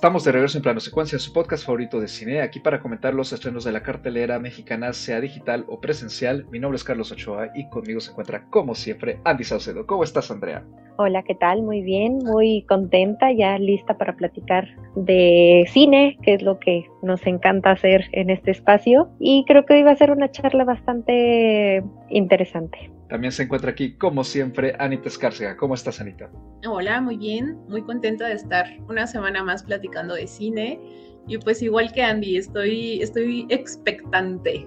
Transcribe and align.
Estamos 0.00 0.24
de 0.24 0.32
regreso 0.32 0.56
en 0.56 0.62
Plano 0.62 0.80
Secuencia, 0.80 1.18
su 1.18 1.30
podcast 1.30 1.66
favorito 1.66 2.00
de 2.00 2.08
cine, 2.08 2.40
aquí 2.40 2.58
para 2.58 2.80
comentar 2.80 3.12
los 3.12 3.34
estrenos 3.34 3.64
de 3.64 3.72
la 3.72 3.82
cartelera 3.82 4.38
mexicana, 4.38 4.94
sea 4.94 5.20
digital 5.20 5.66
o 5.68 5.78
presencial. 5.78 6.46
Mi 6.50 6.58
nombre 6.58 6.76
es 6.76 6.84
Carlos 6.84 7.12
Ochoa 7.12 7.50
y 7.54 7.68
conmigo 7.68 8.00
se 8.00 8.12
encuentra, 8.12 8.46
como 8.48 8.74
siempre, 8.74 9.20
Andy 9.24 9.44
Saucedo. 9.44 9.86
¿Cómo 9.86 10.02
estás, 10.02 10.30
Andrea? 10.30 10.64
Hola, 10.96 11.22
¿qué 11.22 11.34
tal? 11.34 11.62
Muy 11.62 11.82
bien, 11.82 12.16
muy 12.16 12.64
contenta, 12.66 13.30
ya 13.30 13.58
lista 13.58 13.98
para 13.98 14.16
platicar 14.16 14.68
de 14.96 15.66
cine, 15.68 16.16
que 16.22 16.32
es 16.32 16.42
lo 16.42 16.58
que 16.58 16.86
nos 17.02 17.26
encanta 17.26 17.72
hacer 17.72 18.06
en 18.12 18.30
este 18.30 18.52
espacio. 18.52 19.10
Y 19.18 19.44
creo 19.46 19.66
que 19.66 19.74
hoy 19.74 19.82
va 19.82 19.90
a 19.90 19.96
ser 19.96 20.12
una 20.12 20.30
charla 20.30 20.64
bastante 20.64 21.84
interesante. 22.08 22.90
También 23.10 23.32
se 23.32 23.42
encuentra 23.42 23.72
aquí, 23.72 23.94
como 23.94 24.22
siempre, 24.22 24.76
Anita 24.78 25.08
Escárcega. 25.08 25.56
¿Cómo 25.56 25.74
estás, 25.74 26.00
Anita? 26.00 26.30
Hola, 26.64 27.00
muy 27.00 27.16
bien. 27.16 27.58
Muy 27.68 27.82
contenta 27.82 28.28
de 28.28 28.34
estar 28.34 28.66
una 28.88 29.04
semana 29.08 29.42
más 29.42 29.64
platicando 29.64 30.14
de 30.14 30.28
cine. 30.28 30.80
Y 31.26 31.36
pues 31.38 31.60
igual 31.60 31.92
que 31.92 32.04
Andy, 32.04 32.36
estoy, 32.36 33.02
estoy 33.02 33.46
expectante 33.48 34.64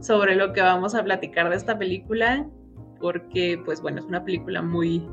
sobre 0.00 0.36
lo 0.36 0.52
que 0.52 0.60
vamos 0.60 0.94
a 0.94 1.02
platicar 1.02 1.48
de 1.48 1.56
esta 1.56 1.78
película, 1.78 2.46
porque 3.00 3.58
pues 3.64 3.80
bueno, 3.80 4.00
es 4.00 4.04
una 4.04 4.22
película 4.22 4.60
muy, 4.60 5.08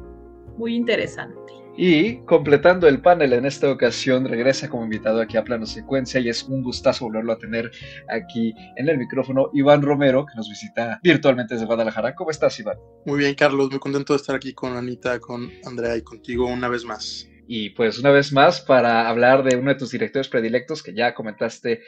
muy 0.58 0.76
interesante. 0.76 1.54
Y 1.80 2.18
completando 2.26 2.88
el 2.88 3.02
panel 3.02 3.34
en 3.34 3.46
esta 3.46 3.70
ocasión, 3.70 4.26
regresa 4.26 4.68
como 4.68 4.84
invitado 4.84 5.22
aquí 5.22 5.38
a 5.38 5.44
Plano 5.44 5.68
Secuencia 5.68 6.20
y 6.20 6.28
es 6.28 6.42
un 6.42 6.64
gustazo 6.64 7.06
volverlo 7.06 7.34
a 7.34 7.38
tener 7.38 7.70
aquí 8.10 8.52
en 8.78 8.90
el 8.90 8.98
micrófono 8.98 9.52
Iván 9.54 9.84
Romero, 9.84 10.26
que 10.26 10.36
nos 10.36 10.50
visita 10.50 11.00
virtualmente 11.04 11.54
desde 11.54 11.68
Guadalajara. 11.68 12.16
¿Cómo 12.16 12.32
estás, 12.32 12.60
Iván? 12.60 12.78
Muy 13.06 13.20
bien, 13.20 13.36
Carlos, 13.36 13.70
muy 13.70 13.78
contento 13.78 14.14
de 14.14 14.18
estar 14.18 14.36
aquí 14.36 14.54
con 14.54 14.76
Anita, 14.76 15.20
con 15.20 15.52
Andrea 15.68 15.96
y 15.96 16.02
contigo 16.02 16.48
una 16.48 16.68
vez 16.68 16.84
más. 16.84 17.30
Y 17.48 17.70
pues 17.70 18.00
una 18.00 18.10
vez 18.10 18.34
más 18.34 18.60
para 18.60 19.08
hablar 19.08 19.44
de 19.44 19.56
uno 19.56 19.70
de 19.70 19.78
tus 19.78 19.92
directores 19.92 20.28
predilectos, 20.28 20.82
que 20.82 20.96
ya 20.96 21.14
comentaste 21.14 21.82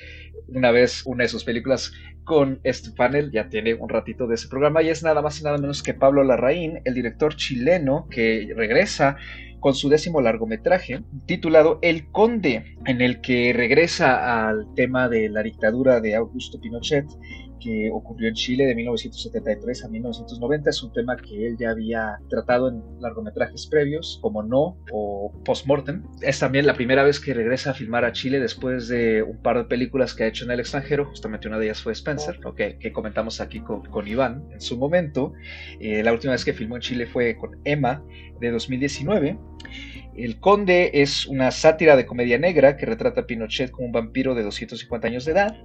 una 0.48 0.70
vez 0.70 1.02
una 1.06 1.24
de 1.24 1.30
sus 1.30 1.44
películas 1.44 1.92
con 2.24 2.60
este 2.64 2.92
panel, 2.92 3.32
ya 3.32 3.50
tiene 3.50 3.74
un 3.74 3.90
ratito 3.90 4.28
de 4.28 4.36
ese 4.36 4.48
programa, 4.48 4.84
y 4.84 4.90
es 4.90 5.02
nada 5.02 5.22
más 5.24 5.42
y 5.42 5.44
nada 5.44 5.58
menos 5.58 5.82
que 5.82 5.96
Pablo 5.96 6.24
Larraín, 6.24 6.80
el 6.86 6.94
director 6.94 7.36
chileno 7.36 8.08
que 8.10 8.54
regresa 8.56 9.18
con 9.60 9.76
su 9.76 9.90
décimo 9.90 10.22
largometraje 10.22 11.04
titulado 11.26 11.80
El 11.82 12.10
Conde, 12.12 12.78
en 12.86 13.02
el 13.02 13.22
que 13.22 13.54
regresa 13.54 14.48
al 14.48 14.74
tema 14.76 15.10
de 15.10 15.30
la 15.30 15.44
dictadura 15.44 16.00
de 16.02 16.16
Augusto 16.16 16.60
Pinochet 16.60 17.06
que 17.60 17.90
ocurrió 17.92 18.30
en 18.30 18.36
Chile 18.36 18.66
de 18.66 18.76
1973 18.76 19.86
a 19.86 19.88
1990. 19.90 20.70
Es 20.70 20.84
un 20.84 20.94
tema 20.94 21.18
que 21.18 21.48
él 21.48 21.58
ya 21.60 21.72
había 21.72 22.20
tratado 22.30 22.70
en 22.70 22.82
largometrajes 23.00 23.68
previos, 23.68 24.20
como 24.22 24.44
No 24.44 24.78
o 24.92 25.34
Postmortem. 25.46 26.04
Es 26.22 26.40
también 26.40 26.66
la 26.66 26.74
primera 26.74 27.04
vez 27.04 27.20
que 27.20 27.34
regresa 27.34 27.72
a 27.72 27.74
filmar 27.74 28.06
a 28.06 28.12
Chile 28.12 28.40
después 28.40 28.88
de 28.88 29.24
un 29.24 29.42
par 29.42 29.58
de 29.58 29.64
películas 29.66 30.14
que 30.14 30.24
ha 30.24 30.28
hecho 30.28 30.46
en 30.46 30.52
el 30.52 30.60
extranjero. 30.60 31.06
Justamente 31.06 31.48
una 31.48 31.60
de 31.60 31.66
ellas 31.66 31.82
fue 31.82 31.94
Spencer, 31.94 32.40
okay, 32.46 32.78
que 32.80 32.92
comentamos 32.92 33.42
aquí 33.42 33.60
con, 33.60 33.84
con 33.86 34.08
Iván 34.08 34.46
en 34.52 34.62
su 34.62 34.78
momento. 34.78 35.34
Eh, 35.80 36.04
la 36.04 36.14
última 36.14 36.34
vez 36.34 36.46
que 36.46 36.54
filmó 36.54 36.76
en 36.76 36.82
Chile 36.82 37.06
fue 37.06 37.36
con 37.38 37.60
Emma 37.64 38.04
de 38.40 38.52
2019. 38.52 39.38
El 40.20 40.38
Conde 40.42 40.92
es 40.96 41.26
una 41.28 41.50
sátira 41.50 41.96
de 41.96 42.06
comedia 42.06 42.38
negra 42.38 42.76
que 42.76 42.86
retrata 42.86 43.22
a 43.22 43.26
Pinochet 43.26 43.72
como 43.72 43.88
un 43.88 43.94
vampiro 43.94 44.36
de 44.36 44.44
250 44.44 45.08
años 45.08 45.24
de 45.24 45.32
edad. 45.32 45.56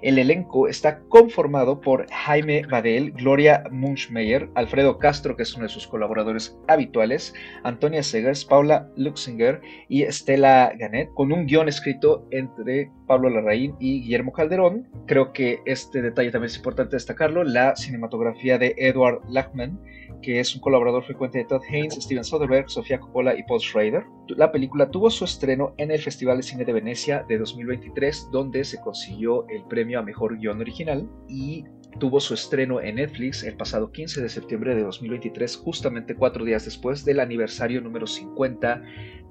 El 0.00 0.20
elenco 0.20 0.68
está 0.68 1.00
conformado 1.08 1.80
por 1.80 2.08
Jaime 2.08 2.62
Badel, 2.70 3.10
Gloria 3.10 3.64
Munchmeyer, 3.68 4.48
Alfredo 4.54 5.00
Castro, 5.00 5.36
que 5.36 5.42
es 5.42 5.52
uno 5.56 5.64
de 5.64 5.70
sus 5.70 5.88
colaboradores 5.88 6.56
habituales, 6.68 7.34
Antonia 7.64 8.04
Segers, 8.04 8.44
Paula 8.44 8.88
Luxinger 8.94 9.60
y 9.88 10.02
Estela 10.02 10.72
Ganet, 10.78 11.12
con 11.14 11.32
un 11.32 11.46
guion 11.46 11.68
escrito 11.68 12.28
entre 12.30 12.92
Pablo 13.08 13.28
Larraín 13.28 13.74
y 13.80 14.02
Guillermo 14.02 14.32
Calderón. 14.32 14.86
Creo 15.08 15.32
que 15.32 15.58
este 15.66 16.00
detalle 16.00 16.30
también 16.30 16.50
es 16.50 16.56
importante 16.56 16.94
destacarlo, 16.94 17.42
la 17.42 17.74
cinematografía 17.74 18.56
de 18.56 18.72
Edward 18.78 19.22
Lachman 19.28 19.80
que 20.22 20.40
es 20.40 20.54
un 20.54 20.60
colaborador 20.60 21.04
frecuente 21.04 21.38
de 21.38 21.44
Todd 21.44 21.62
Haynes, 21.70 21.94
Steven 21.94 22.24
Soderbergh, 22.24 22.68
Sofía 22.68 22.98
Coppola 22.98 23.36
y 23.36 23.42
Paul 23.44 23.60
Schrader. 23.60 23.95
La 24.28 24.50
película 24.50 24.90
tuvo 24.90 25.10
su 25.10 25.24
estreno 25.24 25.74
en 25.78 25.90
el 25.90 26.00
Festival 26.00 26.38
de 26.38 26.42
Cine 26.42 26.64
de 26.64 26.72
Venecia 26.72 27.24
de 27.28 27.38
2023, 27.38 28.30
donde 28.32 28.64
se 28.64 28.80
consiguió 28.80 29.46
el 29.48 29.64
premio 29.64 30.00
a 30.00 30.02
Mejor 30.02 30.36
Guión 30.38 30.60
Original 30.60 31.08
y 31.28 31.64
tuvo 31.98 32.20
su 32.20 32.34
estreno 32.34 32.80
en 32.80 32.96
Netflix 32.96 33.42
el 33.42 33.56
pasado 33.56 33.90
15 33.90 34.20
de 34.22 34.28
septiembre 34.28 34.74
de 34.74 34.82
2023, 34.82 35.56
justamente 35.56 36.14
cuatro 36.14 36.44
días 36.44 36.64
después 36.64 37.04
del 37.04 37.20
aniversario 37.20 37.80
número 37.80 38.06
50 38.06 38.82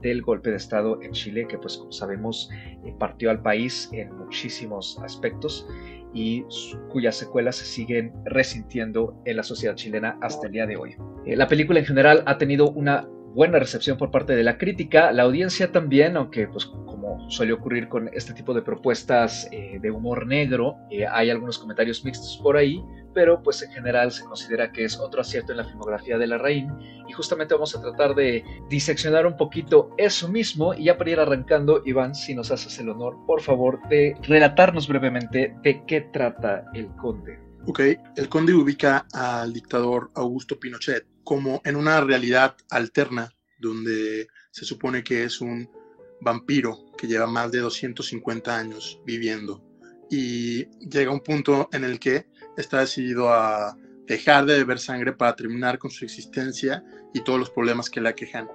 del 0.02 0.22
golpe 0.22 0.50
de 0.52 0.58
Estado 0.58 1.02
en 1.02 1.12
Chile, 1.12 1.48
que 1.48 1.58
pues 1.58 1.78
como 1.78 1.92
sabemos 1.92 2.50
eh, 2.86 2.94
partió 3.00 3.30
al 3.30 3.42
país 3.42 3.90
en 3.92 4.16
muchísimos 4.18 5.00
aspectos 5.04 5.68
y 6.14 6.46
cuyas 6.90 7.18
secuelas 7.18 7.58
se 7.58 7.66
siguen 7.66 8.14
resintiendo 8.26 9.22
en 9.26 9.38
la 9.38 9.44
sociedad 9.44 9.76
chilena 9.76 10.18
hasta 10.22 10.48
el 10.48 10.54
día 10.54 10.66
de 10.66 10.78
hoy. 10.78 10.96
Eh, 11.26 11.36
la 11.36 11.48
película 11.48 11.80
en 11.80 11.86
general 11.86 12.24
ha 12.26 12.38
tenido 12.38 12.72
una 12.72 13.08
buena 13.36 13.60
recepción 13.60 13.98
por 13.98 14.12
parte 14.12 14.34
de 14.34 14.44
la 14.44 14.58
crítica, 14.58 15.12
la 15.12 15.24
audiencia 15.24 15.70
también, 15.70 16.16
aunque 16.16 16.48
pues 16.48 16.66
como 16.66 17.30
suele 17.30 17.52
ocurrir 17.52 17.90
con 17.90 18.10
este 18.14 18.34
tipo 18.34 18.54
de 18.54 18.62
propuestas 18.62 19.50
eh, 19.52 19.78
de 19.82 19.92
humor 19.92 20.26
negro, 20.26 20.78
eh, 20.90 21.06
hay 21.06 21.30
algunos 21.30 21.60
comentarios 21.60 22.06
mixtos 22.06 22.40
por 22.42 22.56
ahí, 22.56 22.82
pero 23.14 23.44
pues 23.44 23.62
en 23.62 23.72
general 23.72 24.12
se 24.14 24.24
considera 24.24 24.72
que 24.72 24.86
es 24.86 24.98
otro 24.98 25.20
acierto 25.20 25.52
en 25.52 25.58
la 25.58 25.66
filmografía 25.66 26.18
de 26.18 26.28
la 26.28 26.38
Larraín 26.38 26.72
y 27.10 27.12
justamente 27.12 27.54
vamos 27.54 27.76
a 27.76 27.82
tratar 27.82 28.16
de 28.16 28.42
diseccionar 28.70 29.28
un 29.28 29.36
poquito 29.36 29.90
eso 29.98 30.30
mismo 30.30 30.74
y 30.74 30.86
ya 30.86 30.98
para 30.98 31.10
ir 31.10 31.20
arrancando, 31.20 31.82
Iván, 31.86 32.16
si 32.16 32.34
nos 32.36 32.52
haces 32.52 32.80
el 32.80 32.90
honor, 32.90 33.18
por 33.28 33.42
favor, 33.42 33.82
de 33.90 34.16
relatarnos 34.24 34.88
brevemente 34.88 35.56
de 35.62 35.84
qué 35.86 36.02
trata 36.02 36.66
El 36.74 36.88
Conde. 36.96 37.45
Ok, 37.68 37.80
El 38.16 38.30
Conde 38.30 38.54
ubica 38.54 39.08
al 39.12 39.52
dictador 39.52 40.12
Augusto 40.14 40.60
Pinochet 40.60 41.08
como 41.24 41.62
en 41.66 41.76
una 41.76 42.00
realidad 42.00 42.56
alterna 42.70 43.34
donde 43.58 44.28
se 44.52 44.66
supone 44.66 45.04
que 45.04 45.24
es 45.24 45.42
un 45.42 45.68
vampiro 46.22 46.86
que 46.96 47.08
lleva 47.08 47.26
más 47.26 47.52
de 47.52 47.60
250 47.60 48.56
años 48.56 49.02
viviendo 49.04 49.64
y 50.12 50.66
llega 50.88 51.12
un 51.12 51.22
punto 51.22 51.68
en 51.72 51.84
el 51.84 52.00
que 52.00 52.28
está 52.56 52.82
decidido 52.82 53.34
a 53.34 53.76
dejar 54.06 54.46
de 54.46 54.58
beber 54.58 54.78
sangre 54.78 55.14
para 55.14 55.36
terminar 55.36 55.80
con 55.80 55.90
su 55.90 56.06
existencia 56.06 56.84
y 57.16 57.24
todos 57.24 57.40
los 57.40 57.50
problemas 57.50 57.90
que 57.90 58.00
le 58.00 58.10
aquejan. 58.10 58.48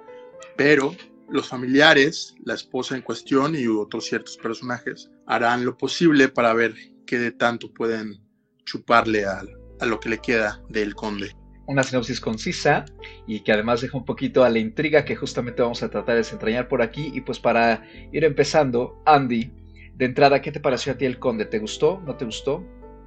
Pero 0.55 0.95
los 1.29 1.49
familiares, 1.49 2.33
la 2.45 2.53
esposa 2.53 2.95
en 2.95 3.01
cuestión 3.01 3.55
y 3.55 3.67
otros 3.67 4.05
ciertos 4.05 4.37
personajes 4.37 5.11
harán 5.25 5.65
lo 5.65 5.77
posible 5.77 6.29
para 6.29 6.53
ver 6.53 6.75
qué 7.05 7.19
de 7.19 7.31
tanto 7.31 7.73
pueden 7.73 8.30
chuparle 8.65 9.25
a, 9.25 9.41
a 9.79 9.85
lo 9.85 9.99
que 9.99 10.09
le 10.09 10.17
queda 10.19 10.61
del 10.69 10.95
conde 10.95 11.31
una 11.71 11.83
sinopsis 11.83 12.19
concisa 12.19 12.85
y 13.25 13.39
que 13.41 13.51
además 13.51 13.81
deja 13.81 13.97
un 13.97 14.05
poquito 14.05 14.43
a 14.43 14.49
la 14.49 14.59
intriga 14.59 15.05
que 15.05 15.15
justamente 15.15 15.61
vamos 15.61 15.81
a 15.83 15.89
tratar 15.89 16.15
de 16.15 16.19
desentrañar 16.19 16.67
por 16.67 16.81
aquí. 16.81 17.11
Y 17.13 17.21
pues 17.21 17.39
para 17.39 17.83
ir 18.11 18.23
empezando, 18.23 19.01
Andy, 19.05 19.51
de 19.95 20.05
entrada, 20.05 20.41
¿qué 20.41 20.51
te 20.51 20.59
pareció 20.59 20.93
a 20.93 20.97
ti 20.97 21.05
El 21.05 21.17
Conde? 21.17 21.45
¿Te 21.45 21.59
gustó? 21.59 22.01
¿No 22.05 22.15
te 22.15 22.25
gustó? 22.25 22.63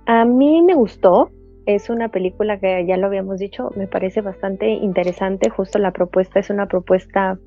A 0.06 0.24
mí 0.24 0.62
me 0.62 0.74
gustó. 0.74 1.30
Es 1.66 1.88
una 1.88 2.10
película 2.10 2.58
que 2.58 2.84
ya 2.86 2.98
lo 2.98 3.06
habíamos 3.06 3.38
dicho, 3.38 3.70
me 3.74 3.86
parece 3.86 4.20
bastante 4.20 4.68
interesante. 4.68 5.48
Justo 5.48 5.78
la 5.78 5.92
propuesta 5.92 6.38
es 6.38 6.50
una 6.50 6.66
propuesta, 6.66 7.38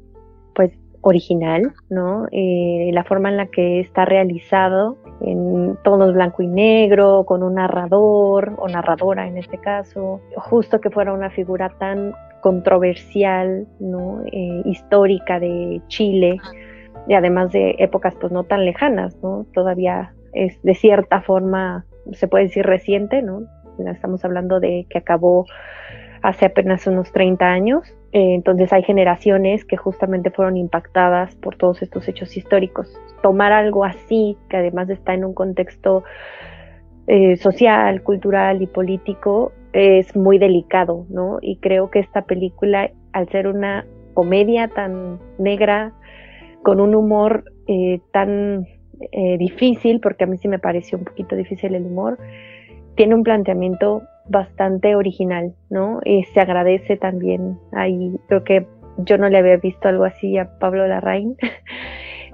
pues, 0.56 0.72
original, 1.02 1.74
¿no? 1.90 2.28
Eh, 2.32 2.90
la 2.94 3.04
forma 3.04 3.30
en 3.30 3.38
la 3.38 3.48
que 3.48 3.80
está 3.80 4.06
realizado 4.06 4.98
en 5.22 5.78
tonos 5.84 6.14
blanco 6.14 6.44
y 6.44 6.48
negro, 6.48 7.24
con 7.26 7.44
un 7.44 7.56
narrador 7.56 8.54
o 8.58 8.68
narradora 8.68 9.28
en 9.28 9.38
este 9.38 9.58
caso, 9.58 10.22
justo 10.36 10.82
que 10.82 10.90
fuera 10.90 11.14
una 11.14 11.30
figura 11.30 11.70
tan 11.80 12.14
controversial, 12.42 13.68
¿no? 13.80 14.22
Eh, 14.32 14.62
histórica 14.66 15.40
de 15.40 15.82
Chile 15.88 16.40
y 17.08 17.14
además 17.14 17.52
de 17.52 17.76
épocas 17.80 18.16
pues 18.20 18.32
no 18.32 18.44
tan 18.44 18.66
lejanas, 18.66 19.18
¿no? 19.24 19.46
Todavía 19.54 20.14
es 20.34 20.62
de 20.64 20.76
cierta 20.76 21.22
forma, 21.22 21.86
se 22.12 22.28
puede 22.28 22.46
decir 22.46 22.66
reciente, 22.66 23.22
¿no? 23.22 23.44
Estamos 23.86 24.24
hablando 24.26 24.60
de 24.60 24.88
que 24.90 24.98
acabó 24.98 25.46
hace 26.22 26.46
apenas 26.46 26.88
unos 26.88 27.12
30 27.12 27.46
años, 27.46 27.96
eh, 28.14 28.34
entonces 28.34 28.72
hay 28.72 28.84
generaciones 28.84 29.66
que 29.66 29.76
justamente 29.76 30.32
fueron 30.32 30.58
impactadas 30.58 31.36
por 31.36 31.58
todos 31.58 31.82
estos 31.82 32.08
hechos 32.08 32.38
históricos. 32.38 33.00
Tomar 33.22 33.52
algo 33.52 33.84
así, 33.84 34.38
que 34.50 34.58
además 34.58 34.90
está 34.90 35.14
en 35.14 35.26
un 35.26 35.34
contexto 35.34 36.04
eh, 37.08 37.36
social, 37.38 38.02
cultural 38.04 38.62
y 38.62 38.68
político, 38.68 39.52
es 39.74 40.16
muy 40.16 40.40
delicado, 40.40 41.06
¿no? 41.10 41.40
Y 41.42 41.58
creo 41.58 41.92
que 41.92 42.00
esta 42.00 42.24
película, 42.24 42.90
al 43.12 43.30
ser 43.30 43.48
una 43.48 43.86
comedia 44.14 44.70
tan 44.70 45.20
negra, 45.38 45.94
con 46.64 46.80
un 46.80 46.96
humor 46.96 47.44
eh, 47.68 48.00
tan 48.12 48.66
difícil, 49.38 50.00
porque 50.00 50.24
a 50.24 50.28
mí 50.28 50.40
sí 50.40 50.48
me 50.48 50.58
pareció 50.58 50.98
un 50.98 51.04
poquito 51.04 51.36
difícil 51.36 51.76
el 51.76 51.86
humor, 51.86 52.18
tiene 52.96 53.14
un 53.14 53.22
planteamiento 53.22 54.02
bastante 54.30 54.96
original, 54.96 55.54
¿no? 55.70 56.00
Y 56.04 56.24
se 56.26 56.40
agradece 56.40 56.98
también 56.98 57.58
ahí, 57.72 58.20
creo 58.28 58.44
que 58.44 58.68
yo 58.98 59.18
no 59.18 59.30
le 59.30 59.38
había 59.38 59.58
visto 59.58 59.88
algo 59.88 60.06
así 60.06 60.38
a 60.38 60.58
Pablo 60.60 60.88
Larraín, 60.88 61.38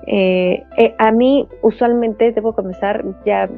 Eh, 0.06 0.64
eh, 0.78 0.96
a 0.98 1.12
mí 1.12 1.48
usualmente, 1.62 2.32
debo 2.32 2.54
comenzar 2.54 3.04
ya 3.26 3.50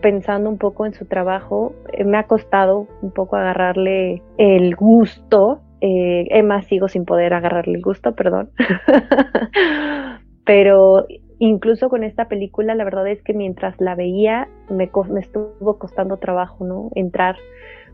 pensando 0.00 0.50
un 0.50 0.58
poco 0.58 0.84
en 0.84 0.94
su 0.94 1.06
trabajo, 1.06 1.74
eh, 1.92 2.04
me 2.04 2.18
ha 2.18 2.26
costado 2.26 2.88
un 3.02 3.12
poco 3.12 3.36
agarrarle 3.36 4.22
el 4.38 4.74
gusto. 4.74 5.60
Emma 5.84 6.62
sigo 6.62 6.86
sin 6.86 7.04
poder 7.04 7.34
agarrarle 7.34 7.74
el 7.74 7.82
gusto, 7.82 8.14
perdón. 8.14 8.50
Pero 10.44 11.06
incluso 11.40 11.88
con 11.88 12.04
esta 12.04 12.28
película, 12.28 12.76
la 12.76 12.84
verdad 12.84 13.08
es 13.08 13.20
que 13.22 13.34
mientras 13.34 13.80
la 13.80 13.96
veía, 13.96 14.48
me, 14.70 14.88
me 15.10 15.20
estuvo 15.20 15.78
costando 15.80 16.18
trabajo, 16.18 16.64
¿no? 16.64 16.90
Entrar. 16.94 17.34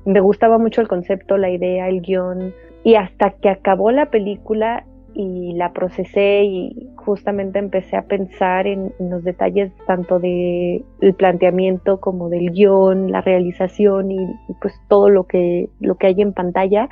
Me 0.05 0.21
gustaba 0.21 0.59
mucho 0.59 0.81
el 0.81 0.89
concepto, 0.89 1.37
la 1.37 1.51
idea, 1.51 1.89
el 1.89 2.01
guion. 2.01 2.55
Y 2.85 2.95
hasta 2.95 3.31
que 3.31 3.49
acabó 3.49 3.91
la 3.91 4.11
película, 4.11 4.85
y 5.15 5.53
la 5.55 5.73
procesé 5.73 6.45
y 6.45 6.91
justamente 6.95 7.59
empecé 7.59 7.97
a 7.97 8.03
pensar 8.03 8.69
en, 8.69 8.93
los 9.01 9.25
detalles 9.25 9.73
tanto 9.85 10.21
del 10.21 10.85
planteamiento 11.17 11.99
como 11.99 12.29
del 12.29 12.53
guion, 12.53 13.11
la 13.11 13.21
realización 13.21 14.13
y, 14.13 14.19
pues 14.61 14.75
todo 14.89 15.09
lo 15.11 15.25
que, 15.25 15.71
lo 15.81 15.97
que 15.97 16.09
hay 16.09 16.21
en 16.21 16.33
pantalla, 16.33 16.89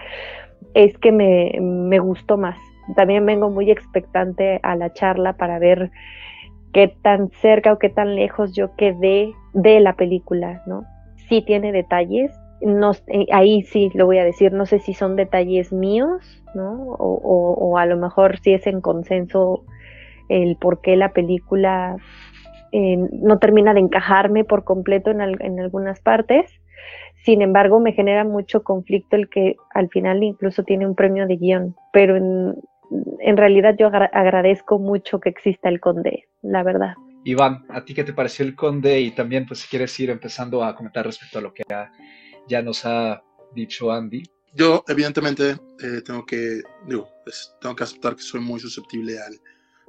es 0.75 0.99
que 0.99 1.13
me, 1.13 1.57
me 1.61 2.01
gustó 2.01 2.37
más. 2.37 2.59
También 2.97 3.25
vengo 3.27 3.49
muy 3.49 3.71
expectante 3.71 4.59
a 4.65 4.75
la 4.75 4.93
charla 4.93 5.35
para 5.35 5.61
ver 5.61 5.93
qué 6.73 6.95
tan 7.03 7.31
cerca 7.41 7.73
o 7.73 7.79
qué 7.79 7.91
tan 7.91 8.17
lejos 8.17 8.55
yo 8.55 8.75
quedé 8.77 9.33
de 9.53 9.79
la 9.79 9.95
película, 9.95 10.63
¿no? 10.67 10.85
Sí 11.29 11.43
tiene 11.43 11.71
detalles, 11.71 12.33
no, 12.61 12.93
ahí 13.33 13.63
sí 13.63 13.91
lo 13.95 14.07
voy 14.07 14.19
a 14.19 14.25
decir, 14.25 14.53
no 14.53 14.67
sé 14.67 14.79
si 14.79 14.95
son 14.95 15.17
detalles 15.17 15.73
míos 15.73 16.43
o, 16.59 17.77
a 17.79 17.87
lo 17.87 17.97
mejor 17.97 18.39
si 18.39 18.55
es 18.55 18.67
en 18.67 18.81
consenso 18.81 19.65
el 20.29 20.57
por 20.57 20.81
qué 20.81 20.97
la 20.97 21.13
película 21.13 21.97
eh, 22.73 22.97
no 22.97 23.39
termina 23.39 23.75
de 23.75 23.81
encajarme 23.81 24.45
por 24.45 24.65
completo 24.65 25.11
en, 25.11 25.61
algunas 25.61 26.01
partes. 26.01 26.51
Sin 27.25 27.43
embargo, 27.43 27.81
me 27.81 27.93
genera 27.93 28.25
mucho 28.25 28.63
conflicto 28.63 29.17
el 29.17 29.29
que 29.29 29.57
al 29.75 29.89
final 29.89 30.23
incluso 30.23 30.63
tiene 30.63 30.87
un 30.87 30.95
premio 30.95 31.27
de 31.27 31.37
guion, 31.37 31.77
pero 31.93 32.17
en, 32.17 33.37
realidad 33.37 33.75
yo 33.79 33.89
agradezco 33.89 34.79
mucho 34.79 35.21
que 35.21 35.29
exista 35.29 35.69
el 35.69 35.81
conde, 35.81 36.25
la 36.43 36.63
verdad. 36.63 36.95
Iván, 37.25 37.65
¿a 37.69 37.85
ti 37.85 37.93
qué 37.93 38.05
te 38.05 38.13
pareció 38.13 38.45
el 38.47 38.55
conde? 38.55 39.01
Y 39.01 39.11
también, 39.11 39.47
pues 39.47 39.61
si 39.61 39.69
quieres 39.69 39.99
ir 39.99 40.11
empezando 40.11 40.63
a 40.63 40.77
comentar 40.77 41.05
respecto 41.05 41.41
a 41.41 41.43
lo 41.43 41.53
que 41.53 41.65
ya 42.49 42.63
nos 42.63 42.85
ha 42.85 43.23
dicho 43.55 43.91
Andy 43.91 44.23
yo 44.57 44.83
evidentemente 44.89 45.59
eh, 45.81 46.01
tengo 46.03 46.25
que 46.25 46.63
digo, 46.87 47.09
pues, 47.25 47.53
tengo 47.61 47.77
que 47.77 47.85
aceptar 47.85 48.17
que 48.17 48.23
soy 48.23 48.41
muy 48.41 48.59
susceptible 48.59 49.19
al, 49.21 49.39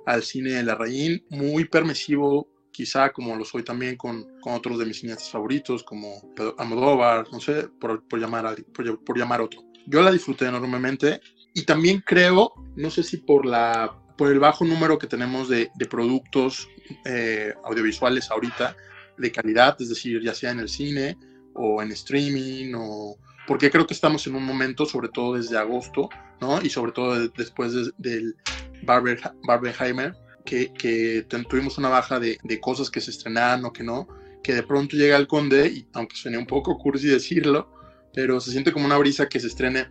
al 0.06 0.24
cine 0.24 0.52
de 0.52 0.64
la 0.64 0.76
Raín, 0.76 1.26
muy 1.30 1.66
permisivo 1.66 2.50
quizá 2.72 3.12
como 3.12 3.36
lo 3.36 3.46
soy 3.46 3.64
también 3.64 3.96
con, 3.96 4.28
con 4.42 4.54
otros 4.54 4.78
de 4.78 4.86
mis 4.86 5.00
cineastas 5.00 5.32
favoritos 5.32 5.84
como 5.84 6.22
Almodóvar, 6.58 7.26
no 7.32 7.40
sé, 7.40 7.70
por, 7.80 8.06
por 8.08 8.20
llamar 8.20 8.56
por, 8.74 9.04
por, 9.04 9.18
llamar 9.18 9.42
otro. 9.42 9.64
Yo 9.88 10.02
la 10.02 10.12
disfruté 10.12 10.46
enormemente 10.46 11.22
y 11.54 11.64
también 11.64 12.04
creo, 12.06 12.52
no 12.76 12.92
sé 12.92 13.04
si 13.04 13.18
por 13.18 13.46
la 13.46 14.04
por 14.18 14.32
el 14.32 14.40
bajo 14.40 14.66
número 14.66 14.98
que 14.98 15.08
tenemos 15.08 15.48
de, 15.48 15.70
de 15.76 15.86
productos 15.86 16.68
eh, 17.06 17.54
audiovisuales 17.64 18.30
ahorita 18.32 18.76
de 19.18 19.32
calidad, 19.32 19.78
es 19.80 19.90
decir, 19.90 20.22
ya 20.24 20.34
sea 20.34 20.52
en 20.52 20.60
el 20.60 20.70
cine 20.70 21.18
o 21.58 21.82
en 21.82 21.92
streaming 21.92 22.74
o 22.76 23.18
porque 23.48 23.72
creo 23.72 23.88
que 23.88 23.94
estamos 23.94 24.28
en 24.28 24.36
un 24.36 24.44
momento, 24.44 24.86
sobre 24.86 25.08
todo 25.08 25.36
desde 25.36 25.58
agosto, 25.58 26.10
¿no? 26.42 26.62
Y 26.62 26.70
sobre 26.70 26.92
todo 26.92 27.28
después 27.30 27.74
del 27.98 28.36
Barber, 28.84 29.20
Barbenheimer, 29.44 30.16
que, 30.46 30.74
que 30.74 31.26
tuvimos 31.50 31.78
una 31.78 31.90
baja 31.90 32.20
de, 32.20 32.38
de, 32.44 32.60
cosas 32.60 32.90
que 32.92 33.02
se 33.02 33.12
estrenaron 33.12 33.66
o 33.66 33.74
que 33.74 33.84
no, 33.84 34.08
que 34.44 34.54
de 34.54 34.64
pronto 34.64 34.98
llega 34.98 35.16
el 35.16 35.28
Conde, 35.28 35.68
y 35.68 35.88
aunque 35.94 36.16
suene 36.16 36.38
un 36.38 36.46
poco 36.46 36.78
cursi 36.78 37.08
decirlo, 37.08 37.72
pero 38.14 38.40
se 38.40 38.52
siente 38.52 38.72
como 38.72 38.86
una 38.86 38.98
brisa 38.98 39.30
que 39.30 39.40
se 39.40 39.48
estrene. 39.48 39.88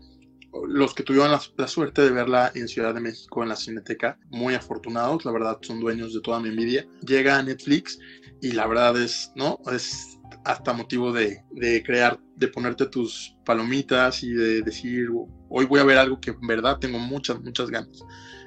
Los 0.69 0.95
que 0.95 1.03
tuvieron 1.03 1.31
la, 1.31 1.41
la, 1.59 1.69
suerte 1.69 2.03
de 2.03 2.11
verla 2.11 2.51
en 2.55 2.67
Ciudad 2.67 2.95
de 2.95 3.01
México, 3.01 3.43
en 3.43 3.51
la 3.51 3.57
Cineteca, 3.57 4.19
muy 4.31 4.55
afortunados, 4.55 5.25
la 5.27 5.33
verdad 5.33 5.59
son 5.61 5.81
dueños 5.81 6.15
de 6.15 6.21
toda 6.21 6.41
mi 6.41 6.49
envidia. 6.49 6.87
Llega 7.07 7.39
a 7.39 7.43
Netflix 7.43 7.99
y 8.41 8.53
la 8.53 8.67
verdad 8.67 9.01
es, 9.01 9.33
¿no? 9.35 9.59
Es 9.71 10.16
hasta 10.47 10.73
motivo 10.73 11.13
de, 11.13 11.43
de, 11.51 11.83
crear, 11.83 12.19
de 12.37 12.47
ponerte 12.47 12.87
tus 12.87 13.37
palomitas 13.45 14.23
y 14.23 14.33
de 14.33 14.63
decir, 14.63 15.09
hoy 15.49 15.65
voy 15.65 15.81
a 15.81 15.85
ver 15.85 15.99
algo 15.99 16.21
que 16.21 16.31
en 16.31 16.47
verdad 16.47 16.79
tengo 16.79 17.01
muchas, 17.01 17.41
muchas 17.41 17.69
ganas. 17.69 18.01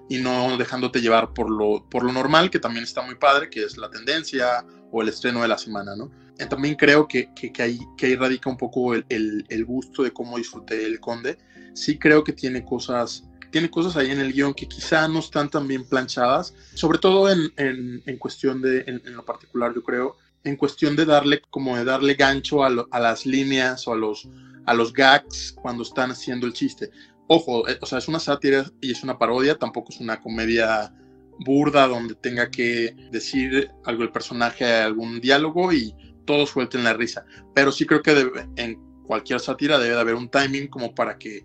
Y 0.07 0.17
no 0.17 0.57
dejándote 0.57 1.01
llevar 1.01 1.33
por 1.33 1.51
lo, 1.51 1.87
por 1.89 2.03
lo 2.03 2.13
normal, 2.13 2.49
que 2.49 2.57
también 2.57 2.85
está 2.85 3.01
muy 3.01 3.15
padre, 3.15 3.49
que 3.49 3.63
es 3.63 3.77
la 3.77 3.89
tendencia 3.89 4.65
o 4.91 5.01
el 5.01 5.09
estreno 5.09 5.41
de 5.41 5.49
la 5.49 5.57
semana, 5.57 5.95
¿no? 5.95 6.09
Y 6.39 6.45
también 6.47 6.75
creo 6.75 7.05
que, 7.05 7.31
que, 7.35 7.51
que, 7.51 7.61
ahí, 7.61 7.79
que 7.97 8.05
ahí 8.05 8.15
radica 8.15 8.49
un 8.49 8.57
poco 8.57 8.95
el, 8.95 9.05
el, 9.09 9.45
el, 9.49 9.65
gusto 9.65 10.03
de 10.03 10.11
cómo 10.11 10.37
disfruté 10.37 10.85
el 10.85 11.01
Conde. 11.01 11.37
Sí 11.73 11.99
creo 11.99 12.23
que 12.23 12.31
tiene 12.31 12.63
cosas, 12.63 13.25
tiene 13.51 13.69
cosas 13.69 13.97
ahí 13.97 14.09
en 14.09 14.21
el 14.21 14.31
guion 14.31 14.53
que 14.53 14.67
quizá 14.67 15.05
no 15.09 15.19
están 15.19 15.49
tan 15.49 15.67
bien 15.67 15.87
planchadas, 15.87 16.55
sobre 16.73 16.97
todo 16.97 17.29
en, 17.29 17.51
en, 17.57 18.01
en 18.05 18.17
cuestión 18.17 18.61
de, 18.61 18.85
en, 18.87 19.15
lo 19.15 19.25
particular, 19.25 19.73
yo 19.75 19.83
creo, 19.83 20.15
en 20.43 20.55
cuestión 20.55 20.95
de 20.95 21.05
darle, 21.05 21.41
como 21.49 21.77
de 21.77 21.85
darle 21.85 22.13
gancho 22.13 22.63
a, 22.63 22.67
a, 22.91 22.99
las 22.99 23.25
líneas 23.25 23.87
o 23.87 23.93
a 23.93 23.95
los, 23.95 24.27
a 24.65 24.73
los 24.73 24.93
gags 24.93 25.55
cuando 25.61 25.83
están 25.83 26.11
haciendo 26.11 26.47
el 26.47 26.53
chiste. 26.53 26.89
Ojo, 27.27 27.67
eh, 27.67 27.77
o 27.81 27.85
sea, 27.85 27.99
es 27.99 28.07
una 28.07 28.19
sátira 28.19 28.65
y 28.81 28.91
es 28.91 29.03
una 29.03 29.17
parodia, 29.17 29.55
tampoco 29.55 29.89
es 29.91 29.99
una 29.99 30.19
comedia 30.19 30.93
burda 31.39 31.87
donde 31.87 32.15
tenga 32.15 32.49
que 32.49 32.95
decir 33.11 33.71
algo 33.85 34.03
el 34.03 34.11
personaje, 34.11 34.65
algún 34.65 35.21
diálogo 35.21 35.71
y 35.71 35.93
todos 36.25 36.49
suelten 36.49 36.83
la 36.83 36.93
risa. 36.93 37.25
Pero 37.53 37.71
sí 37.71 37.85
creo 37.85 38.01
que 38.01 38.31
en 38.55 38.79
cualquier 39.03 39.39
sátira 39.39 39.79
debe 39.79 39.95
de 39.95 40.01
haber 40.01 40.15
un 40.15 40.29
timing 40.29 40.67
como 40.67 40.93
para 40.93 41.17
que 41.17 41.43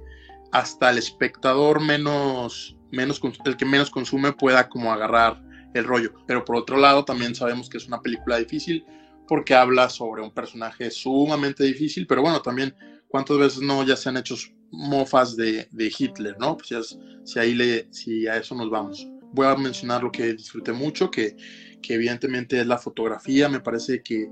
hasta 0.53 0.91
el 0.91 0.99
espectador 0.99 1.81
menos, 1.81 2.77
menos, 2.91 3.21
el 3.45 3.57
que 3.57 3.65
menos 3.65 3.91
consume 3.91 4.33
pueda 4.33 4.69
como 4.69 4.93
agarrar 4.93 5.43
el 5.75 5.85
rollo. 5.85 6.13
Pero 6.27 6.45
por 6.45 6.57
otro 6.57 6.79
lado, 6.79 7.05
también 7.05 7.35
sabemos 7.35 7.69
que 7.69 7.77
es 7.77 7.87
una 7.87 8.01
película 8.01 8.39
difícil 8.39 8.85
porque 9.27 9.55
habla 9.55 9.89
sobre 9.89 10.23
un 10.23 10.31
personaje 10.31 10.91
sumamente 10.91 11.65
difícil, 11.65 12.07
pero 12.07 12.23
bueno, 12.23 12.41
también 12.43 12.75
cuántas 13.09 13.39
veces 13.39 13.61
no 13.63 13.85
ya 13.85 13.97
se 13.97 14.09
han 14.09 14.17
hecho 14.17 14.37
mofas 14.71 15.37
de, 15.37 15.69
de 15.71 15.93
Hitler, 15.97 16.37
¿no? 16.39 16.57
Pues 16.57 16.69
ya, 16.69 16.81
si 17.25 17.39
ahí 17.39 17.55
le, 17.55 17.89
si 17.93 18.27
a 18.27 18.37
eso 18.37 18.55
nos 18.55 18.71
vamos. 18.71 19.07
Voy 19.33 19.47
a 19.47 19.57
mencionar 19.57 20.03
lo 20.03 20.13
que 20.13 20.35
disfruté 20.35 20.73
mucho, 20.73 21.11
que, 21.11 21.37
que 21.83 21.95
evidentemente 21.95 22.61
es 22.61 22.67
la 22.67 22.79
fotografía, 22.79 23.49
me 23.49 23.61
parece 23.61 24.03
que 24.03 24.29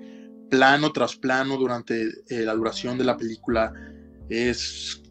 plano 0.51 0.93
tras 0.93 1.17
plano 1.17 1.57
durante 1.57 2.09
eh, 2.29 2.45
la 2.45 2.55
duración 2.55 2.99
de 2.99 3.05
la 3.05 3.17
película 3.17 3.73
es, 4.29 5.03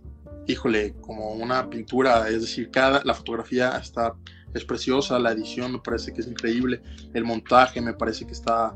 híjole, 0.47 0.93
como 1.01 1.33
una 1.33 1.69
pintura, 1.69 2.29
es 2.29 2.41
decir, 2.41 2.69
cada, 2.71 3.01
la 3.03 3.13
fotografía 3.13 3.77
está 3.77 4.13
es 4.53 4.65
preciosa, 4.65 5.19
la 5.19 5.31
edición 5.31 5.73
me 5.73 5.79
parece 5.79 6.13
que 6.13 6.21
es 6.21 6.27
increíble, 6.27 6.81
el 7.13 7.23
montaje 7.23 7.81
me 7.81 7.93
parece 7.93 8.25
que 8.25 8.33
está, 8.33 8.75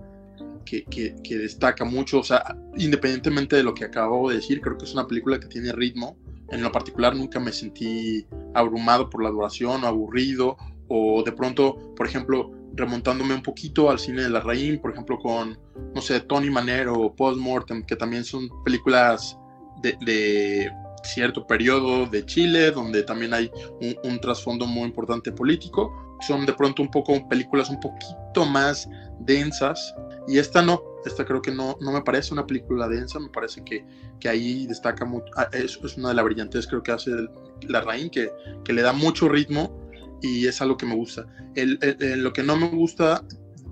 que, 0.66 0.84
que, 0.84 1.38
destaca 1.38 1.86
mucho, 1.86 2.20
o 2.20 2.24
sea, 2.24 2.58
independientemente 2.78 3.56
de 3.56 3.64
lo 3.64 3.74
que 3.74 3.86
acabo 3.86 4.30
de 4.30 4.38
decir, 4.38 4.62
creo 4.62 4.78
que 4.78 4.86
es 4.86 4.94
una 4.94 5.08
película 5.08 5.40
que 5.40 5.48
tiene 5.48 5.72
ritmo, 5.72 6.18
en 6.50 6.62
lo 6.62 6.72
particular 6.72 7.16
nunca 7.16 7.40
me 7.40 7.52
sentí 7.52 8.26
abrumado 8.54 9.10
por 9.10 9.24
la 9.24 9.30
duración 9.30 9.84
o 9.84 9.88
aburrido, 9.88 10.58
o 10.88 11.24
de 11.24 11.32
pronto, 11.32 11.94
por 11.96 12.08
ejemplo, 12.08 12.52
remontándome 12.76 13.34
un 13.34 13.42
poquito 13.42 13.90
al 13.90 14.00
cine 14.00 14.24
de 14.24 14.30
la 14.30 14.42
Raín, 14.42 14.80
por 14.80 14.92
ejemplo, 14.92 15.18
con, 15.18 15.58
no 15.96 16.02
sé, 16.02 16.20
Tony 16.20 16.50
Manero 16.50 16.94
o 16.94 17.16
Postmortem, 17.16 17.84
que 17.84 17.96
también 17.96 18.24
son 18.24 18.50
películas 18.64 19.38
de 19.82 20.72
cierto 21.06 21.46
periodo 21.46 22.06
de 22.06 22.26
Chile, 22.26 22.72
donde 22.72 23.04
también 23.04 23.34
hay 23.34 23.52
un, 24.04 24.20
trasfondo 24.20 24.66
muy 24.66 24.84
importante 24.84 25.32
político. 25.32 26.18
Son 26.22 26.46
de 26.46 26.54
pronto 26.54 26.82
un 26.82 26.92
poco 26.92 27.28
películas 27.28 27.70
un 27.70 27.80
poquito 27.80 28.46
más 28.46 28.90
densas. 29.20 29.94
Y 30.28 30.38
esta 30.40 30.62
no, 30.62 30.82
esta 31.06 31.24
creo 31.26 31.42
que 31.42 31.52
no, 31.52 31.78
no 31.82 31.92
me 31.92 32.02
parece 32.02 32.34
una 32.34 32.46
película 32.46 32.88
densa, 32.88 33.20
me 33.20 33.30
parece 33.30 33.64
que, 33.64 33.86
que 34.20 34.28
ahí 34.28 34.66
destaca 34.66 35.06
mucho, 35.06 35.26
ah, 35.38 35.48
es, 35.52 35.80
es, 35.84 35.98
una 35.98 36.10
de 36.10 36.16
las 36.16 36.26
brillantes 36.26 36.66
creo 36.66 36.82
que 36.82 36.92
hace 36.92 37.12
la 37.68 37.82
Rain, 37.82 38.10
que, 38.10 38.32
que 38.64 38.74
le 38.74 38.82
da 38.82 38.92
mucho 38.92 39.30
ritmo 39.30 39.88
y 40.22 40.48
es 40.48 40.62
algo 40.62 40.78
que 40.78 40.88
me 40.88 40.96
gusta. 40.96 41.28
El, 41.56 41.78
el, 41.82 42.24
lo 42.24 42.34
que 42.34 42.42
no 42.42 42.58
me 42.58 42.70
gusta 42.70 43.24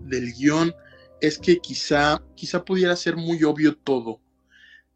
del 0.04 0.32
guion 0.34 0.74
es 1.22 1.40
que 1.40 1.58
quizá, 1.58 2.22
quizá 2.36 2.63
pudiera 2.63 2.96
ser 2.96 3.16
muy 3.16 3.44
obvio 3.44 3.75
todo 3.78 4.23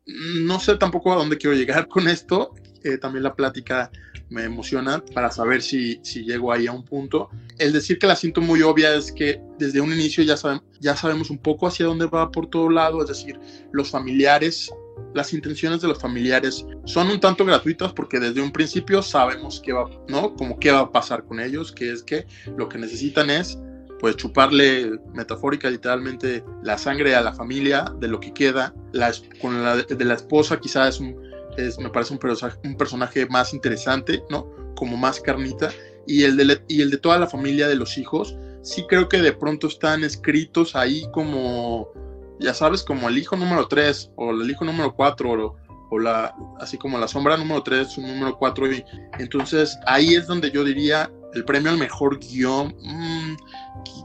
no 0.07 0.59
sé 0.59 0.75
tampoco 0.77 1.11
a 1.11 1.15
dónde 1.15 1.37
quiero 1.37 1.55
llegar 1.55 1.87
con 1.87 2.07
esto. 2.07 2.53
Eh, 2.83 2.97
también 2.97 3.23
la 3.23 3.35
plática 3.35 3.91
me 4.29 4.43
emociona 4.43 5.03
para 5.13 5.31
saber 5.31 5.61
si, 5.61 5.99
si 6.03 6.23
llego 6.23 6.51
ahí 6.51 6.67
a 6.67 6.71
un 6.71 6.83
punto. 6.83 7.29
El 7.57 7.73
decir 7.73 7.97
que 7.99 8.07
la 8.07 8.15
siento 8.15 8.41
muy 8.41 8.61
obvia 8.61 8.93
es 8.93 9.11
que 9.11 9.41
desde 9.57 9.81
un 9.81 9.91
inicio 9.91 10.23
ya, 10.23 10.37
saben, 10.37 10.61
ya 10.79 10.95
sabemos 10.95 11.29
un 11.29 11.37
poco 11.37 11.67
hacia 11.67 11.85
dónde 11.85 12.05
va 12.05 12.31
por 12.31 12.47
todo 12.47 12.69
lado, 12.69 13.01
es 13.01 13.07
decir, 13.07 13.39
los 13.71 13.89
familiares, 13.89 14.69
las 15.13 15.33
intenciones 15.33 15.81
de 15.81 15.87
los 15.87 15.99
familiares 15.99 16.65
son 16.85 17.07
un 17.07 17.19
tanto 17.19 17.45
gratuitas 17.45 17.93
porque 17.93 18.19
desde 18.19 18.41
un 18.41 18.51
principio 18.51 19.01
sabemos 19.01 19.61
qué 19.63 19.73
va, 19.73 19.89
¿no? 20.07 20.35
Como 20.35 20.59
qué 20.59 20.71
va 20.71 20.79
a 20.79 20.91
pasar 20.91 21.25
con 21.25 21.39
ellos, 21.39 21.71
que 21.71 21.91
es 21.91 22.03
que 22.03 22.25
lo 22.57 22.67
que 22.67 22.77
necesitan 22.77 23.29
es 23.29 23.57
pues 23.99 24.15
chuparle 24.15 24.99
metafórica 25.13 25.69
literalmente 25.69 26.43
la 26.63 26.77
sangre 26.77 27.15
a 27.15 27.21
la 27.21 27.33
familia 27.33 27.85
de 27.99 28.07
lo 28.07 28.19
que 28.19 28.33
queda. 28.33 28.73
La, 28.91 29.11
con 29.41 29.63
la 29.63 29.77
de 29.77 30.05
la 30.05 30.13
esposa 30.13 30.59
quizás 30.59 30.95
es, 30.95 30.99
un, 31.01 31.15
es 31.57 31.79
me 31.79 31.89
parece 31.89 32.13
un 32.13 32.19
personaje, 32.19 32.59
un 32.63 32.75
personaje 32.75 33.25
más 33.27 33.53
interesante, 33.53 34.23
¿no? 34.29 34.47
Como 34.75 34.97
más 34.97 35.19
carnita. 35.19 35.69
Y 36.05 36.23
el, 36.23 36.37
de, 36.37 36.61
y 36.67 36.81
el 36.81 36.91
de 36.91 36.97
toda 36.97 37.17
la 37.17 37.27
familia 37.27 37.67
de 37.67 37.75
los 37.75 37.97
hijos, 37.97 38.37
sí 38.61 38.85
creo 38.87 39.09
que 39.09 39.21
de 39.21 39.33
pronto 39.33 39.67
están 39.67 40.03
escritos 40.03 40.75
ahí 40.75 41.05
como, 41.11 41.89
ya 42.39 42.53
sabes, 42.53 42.83
como 42.83 43.09
el 43.09 43.17
hijo 43.17 43.35
número 43.35 43.67
3 43.67 44.11
o 44.15 44.31
el 44.31 44.49
hijo 44.49 44.63
número 44.63 44.95
4 44.95 45.31
o, 45.31 45.55
o 45.89 45.99
la, 45.99 46.33
así 46.59 46.77
como 46.77 46.97
la 46.97 47.07
sombra 47.07 47.35
número 47.35 47.61
3, 47.63 47.97
número 47.97 48.37
4. 48.37 48.73
Y 48.73 48.85
entonces 49.19 49.77
ahí 49.85 50.15
es 50.15 50.27
donde 50.27 50.51
yo 50.51 50.63
diría 50.63 51.11
el 51.33 51.45
premio 51.45 51.71
al 51.71 51.77
mejor 51.77 52.19
guion. 52.19 52.75
Mmm, 52.81 53.16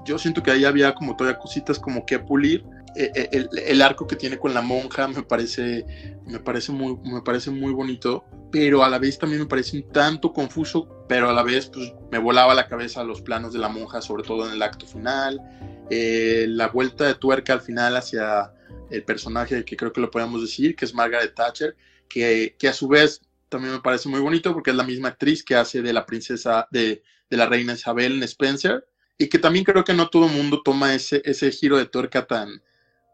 yo 0.05 0.19
siento 0.19 0.43
que 0.43 0.51
ahí 0.51 0.65
había 0.65 0.95
como 0.95 1.17
todavía 1.17 1.39
cositas 1.39 1.79
como 1.79 2.05
que 2.05 2.19
pulir. 2.19 2.65
Eh, 2.95 3.11
eh, 3.15 3.29
el, 3.33 3.49
el, 3.59 3.81
arco 3.81 4.07
que 4.07 4.17
tiene 4.17 4.39
con 4.39 4.53
la 4.53 4.61
monja 4.61 5.09
me 5.09 5.23
parece, 5.23 5.87
me 6.27 6.39
parece 6.39 6.73
muy, 6.73 6.99
me 7.05 7.23
parece 7.23 7.51
muy 7.51 7.73
bonito, 7.73 8.25
pero 8.51 8.85
a 8.85 8.91
la 8.91 8.99
vez 8.99 9.19
también 9.19 9.41
me 9.41 9.49
parece 9.49 9.79
un 9.79 9.91
tanto 9.91 10.33
confuso, 10.33 11.07
pero 11.09 11.31
a 11.31 11.33
la 11.33 11.43
vez 11.43 11.71
pues, 11.73 11.95
me 12.11 12.19
volaba 12.19 12.55
la 12.55 12.69
cabeza 12.69 13.03
los 13.03 13.23
planos 13.23 13.55
de 13.55 13.59
la 13.59 13.71
monja, 13.71 14.03
sobre 14.03 14.25
todo 14.25 14.47
en 14.47 14.53
el 14.53 14.63
acto 14.63 14.87
final, 14.87 15.41
eh, 15.89 16.45
la 16.49 16.69
vuelta 16.69 17.07
de 17.07 17.15
tuerca 17.15 17.55
al 17.55 17.63
final 17.63 17.97
hacia 17.97 18.53
el 18.91 19.05
personaje 19.05 19.65
que 19.65 19.77
creo 19.77 19.93
que 19.93 20.03
lo 20.03 20.11
podemos 20.11 20.43
decir, 20.43 20.77
que 20.77 20.85
es 20.85 20.95
Margaret 20.95 21.35
Thatcher, 21.35 21.77
que, 22.09 22.57
que 22.59 22.69
a 22.69 22.75
su 22.75 22.89
vez 22.89 23.23
también 23.49 23.73
me 23.73 23.81
parece 23.81 24.11
muy 24.11 24.21
bonito 24.21 24.53
porque 24.53 24.71
es 24.71 24.77
la 24.77 24.85
misma 24.85 25.09
actriz 25.09 25.43
que 25.43 25.55
hace 25.55 25.81
de 25.81 25.95
la 25.95 26.05
princesa 26.05 26.69
de, 26.71 27.03
de 27.31 27.37
la 27.39 27.47
reina 27.47 27.73
Isabel 27.73 28.13
en 28.13 28.23
Spencer 28.25 28.87
y 29.19 29.29
que 29.29 29.39
también 29.39 29.65
creo 29.65 29.85
que 29.85 29.95
no 29.95 30.09
todo 30.09 30.27
el 30.27 30.33
mundo 30.33 30.63
toma 30.65 30.95
ese, 30.95 31.23
ese 31.25 31.51
giro 31.51 31.79
de 31.79 31.87
tuerca 31.87 32.27
tan 32.27 32.63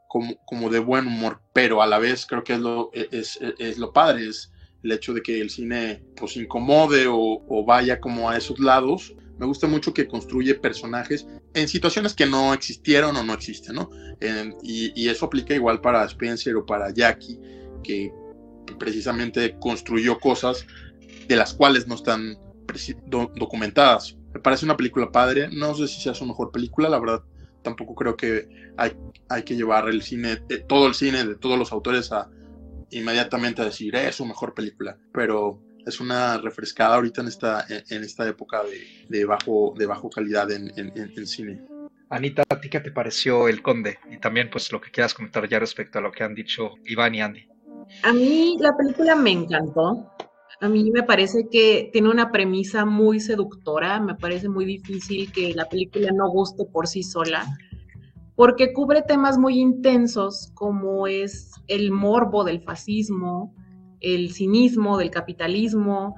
como, 0.08 0.36
como 0.46 0.70
de 0.70 0.78
buen 0.78 1.06
humor, 1.06 1.40
pero 1.52 1.82
a 1.82 1.86
la 1.86 1.98
vez 1.98 2.26
creo 2.26 2.42
que 2.42 2.54
es 2.54 2.60
lo, 2.60 2.90
es, 2.92 3.38
es 3.58 3.78
lo 3.78 3.92
padre, 3.92 4.28
es 4.28 4.50
el 4.82 4.92
hecho 4.92 5.12
de 5.12 5.22
que 5.22 5.40
el 5.40 5.50
cine 5.50 6.02
pues 6.16 6.36
incomode 6.36 7.06
o, 7.08 7.64
vaya 7.64 8.00
como 8.00 8.30
a 8.30 8.36
esos 8.36 8.58
lados. 8.58 9.14
Me 9.38 9.46
gusta 9.46 9.66
mucho 9.66 9.94
que 9.94 10.08
construye 10.08 10.54
personajes 10.54 11.26
en 11.54 11.68
situaciones 11.68 12.14
que 12.14 12.26
no 12.26 12.52
existieron 12.52 13.16
o 13.16 13.22
no 13.22 13.34
existen, 13.34 13.76
¿no? 13.76 13.90
Y, 14.62 15.08
eso 15.08 15.26
aplica 15.26 15.54
igual 15.54 15.80
para 15.80 16.04
Spencer 16.04 16.56
o 16.56 16.66
para 16.66 16.92
Jackie, 16.92 17.38
que 17.82 18.12
precisamente 18.78 19.56
construyó 19.60 20.18
cosas 20.18 20.66
de 21.28 21.36
las 21.36 21.54
cuales 21.54 21.86
no 21.86 21.94
están 21.94 22.36
do 23.06 23.30
documentadas. 23.36 24.17
Me 24.38 24.42
parece 24.42 24.66
una 24.66 24.76
película 24.76 25.10
padre, 25.10 25.48
no 25.50 25.74
sé 25.74 25.88
si 25.88 26.00
sea 26.00 26.14
su 26.14 26.24
mejor 26.24 26.52
película, 26.52 26.88
la 26.88 27.00
verdad 27.00 27.24
tampoco 27.62 27.96
creo 27.96 28.16
que 28.16 28.48
hay, 28.76 28.92
hay 29.28 29.42
que 29.42 29.56
llevar 29.56 29.88
el 29.88 30.00
cine, 30.00 30.36
de, 30.46 30.58
todo 30.58 30.86
el 30.86 30.94
cine 30.94 31.24
de 31.24 31.34
todos 31.34 31.58
los 31.58 31.72
autores 31.72 32.12
a 32.12 32.30
inmediatamente 32.90 33.62
a 33.62 33.64
decir 33.64 33.96
es 33.96 34.14
su 34.14 34.24
mejor 34.24 34.54
película, 34.54 34.96
pero 35.12 35.60
es 35.84 35.98
una 35.98 36.38
refrescada 36.38 36.94
ahorita 36.94 37.22
en 37.22 37.26
esta, 37.26 37.66
en 37.68 38.04
esta 38.04 38.28
época 38.28 38.62
de, 38.62 39.08
de 39.08 39.24
bajo, 39.24 39.74
de 39.76 39.86
bajo 39.86 40.08
calidad 40.08 40.48
en, 40.52 40.72
en, 40.76 40.92
en, 40.96 41.26
cine. 41.26 41.60
Anita, 42.08 42.44
¿a 42.48 42.60
ti 42.60 42.70
qué 42.70 42.78
te 42.78 42.92
pareció 42.92 43.48
El 43.48 43.60
Conde? 43.60 43.98
Y 44.08 44.18
también 44.18 44.50
pues 44.52 44.70
lo 44.70 44.80
que 44.80 44.92
quieras 44.92 45.14
comentar 45.14 45.48
ya 45.48 45.58
respecto 45.58 45.98
a 45.98 46.02
lo 46.02 46.12
que 46.12 46.22
han 46.22 46.36
dicho 46.36 46.76
Iván 46.84 47.16
y 47.16 47.22
Andy. 47.22 47.48
A 48.04 48.12
mí 48.12 48.56
la 48.60 48.76
película 48.76 49.16
me 49.16 49.32
encantó. 49.32 50.08
A 50.60 50.68
mí 50.68 50.90
me 50.90 51.04
parece 51.04 51.48
que 51.48 51.88
tiene 51.92 52.08
una 52.08 52.32
premisa 52.32 52.84
muy 52.84 53.20
seductora, 53.20 54.00
me 54.00 54.16
parece 54.16 54.48
muy 54.48 54.64
difícil 54.64 55.30
que 55.30 55.54
la 55.54 55.68
película 55.68 56.10
no 56.12 56.28
guste 56.28 56.64
por 56.64 56.88
sí 56.88 57.04
sola, 57.04 57.46
porque 58.34 58.72
cubre 58.72 59.02
temas 59.02 59.38
muy 59.38 59.60
intensos 59.60 60.50
como 60.54 61.06
es 61.06 61.52
el 61.68 61.92
morbo 61.92 62.42
del 62.42 62.60
fascismo, 62.60 63.54
el 64.00 64.32
cinismo 64.32 64.98
del 64.98 65.10
capitalismo, 65.10 66.16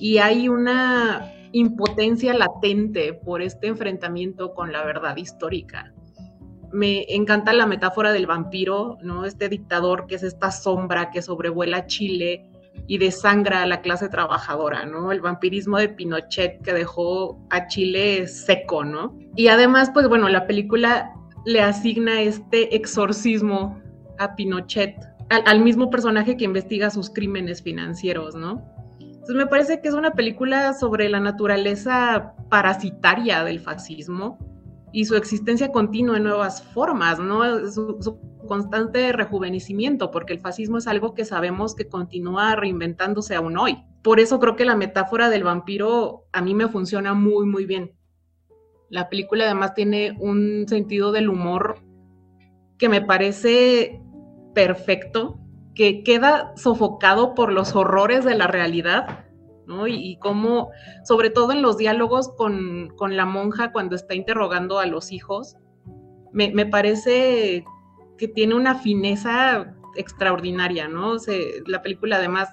y 0.00 0.16
hay 0.16 0.48
una 0.48 1.30
impotencia 1.52 2.32
latente 2.32 3.12
por 3.12 3.42
este 3.42 3.66
enfrentamiento 3.66 4.54
con 4.54 4.72
la 4.72 4.82
verdad 4.82 5.16
histórica. 5.18 5.92
Me 6.72 7.04
encanta 7.14 7.52
la 7.52 7.66
metáfora 7.66 8.12
del 8.12 8.26
vampiro, 8.26 8.96
¿no? 9.02 9.26
Este 9.26 9.50
dictador 9.50 10.06
que 10.06 10.14
es 10.14 10.22
esta 10.22 10.50
sombra 10.50 11.10
que 11.10 11.20
sobrevuela 11.20 11.86
Chile 11.86 12.50
y 12.86 12.98
desangra 12.98 13.62
a 13.62 13.66
la 13.66 13.80
clase 13.80 14.08
trabajadora, 14.08 14.84
¿no? 14.84 15.10
El 15.10 15.20
vampirismo 15.20 15.78
de 15.78 15.88
Pinochet 15.88 16.60
que 16.62 16.72
dejó 16.72 17.38
a 17.50 17.66
Chile 17.66 18.26
seco, 18.26 18.84
¿no? 18.84 19.16
Y 19.36 19.48
además, 19.48 19.90
pues 19.92 20.08
bueno, 20.08 20.28
la 20.28 20.46
película 20.46 21.12
le 21.46 21.60
asigna 21.60 22.20
este 22.20 22.74
exorcismo 22.74 23.80
a 24.18 24.34
Pinochet, 24.36 24.96
al, 25.30 25.60
mismo 25.60 25.90
personaje 25.90 26.36
que 26.36 26.44
investiga 26.44 26.90
sus 26.90 27.10
crímenes 27.10 27.62
financieros, 27.62 28.34
¿no? 28.34 28.62
Entonces 29.00 29.36
me 29.36 29.46
parece 29.46 29.80
que 29.80 29.88
es 29.88 29.94
una 29.94 30.12
película 30.12 30.74
sobre 30.74 31.08
la 31.08 31.18
naturaleza 31.18 32.34
parasitaria 32.50 33.42
del 33.42 33.58
fascismo 33.58 34.38
y 34.92 35.06
su 35.06 35.16
existencia 35.16 35.72
continua 35.72 36.18
en 36.18 36.24
nuevas 36.24 36.62
formas, 36.62 37.18
¿no? 37.18 37.42
Su, 37.70 37.96
su 38.00 38.18
constante 38.46 39.12
rejuvenecimiento, 39.12 40.10
porque 40.10 40.32
el 40.32 40.40
fascismo 40.40 40.78
es 40.78 40.86
algo 40.86 41.14
que 41.14 41.24
sabemos 41.24 41.74
que 41.74 41.88
continúa 41.88 42.56
reinventándose 42.56 43.34
aún 43.34 43.58
hoy. 43.58 43.78
Por 44.02 44.20
eso 44.20 44.38
creo 44.40 44.56
que 44.56 44.64
la 44.64 44.76
metáfora 44.76 45.30
del 45.30 45.44
vampiro 45.44 46.24
a 46.32 46.42
mí 46.42 46.54
me 46.54 46.68
funciona 46.68 47.14
muy, 47.14 47.46
muy 47.46 47.64
bien. 47.64 47.92
La 48.90 49.08
película 49.08 49.44
además 49.44 49.74
tiene 49.74 50.16
un 50.20 50.66
sentido 50.68 51.10
del 51.10 51.28
humor 51.28 51.80
que 52.78 52.88
me 52.88 53.00
parece 53.00 54.02
perfecto, 54.54 55.38
que 55.74 56.02
queda 56.02 56.52
sofocado 56.56 57.34
por 57.34 57.52
los 57.52 57.74
horrores 57.74 58.24
de 58.24 58.34
la 58.34 58.46
realidad, 58.46 59.24
¿no? 59.66 59.86
Y, 59.86 59.94
y 59.94 60.18
cómo, 60.18 60.70
sobre 61.04 61.30
todo 61.30 61.52
en 61.52 61.62
los 61.62 61.78
diálogos 61.78 62.28
con, 62.28 62.92
con, 62.96 63.16
la 63.16 63.24
monja 63.24 63.72
cuando 63.72 63.96
está 63.96 64.14
interrogando 64.14 64.78
a 64.78 64.86
los 64.86 65.12
hijos, 65.12 65.56
me, 66.32 66.52
me 66.52 66.66
parece 66.66 67.64
que 68.18 68.28
tiene 68.28 68.54
una 68.54 68.76
fineza 68.76 69.74
extraordinaria, 69.96 70.88
¿no? 70.88 71.18
Se, 71.18 71.62
la 71.66 71.82
película 71.82 72.16
además, 72.16 72.48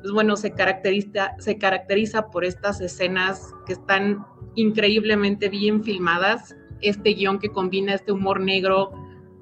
pues 0.00 0.12
bueno, 0.12 0.36
se 0.36 0.52
caracteriza, 0.52 1.32
se 1.38 1.58
caracteriza 1.58 2.30
por 2.30 2.44
estas 2.44 2.80
escenas 2.80 3.52
que 3.66 3.74
están 3.74 4.24
increíblemente 4.54 5.48
bien 5.48 5.82
filmadas, 5.82 6.56
este 6.80 7.14
guion 7.14 7.38
que 7.38 7.50
combina 7.50 7.94
este 7.94 8.12
humor 8.12 8.40
negro 8.40 8.92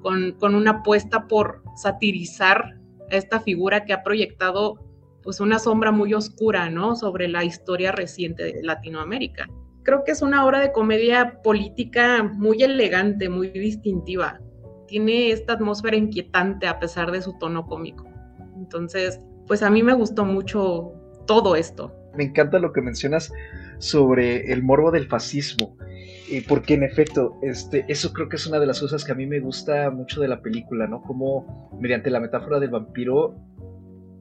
con, 0.01 0.33
con 0.33 0.55
una 0.55 0.71
apuesta 0.71 1.27
por 1.27 1.63
satirizar 1.75 2.77
a 3.11 3.15
esta 3.15 3.39
figura 3.39 3.85
que 3.85 3.93
ha 3.93 4.03
proyectado 4.03 4.79
pues 5.21 5.39
una 5.39 5.59
sombra 5.59 5.91
muy 5.91 6.13
oscura, 6.13 6.69
¿no? 6.69 6.95
Sobre 6.95 7.27
la 7.29 7.45
historia 7.45 7.93
reciente 7.93 8.43
de 8.43 8.63
Latinoamérica. 8.63 9.47
Creo 9.83 10.03
que 10.03 10.11
es 10.11 10.21
una 10.21 10.45
obra 10.45 10.59
de 10.59 10.71
comedia 10.71 11.41
política 11.41 12.23
muy 12.23 12.61
elegante, 12.61 13.29
muy 13.29 13.49
distintiva 13.49 14.39
tiene 14.93 15.31
esta 15.31 15.53
atmósfera 15.53 15.97
inquietante 15.97 16.67
a 16.67 16.77
pesar 16.77 17.11
de 17.11 17.19
su 17.19 17.33
tono 17.39 17.65
cómico. 17.65 18.07
Entonces, 18.57 19.19
pues 19.47 19.63
a 19.63 19.71
mí 19.71 19.81
me 19.81 19.95
gustó 19.95 20.23
mucho 20.23 20.93
todo 21.25 21.55
esto. 21.55 21.91
Me 22.15 22.25
encanta 22.25 22.59
lo 22.59 22.71
que 22.71 22.81
mencionas 22.81 23.33
sobre 23.79 24.53
el 24.53 24.61
morbo 24.61 24.91
del 24.91 25.07
fascismo, 25.07 25.75
porque 26.47 26.75
en 26.75 26.83
efecto, 26.83 27.39
este, 27.41 27.85
eso 27.87 28.13
creo 28.13 28.29
que 28.29 28.35
es 28.35 28.45
una 28.45 28.59
de 28.59 28.67
las 28.67 28.79
cosas 28.81 29.03
que 29.03 29.11
a 29.11 29.15
mí 29.15 29.25
me 29.25 29.39
gusta 29.39 29.89
mucho 29.89 30.21
de 30.21 30.27
la 30.27 30.43
película, 30.43 30.85
¿no? 30.85 31.01
Como 31.01 31.75
mediante 31.81 32.11
la 32.11 32.19
metáfora 32.19 32.59
del 32.59 32.69
vampiro, 32.69 33.33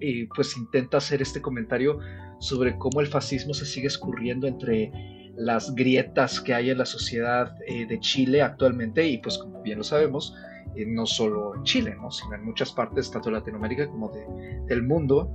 eh, 0.00 0.26
pues 0.34 0.56
intenta 0.56 0.96
hacer 0.96 1.20
este 1.20 1.42
comentario 1.42 1.98
sobre 2.40 2.78
cómo 2.78 3.02
el 3.02 3.08
fascismo 3.08 3.52
se 3.52 3.66
sigue 3.66 3.88
escurriendo 3.88 4.46
entre 4.46 4.90
las 5.36 5.74
grietas 5.74 6.40
que 6.40 6.54
hay 6.54 6.70
en 6.70 6.78
la 6.78 6.86
sociedad 6.86 7.58
eh, 7.66 7.84
de 7.86 8.00
Chile 8.00 8.40
actualmente 8.40 9.06
y 9.06 9.18
pues 9.18 9.36
como 9.36 9.60
bien 9.60 9.76
lo 9.76 9.84
sabemos, 9.84 10.34
eh, 10.76 10.86
no 10.86 11.06
solo 11.06 11.54
en 11.54 11.62
Chile, 11.64 11.96
¿no? 12.00 12.10
sino 12.10 12.34
en 12.34 12.44
muchas 12.44 12.72
partes, 12.72 13.10
tanto 13.10 13.30
de 13.30 13.36
Latinoamérica 13.36 13.88
como 13.88 14.10
de, 14.10 14.26
del 14.66 14.82
mundo, 14.82 15.30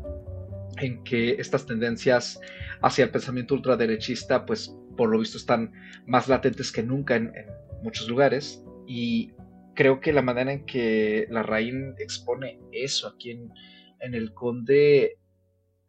en 0.77 1.03
que 1.03 1.31
estas 1.39 1.65
tendencias 1.65 2.39
hacia 2.81 3.05
el 3.05 3.11
pensamiento 3.11 3.55
ultraderechista, 3.55 4.45
pues 4.45 4.75
por 4.95 5.09
lo 5.09 5.19
visto 5.19 5.37
están 5.37 5.71
más 6.05 6.27
latentes 6.27 6.71
que 6.71 6.83
nunca 6.83 7.15
en, 7.15 7.31
muchos 7.83 8.09
lugares. 8.09 8.63
Y 8.87 9.33
creo 9.75 9.99
que 9.99 10.13
la 10.13 10.21
manera 10.21 10.51
en 10.51 10.65
que 10.65 11.27
la 11.29 11.43
Raín 11.43 11.93
expone 11.99 12.59
eso 12.71 13.07
aquí 13.07 13.31
en 13.31 14.13
el 14.13 14.33
Conde 14.33 15.17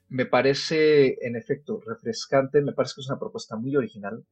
me 0.08 0.26
parece, 0.26 1.18
en 1.26 1.36
efecto, 1.36 1.80
refrescante, 1.86 2.62
me 2.62 2.72
parece 2.72 2.94
que 2.96 3.00
es 3.02 3.10
una 3.10 3.18
propuesta 3.18 3.56
muy 3.56 3.76
original. 3.76 4.24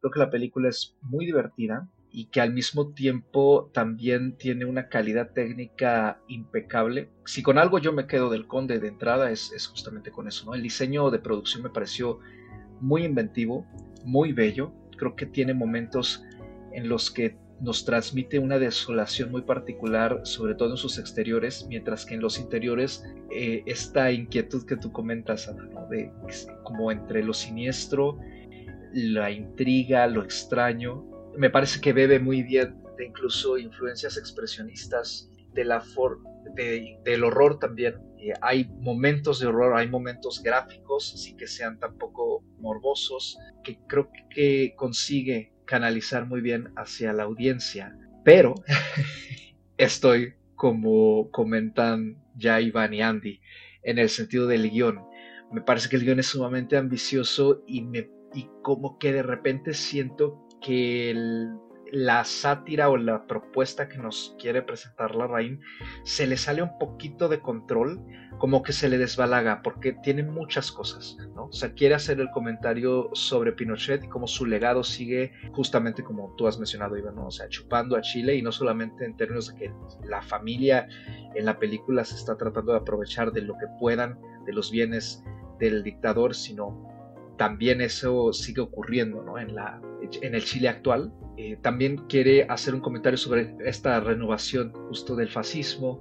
Creo 0.00 0.10
que 0.10 0.18
la 0.18 0.30
película 0.30 0.68
es 0.68 0.96
muy 1.00 1.24
divertida, 1.24 1.88
y 2.12 2.26
que 2.26 2.40
al 2.40 2.52
mismo 2.52 2.92
tiempo 2.92 3.70
también 3.72 4.36
tiene 4.36 4.66
una 4.66 4.88
calidad 4.88 5.30
técnica 5.30 6.20
impecable. 6.28 7.08
Si 7.24 7.42
con 7.42 7.58
algo 7.58 7.78
yo 7.78 7.92
me 7.92 8.06
quedo 8.06 8.28
del 8.28 8.46
Conde 8.46 8.78
de 8.78 8.88
entrada 8.88 9.30
es, 9.30 9.50
es, 9.52 9.66
justamente 9.66 10.10
con 10.10 10.28
eso, 10.28 10.44
¿no? 10.44 10.54
El 10.54 10.62
diseño 10.62 11.10
de 11.10 11.18
producción 11.18 11.62
me 11.62 11.70
pareció 11.70 12.20
muy 12.80 13.04
inventivo, 13.04 13.66
muy 14.04 14.32
bello, 14.32 14.72
creo 14.96 15.16
que 15.16 15.26
tiene 15.26 15.54
momentos 15.54 16.22
en 16.72 16.88
los 16.88 17.10
que 17.10 17.36
nos 17.62 17.84
transmite 17.84 18.40
una 18.40 18.58
desolación 18.58 19.30
muy 19.30 19.42
particular, 19.42 20.20
sobre 20.24 20.54
todo 20.56 20.72
en 20.72 20.76
sus 20.76 20.98
exteriores, 20.98 21.64
mientras 21.68 22.04
que 22.04 22.14
en 22.14 22.20
los 22.20 22.40
interiores 22.40 23.04
eh, 23.30 23.62
esta 23.66 24.10
inquietud 24.10 24.66
que 24.66 24.76
tú 24.76 24.90
comentas, 24.90 25.48
de 25.90 26.10
como 26.64 26.90
entre 26.90 27.22
lo 27.22 27.32
siniestro, 27.32 28.18
la 28.92 29.30
intriga, 29.30 30.08
lo 30.08 30.24
extraño, 30.24 31.11
me 31.36 31.50
parece 31.50 31.80
que 31.80 31.92
bebe 31.92 32.18
muy 32.18 32.42
bien 32.42 32.82
de 32.96 33.06
incluso 33.06 33.58
influencias 33.58 34.16
expresionistas 34.16 35.30
de 35.52 35.64
la 35.64 35.82
del 37.04 37.24
horror 37.24 37.58
también. 37.58 37.94
Hay 38.40 38.70
momentos 38.80 39.40
de 39.40 39.46
horror, 39.46 39.74
hay 39.76 39.88
momentos 39.88 40.42
gráficos, 40.42 41.20
sin 41.22 41.36
que 41.36 41.46
sean 41.46 41.78
tampoco 41.78 42.44
morbosos, 42.58 43.38
que 43.64 43.78
creo 43.88 44.10
que 44.30 44.74
consigue 44.76 45.52
canalizar 45.64 46.26
muy 46.26 46.40
bien 46.40 46.72
hacia 46.76 47.12
la 47.12 47.24
audiencia. 47.24 47.96
Pero 48.24 48.54
estoy 49.76 50.34
como 50.54 51.30
comentan 51.30 52.22
ya 52.36 52.60
Iván 52.60 52.94
y 52.94 53.02
Andy 53.02 53.40
en 53.82 53.98
el 53.98 54.08
sentido 54.08 54.46
del 54.46 54.70
guion. 54.70 55.00
Me 55.50 55.60
parece 55.60 55.88
que 55.88 55.96
el 55.96 56.04
guion 56.04 56.20
es 56.20 56.26
sumamente 56.26 56.76
ambicioso 56.76 57.62
y, 57.66 57.82
me, 57.82 58.08
y 58.32 58.48
como 58.62 58.98
que 58.98 59.12
de 59.12 59.22
repente 59.22 59.74
siento 59.74 60.46
que 60.62 61.14
la 61.92 62.24
sátira 62.24 62.88
o 62.88 62.96
la 62.96 63.26
propuesta 63.26 63.86
que 63.86 63.98
nos 63.98 64.34
quiere 64.38 64.62
presentar 64.62 65.14
la 65.14 65.26
Rain 65.26 65.60
se 66.04 66.26
le 66.26 66.38
sale 66.38 66.62
un 66.62 66.78
poquito 66.78 67.28
de 67.28 67.40
control, 67.40 68.00
como 68.38 68.62
que 68.62 68.72
se 68.72 68.88
le 68.88 68.96
desbalaga, 68.96 69.60
porque 69.62 69.92
tiene 70.02 70.22
muchas 70.22 70.72
cosas, 70.72 71.18
¿no? 71.34 71.44
O 71.44 71.52
sea, 71.52 71.74
quiere 71.74 71.94
hacer 71.94 72.18
el 72.18 72.30
comentario 72.30 73.10
sobre 73.12 73.52
Pinochet 73.52 74.02
y 74.04 74.08
cómo 74.08 74.26
su 74.26 74.46
legado 74.46 74.82
sigue 74.82 75.32
justamente 75.52 76.02
como 76.02 76.34
tú 76.36 76.46
has 76.46 76.58
mencionado, 76.58 76.96
Iván, 76.96 77.18
O 77.18 77.30
sea, 77.30 77.46
chupando 77.50 77.94
a 77.94 78.00
Chile 78.00 78.36
y 78.36 78.42
no 78.42 78.52
solamente 78.52 79.04
en 79.04 79.14
términos 79.14 79.52
de 79.52 79.58
que 79.58 79.74
la 80.08 80.22
familia 80.22 80.88
en 81.34 81.44
la 81.44 81.58
película 81.58 82.06
se 82.06 82.14
está 82.14 82.38
tratando 82.38 82.72
de 82.72 82.78
aprovechar 82.78 83.32
de 83.32 83.42
lo 83.42 83.52
que 83.58 83.66
puedan, 83.78 84.18
de 84.46 84.52
los 84.54 84.70
bienes 84.70 85.22
del 85.58 85.82
dictador, 85.82 86.34
sino 86.34 86.91
también 87.42 87.80
eso 87.80 88.32
sigue 88.32 88.60
ocurriendo 88.60 89.36
en, 89.36 89.56
la, 89.56 89.82
en 90.20 90.36
el 90.36 90.44
Chile 90.44 90.68
actual. 90.68 91.12
Eh, 91.36 91.58
también 91.60 91.96
quiere 92.08 92.44
hacer 92.48 92.72
un 92.72 92.80
comentario 92.80 93.16
sobre 93.18 93.56
esta 93.64 93.98
renovación 93.98 94.70
justo 94.86 95.16
del 95.16 95.28
fascismo, 95.28 96.00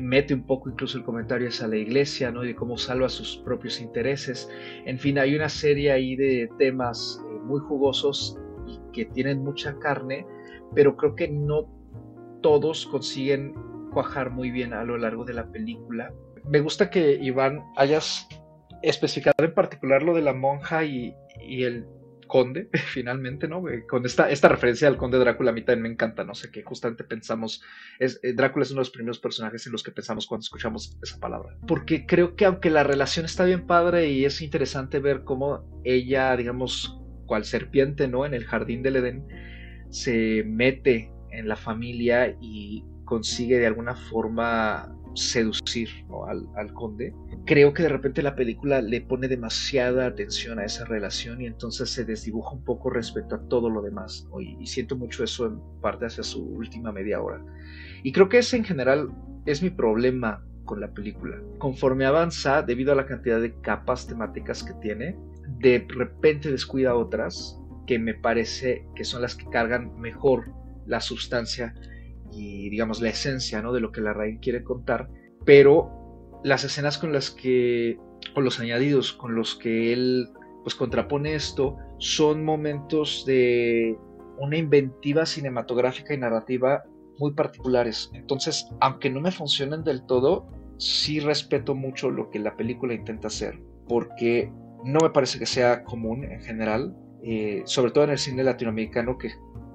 mete 0.00 0.34
un 0.34 0.44
poco 0.44 0.68
incluso 0.68 0.98
el 0.98 1.04
comentario 1.04 1.46
hacia 1.46 1.68
la 1.68 1.76
iglesia, 1.76 2.32
¿no? 2.32 2.40
de 2.40 2.56
cómo 2.56 2.76
salva 2.76 3.08
sus 3.08 3.36
propios 3.36 3.80
intereses. 3.80 4.50
En 4.84 4.98
fin, 4.98 5.16
hay 5.16 5.36
una 5.36 5.48
serie 5.48 5.92
ahí 5.92 6.16
de 6.16 6.50
temas 6.58 7.22
eh, 7.22 7.38
muy 7.44 7.60
jugosos 7.60 8.36
y 8.66 8.80
que 8.92 9.04
tienen 9.04 9.44
mucha 9.44 9.78
carne, 9.78 10.26
pero 10.74 10.96
creo 10.96 11.14
que 11.14 11.28
no 11.28 11.70
todos 12.42 12.84
consiguen 12.88 13.54
cuajar 13.92 14.30
muy 14.30 14.50
bien 14.50 14.72
a 14.72 14.82
lo 14.82 14.98
largo 14.98 15.24
de 15.24 15.34
la 15.34 15.52
película. 15.52 16.12
Me 16.48 16.58
gusta 16.58 16.90
que 16.90 17.12
Iván 17.22 17.60
hayas 17.76 18.26
especificar 18.88 19.34
en 19.38 19.54
particular 19.54 20.02
lo 20.02 20.14
de 20.14 20.22
la 20.22 20.32
monja 20.32 20.84
y, 20.84 21.14
el 21.40 21.86
conde, 22.26 22.68
finalmente, 22.92 23.48
¿no? 23.48 23.62
Con 23.88 24.06
esta, 24.06 24.30
esta 24.30 24.48
referencia 24.48 24.88
al 24.88 24.96
conde 24.96 25.18
Drácula 25.18 25.50
a 25.50 25.54
mí 25.54 25.62
también 25.62 25.82
me 25.82 25.88
encanta, 25.90 26.24
no 26.24 26.34
sé, 26.34 26.50
que 26.50 26.62
justamente 26.62 27.04
pensamos, 27.04 27.62
eh, 27.98 28.32
Drácula 28.32 28.64
es 28.64 28.70
uno 28.70 28.78
de 28.78 28.86
los 28.86 28.90
primeros 28.90 29.18
personajes 29.18 29.66
en 29.66 29.72
los 29.72 29.82
que 29.82 29.92
pensamos 29.92 30.26
cuando 30.26 30.42
escuchamos 30.42 30.96
esa 31.02 31.18
palabra. 31.18 31.56
Porque 31.66 32.06
creo 32.06 32.34
que 32.36 32.44
aunque 32.44 32.70
la 32.70 32.82
relación 32.82 33.24
está 33.26 33.44
bien 33.44 33.66
padre 33.66 34.08
y 34.08 34.24
es 34.24 34.40
interesante 34.42 34.98
ver 34.98 35.24
cómo 35.24 35.64
ella, 35.84 36.36
digamos, 36.36 37.00
cual 37.26 37.44
serpiente, 37.44 38.08
¿no? 38.08 38.26
En 38.26 38.34
el 38.34 38.44
jardín 38.44 38.82
del 38.82 38.96
Edén, 38.96 39.26
se 39.90 40.44
mete 40.44 41.10
en 41.30 41.48
la 41.48 41.56
familia 41.56 42.36
y 42.40 42.84
consigue 43.04 43.58
de 43.58 43.66
alguna 43.66 43.94
forma 43.94 44.94
seducir 45.14 45.88
al, 46.56 46.72
conde. 46.74 47.14
Creo 47.44 47.72
que 47.72 47.82
de 47.82 47.88
repente 47.88 48.22
la 48.22 48.34
película 48.34 48.80
le 48.80 49.00
pone 49.00 49.28
demasiada 49.28 50.06
atención 50.06 50.58
a 50.58 50.64
esa 50.64 50.84
relación 50.84 51.40
y 51.40 51.46
entonces 51.46 51.90
se 51.90 52.04
desdibuja 52.04 52.52
un 52.52 52.64
poco 52.64 52.90
respecto 52.90 53.34
a 53.34 53.48
todo 53.48 53.70
lo 53.70 53.82
demás. 53.82 54.26
Y, 54.40 54.66
siento 54.66 54.96
mucho 54.96 55.24
eso 55.24 55.46
en 55.46 55.60
parte 55.80 56.06
hacia 56.06 56.22
su 56.22 56.44
última 56.44 56.92
media 56.92 57.20
hora. 57.20 57.44
Y 58.02 58.12
creo 58.12 58.28
que 58.28 58.38
ese 58.38 58.56
en 58.56 58.64
general 58.64 59.08
es 59.46 59.62
mi 59.62 59.70
problema 59.70 60.44
con 60.64 60.80
la 60.80 60.92
película. 60.92 61.40
Conforme 61.58 62.06
avanza, 62.06 62.62
debido 62.62 62.92
a 62.92 62.96
la 62.96 63.06
cantidad 63.06 63.40
de 63.40 63.54
capas 63.60 64.06
temáticas 64.06 64.62
que 64.62 64.72
tiene, 64.74 65.16
de 65.58 65.86
repente 65.88 66.50
descuida 66.50 66.94
otras 66.94 67.60
que 67.86 67.98
me 67.98 68.14
parece 68.14 68.86
que 68.94 69.04
son 69.04 69.22
las 69.22 69.34
que 69.34 69.44
cargan 69.50 69.98
mejor 70.00 70.46
la 70.86 71.00
sustancia 71.00 71.74
y 72.34 72.68
digamos 72.70 73.00
la 73.00 73.10
esencia 73.10 73.62
¿no? 73.62 73.72
de 73.72 73.80
lo 73.80 73.92
que 73.92 74.00
la 74.00 74.12
raíz 74.12 74.38
quiere 74.40 74.62
contar, 74.62 75.08
pero 75.44 76.40
las 76.42 76.64
escenas 76.64 76.98
con 76.98 77.12
las 77.12 77.30
que, 77.30 77.98
con 78.34 78.44
los 78.44 78.60
añadidos 78.60 79.12
con 79.12 79.34
los 79.34 79.54
que 79.54 79.92
él 79.92 80.28
pues 80.62 80.74
contrapone 80.74 81.34
esto, 81.34 81.76
son 81.98 82.44
momentos 82.44 83.24
de 83.26 83.98
una 84.38 84.56
inventiva 84.56 85.26
cinematográfica 85.26 86.14
y 86.14 86.18
narrativa 86.18 86.84
muy 87.18 87.32
particulares. 87.32 88.10
Entonces, 88.14 88.66
aunque 88.80 89.10
no 89.10 89.20
me 89.20 89.30
funcionen 89.30 89.84
del 89.84 90.04
todo, 90.06 90.48
sí 90.78 91.20
respeto 91.20 91.74
mucho 91.74 92.10
lo 92.10 92.30
que 92.30 92.38
la 92.38 92.56
película 92.56 92.94
intenta 92.94 93.28
hacer, 93.28 93.60
porque 93.88 94.50
no 94.84 95.00
me 95.02 95.10
parece 95.10 95.38
que 95.38 95.46
sea 95.46 95.84
común 95.84 96.24
en 96.24 96.40
general, 96.40 96.96
eh, 97.22 97.62
sobre 97.66 97.92
todo 97.92 98.04
en 98.04 98.10
el 98.10 98.18
cine 98.18 98.42
latinoamericano, 98.42 99.18
que 99.18 99.30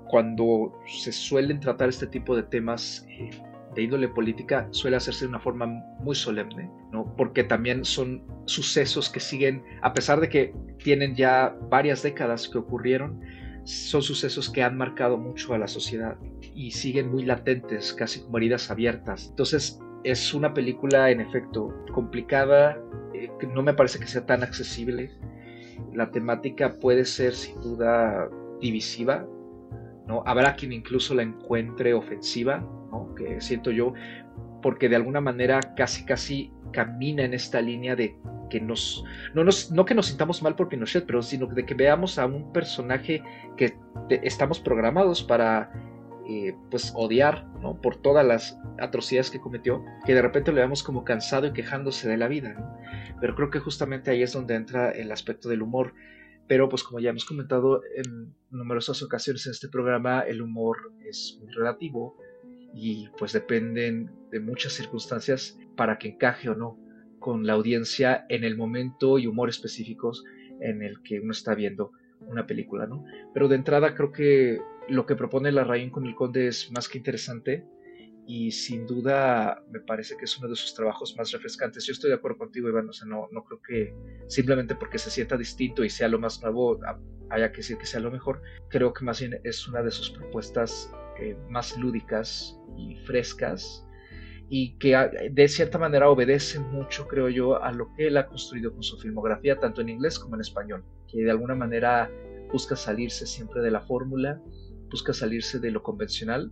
cuando 0.10 0.74
se 0.88 1.12
suelen 1.12 1.60
tratar 1.60 1.90
este 1.90 2.08
tipo 2.08 2.36
de 2.36 2.44
temas 2.44 3.06
eh, 3.10 3.30
de 3.76 3.84
índole 3.84 4.08
política, 4.10 4.68
suele 4.72 4.98
hacerse 4.98 5.26
de 5.26 5.30
una 5.30 5.40
forma 5.40 5.68
muy 6.00 6.16
solemne, 6.16 6.70
¿no? 6.92 7.14
porque 7.16 7.44
también 7.44 7.86
son 7.86 8.24
sucesos 8.46 9.10
que 9.10 9.20
siguen, 9.20 9.64
a 9.84 9.94
pesar 9.94 10.20
de 10.20 10.28
que 10.28 10.54
tienen 10.84 11.16
ya 11.16 11.56
varias 11.70 12.02
décadas 12.02 12.50
que 12.50 12.58
ocurrieron, 12.58 13.22
son 13.64 14.02
sucesos 14.02 14.50
que 14.50 14.64
han 14.64 14.76
marcado 14.76 15.18
mucho 15.18 15.54
a 15.54 15.60
la 15.60 15.68
sociedad 15.68 16.18
y 16.56 16.72
siguen 16.72 17.12
muy 17.12 17.24
latentes, 17.24 17.94
casi 17.94 18.22
como 18.22 18.38
heridas 18.38 18.72
abiertas. 18.72 19.28
Entonces, 19.30 19.80
es 20.04 20.34
una 20.34 20.54
película 20.56 21.12
en 21.12 21.22
efecto 21.22 21.72
complicada, 21.94 22.82
eh, 23.14 23.30
no 23.54 23.62
me 23.62 23.74
parece 23.76 24.00
que 24.00 24.08
sea 24.08 24.26
tan 24.26 24.42
accesible. 24.42 25.12
La 25.94 26.10
temática 26.10 26.74
puede 26.80 27.06
ser 27.06 27.36
sin 27.36 27.62
duda 27.62 28.28
divisiva, 28.60 29.28
Habrá 30.26 30.56
quien 30.56 30.74
incluso 30.74 31.14
la 31.14 31.24
encuentre 31.24 31.94
ofensiva, 31.94 32.66
Que 33.16 33.40
siento 33.42 33.72
yo, 33.72 33.94
porque 34.62 34.90
de 34.90 34.96
alguna 34.96 35.22
manera 35.22 35.60
casi 35.76 36.06
casi 36.06 36.52
camina 36.72 37.24
en 37.24 37.34
esta 37.34 37.62
línea 37.62 37.96
de 37.96 38.16
que 38.50 38.60
nos 38.60 39.04
no, 39.34 39.44
nos, 39.44 39.72
no 39.72 39.86
que 39.86 39.94
nos 39.94 40.08
sintamos 40.08 40.42
mal 40.42 40.56
por 40.56 40.70
Pinochet, 40.70 41.06
pero 41.06 41.22
sino 41.22 41.48
de 41.48 41.66
que 41.66 41.74
veamos 41.74 42.18
a 42.18 42.26
un 42.26 42.52
personaje 42.52 43.22
que 43.58 43.78
estamos 44.10 44.60
programados 44.60 45.24
para 45.24 45.72
eh, 46.28 46.56
pues 46.70 46.94
odiar 46.96 47.48
¿no? 47.60 47.82
por 47.82 47.96
todas 47.96 48.26
las 48.26 48.60
atrocidades 48.80 49.32
que 49.32 49.40
cometió, 49.40 49.84
que 50.06 50.14
de 50.14 50.22
repente 50.22 50.52
lo 50.52 50.58
veamos 50.58 50.84
como 50.84 51.04
cansado 51.04 51.48
y 51.48 51.54
quejándose 51.54 52.08
de 52.08 52.18
la 52.18 52.28
vida. 52.28 52.56
Pero 53.20 53.36
creo 53.36 53.50
que 53.50 53.60
justamente 53.60 54.12
ahí 54.12 54.22
es 54.22 54.34
donde 54.34 54.56
entra 54.56 54.92
el 54.92 55.12
aspecto 55.12 55.50
del 55.50 55.62
humor. 55.62 55.94
Pero 56.50 56.68
pues 56.68 56.84
como 56.84 57.00
ya 57.00 57.12
hemos 57.12 57.26
comentado 57.26 57.84
en 57.96 58.34
numerosas 58.50 59.04
ocasiones 59.04 59.46
en 59.46 59.52
este 59.52 59.70
programa, 59.70 60.22
el 60.22 60.42
humor 60.42 60.92
es 61.08 61.38
muy 61.40 61.54
relativo 61.54 62.18
y 62.74 63.08
pues 63.20 63.34
dependen 63.34 64.12
de 64.32 64.40
muchas 64.40 64.74
circunstancias 64.74 65.60
para 65.78 66.00
que 66.00 66.10
encaje 66.10 66.50
o 66.50 66.56
no 66.56 66.80
con 67.20 67.46
la 67.46 67.54
audiencia 67.54 68.26
en 68.30 68.44
el 68.44 68.58
momento 68.58 69.20
y 69.20 69.28
humor 69.28 69.50
específicos 69.50 70.24
en 70.60 70.82
el 70.82 71.04
que 71.04 71.20
uno 71.20 71.34
está 71.34 71.54
viendo 71.54 71.92
una 72.22 72.48
película, 72.48 72.88
¿no? 72.88 73.06
Pero 73.32 73.48
de 73.48 73.56
entrada 73.56 73.94
creo 73.94 74.12
que 74.12 74.60
lo 74.88 75.06
que 75.06 75.16
propone 75.16 75.52
la 75.52 75.64
Rain 75.64 75.92
con 75.92 76.08
el 76.08 76.16
Conde 76.16 76.48
es 76.48 76.72
más 76.72 76.90
que 76.90 76.98
interesante 76.98 77.64
y 78.30 78.52
sin 78.52 78.86
duda 78.86 79.64
me 79.72 79.80
parece 79.80 80.16
que 80.16 80.26
es 80.26 80.38
uno 80.38 80.50
de 80.50 80.56
sus 80.56 80.76
trabajos 80.76 81.18
más 81.18 81.32
refrescantes. 81.32 81.84
Yo 81.88 81.94
estoy 81.94 82.12
de 82.12 82.18
acuerdo 82.18 82.38
contigo, 82.38 82.70
Iván, 82.70 82.88
o 82.88 82.94
sea, 82.94 83.08
no, 83.08 83.28
no 83.32 83.44
creo 83.44 83.60
que 83.60 83.96
simplemente 84.28 84.76
porque 84.76 85.00
se 85.00 85.10
sienta 85.10 85.36
distinto 85.36 85.84
y 85.84 85.90
sea 85.90 86.08
lo 86.08 86.20
más 86.20 86.40
nuevo 86.44 86.80
haya 87.32 87.52
que 87.52 87.58
decir 87.58 87.80
que 87.80 87.88
sea 87.88 88.00
lo 88.00 88.12
mejor. 88.12 88.44
Creo 88.70 88.94
que 88.94 89.04
más 89.04 89.20
bien 89.20 89.42
es 89.44 89.68
una 89.68 89.82
de 89.82 89.90
sus 89.90 90.12
propuestas 90.12 90.94
eh, 91.20 91.36
más 91.50 91.76
lúdicas 91.76 92.56
y 92.78 92.98
frescas 92.98 93.84
y 94.48 94.78
que 94.78 94.96
ah, 94.96 95.10
de 95.10 95.48
cierta 95.48 95.80
manera 95.80 96.08
obedece 96.08 96.60
mucho, 96.60 97.08
creo 97.08 97.30
yo, 97.30 97.60
a 97.64 97.72
lo 97.72 97.92
que 97.96 98.10
él 98.10 98.18
ha 98.18 98.28
construido 98.28 98.72
con 98.72 98.84
su 98.84 99.00
filmografía, 99.00 99.58
tanto 99.58 99.82
en 99.82 99.90
inglés 99.90 100.20
como 100.20 100.36
en 100.36 100.42
español, 100.42 100.86
que 101.12 101.24
de 101.24 101.32
alguna 101.32 101.56
manera 101.56 102.12
busca 102.52 102.76
salirse 102.76 103.26
siempre 103.26 103.64
de 103.64 103.72
la 103.72 103.82
fórmula, 103.82 104.40
busca 104.92 105.14
salirse 105.14 105.58
de 105.58 105.72
lo 105.72 105.82
convencional 105.82 106.52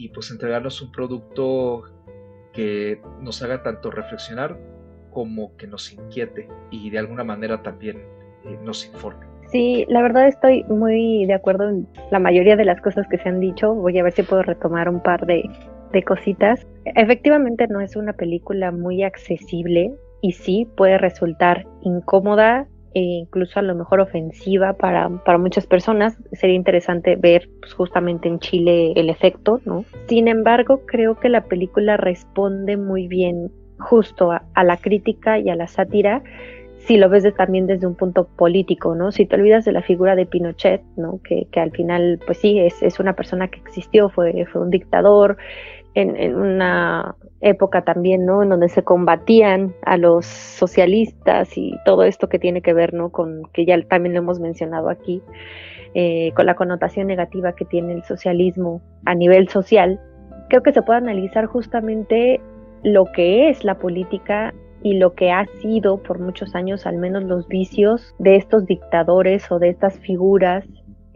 y 0.00 0.08
pues 0.08 0.30
entregarnos 0.30 0.80
un 0.80 0.90
producto 0.90 1.82
que 2.54 3.02
nos 3.20 3.42
haga 3.42 3.62
tanto 3.62 3.90
reflexionar 3.90 4.58
como 5.10 5.54
que 5.58 5.66
nos 5.66 5.92
inquiete 5.92 6.48
y 6.70 6.88
de 6.88 6.98
alguna 6.98 7.22
manera 7.22 7.62
también 7.62 7.98
eh, 8.46 8.58
nos 8.62 8.86
informe. 8.86 9.26
Sí, 9.52 9.84
la 9.88 10.00
verdad 10.00 10.26
estoy 10.26 10.64
muy 10.64 11.26
de 11.26 11.34
acuerdo 11.34 11.68
en 11.68 11.86
la 12.10 12.18
mayoría 12.18 12.56
de 12.56 12.64
las 12.64 12.80
cosas 12.80 13.06
que 13.10 13.18
se 13.18 13.28
han 13.28 13.40
dicho. 13.40 13.74
Voy 13.74 13.98
a 13.98 14.02
ver 14.02 14.12
si 14.12 14.22
puedo 14.22 14.42
retomar 14.42 14.88
un 14.88 15.02
par 15.02 15.26
de, 15.26 15.42
de 15.92 16.02
cositas. 16.02 16.66
Efectivamente 16.86 17.66
no 17.68 17.80
es 17.82 17.94
una 17.94 18.14
película 18.14 18.70
muy 18.70 19.02
accesible 19.02 19.92
y 20.22 20.32
sí 20.32 20.66
puede 20.76 20.96
resultar 20.96 21.66
incómoda 21.82 22.68
e 22.94 23.00
incluso 23.00 23.58
a 23.58 23.62
lo 23.62 23.74
mejor 23.74 24.00
ofensiva 24.00 24.74
para, 24.74 25.08
para 25.24 25.38
muchas 25.38 25.66
personas. 25.66 26.16
Sería 26.32 26.56
interesante 26.56 27.16
ver 27.16 27.48
pues, 27.60 27.74
justamente 27.74 28.28
en 28.28 28.38
Chile 28.38 28.92
el 28.96 29.10
efecto, 29.10 29.60
¿no? 29.64 29.84
Sin 30.08 30.28
embargo, 30.28 30.82
creo 30.86 31.18
que 31.18 31.28
la 31.28 31.44
película 31.44 31.96
responde 31.96 32.76
muy 32.76 33.08
bien 33.08 33.50
justo 33.78 34.32
a, 34.32 34.64
la 34.64 34.76
crítica 34.76 35.38
y 35.38 35.48
a 35.48 35.56
la 35.56 35.66
sátira 35.66 36.22
si 36.86 36.96
lo 36.96 37.08
ves 37.08 37.24
también 37.34 37.66
desde 37.66 37.86
un 37.86 37.94
punto 37.94 38.26
político, 38.26 38.94
¿no? 38.94 39.12
Si 39.12 39.26
te 39.26 39.36
olvidas 39.36 39.66
de 39.66 39.72
la 39.72 39.82
figura 39.82 40.16
de 40.16 40.24
Pinochet, 40.24 40.82
¿no? 40.96 41.20
Que, 41.22 41.46
que 41.52 41.60
al 41.60 41.70
final, 41.72 42.18
pues 42.24 42.38
sí, 42.38 42.58
es, 42.58 42.82
es, 42.82 42.98
una 42.98 43.12
persona 43.12 43.48
que 43.48 43.60
existió, 43.60 44.08
fue, 44.08 44.46
fue 44.50 44.62
un 44.62 44.70
dictador, 44.70 45.36
en, 45.94 46.34
una 46.34 47.14
época 47.40 47.82
también, 47.82 48.26
¿no? 48.26 48.42
En 48.42 48.50
donde 48.50 48.68
se 48.68 48.82
combatían 48.82 49.74
a 49.82 49.96
los 49.96 50.26
socialistas 50.26 51.56
y 51.56 51.74
todo 51.84 52.04
esto 52.04 52.28
que 52.28 52.38
tiene 52.38 52.62
que 52.62 52.74
ver, 52.74 52.94
¿no? 52.94 53.10
Con 53.10 53.42
que 53.52 53.64
ya 53.64 53.80
también 53.82 54.14
lo 54.14 54.20
hemos 54.20 54.40
mencionado 54.40 54.90
aquí, 54.90 55.22
eh, 55.94 56.32
con 56.34 56.46
la 56.46 56.54
connotación 56.54 57.06
negativa 57.06 57.54
que 57.54 57.64
tiene 57.64 57.94
el 57.94 58.04
socialismo 58.04 58.82
a 59.06 59.14
nivel 59.14 59.48
social. 59.48 60.00
Creo 60.48 60.62
que 60.62 60.72
se 60.72 60.82
puede 60.82 60.98
analizar 60.98 61.46
justamente 61.46 62.40
lo 62.82 63.06
que 63.06 63.48
es 63.48 63.64
la 63.64 63.78
política 63.78 64.54
y 64.82 64.94
lo 64.94 65.14
que 65.14 65.30
ha 65.30 65.46
sido 65.60 66.02
por 66.02 66.18
muchos 66.18 66.54
años 66.54 66.86
al 66.86 66.96
menos 66.96 67.24
los 67.24 67.46
vicios 67.48 68.14
de 68.18 68.36
estos 68.36 68.66
dictadores 68.66 69.50
o 69.50 69.58
de 69.58 69.68
estas 69.68 69.98
figuras 70.00 70.64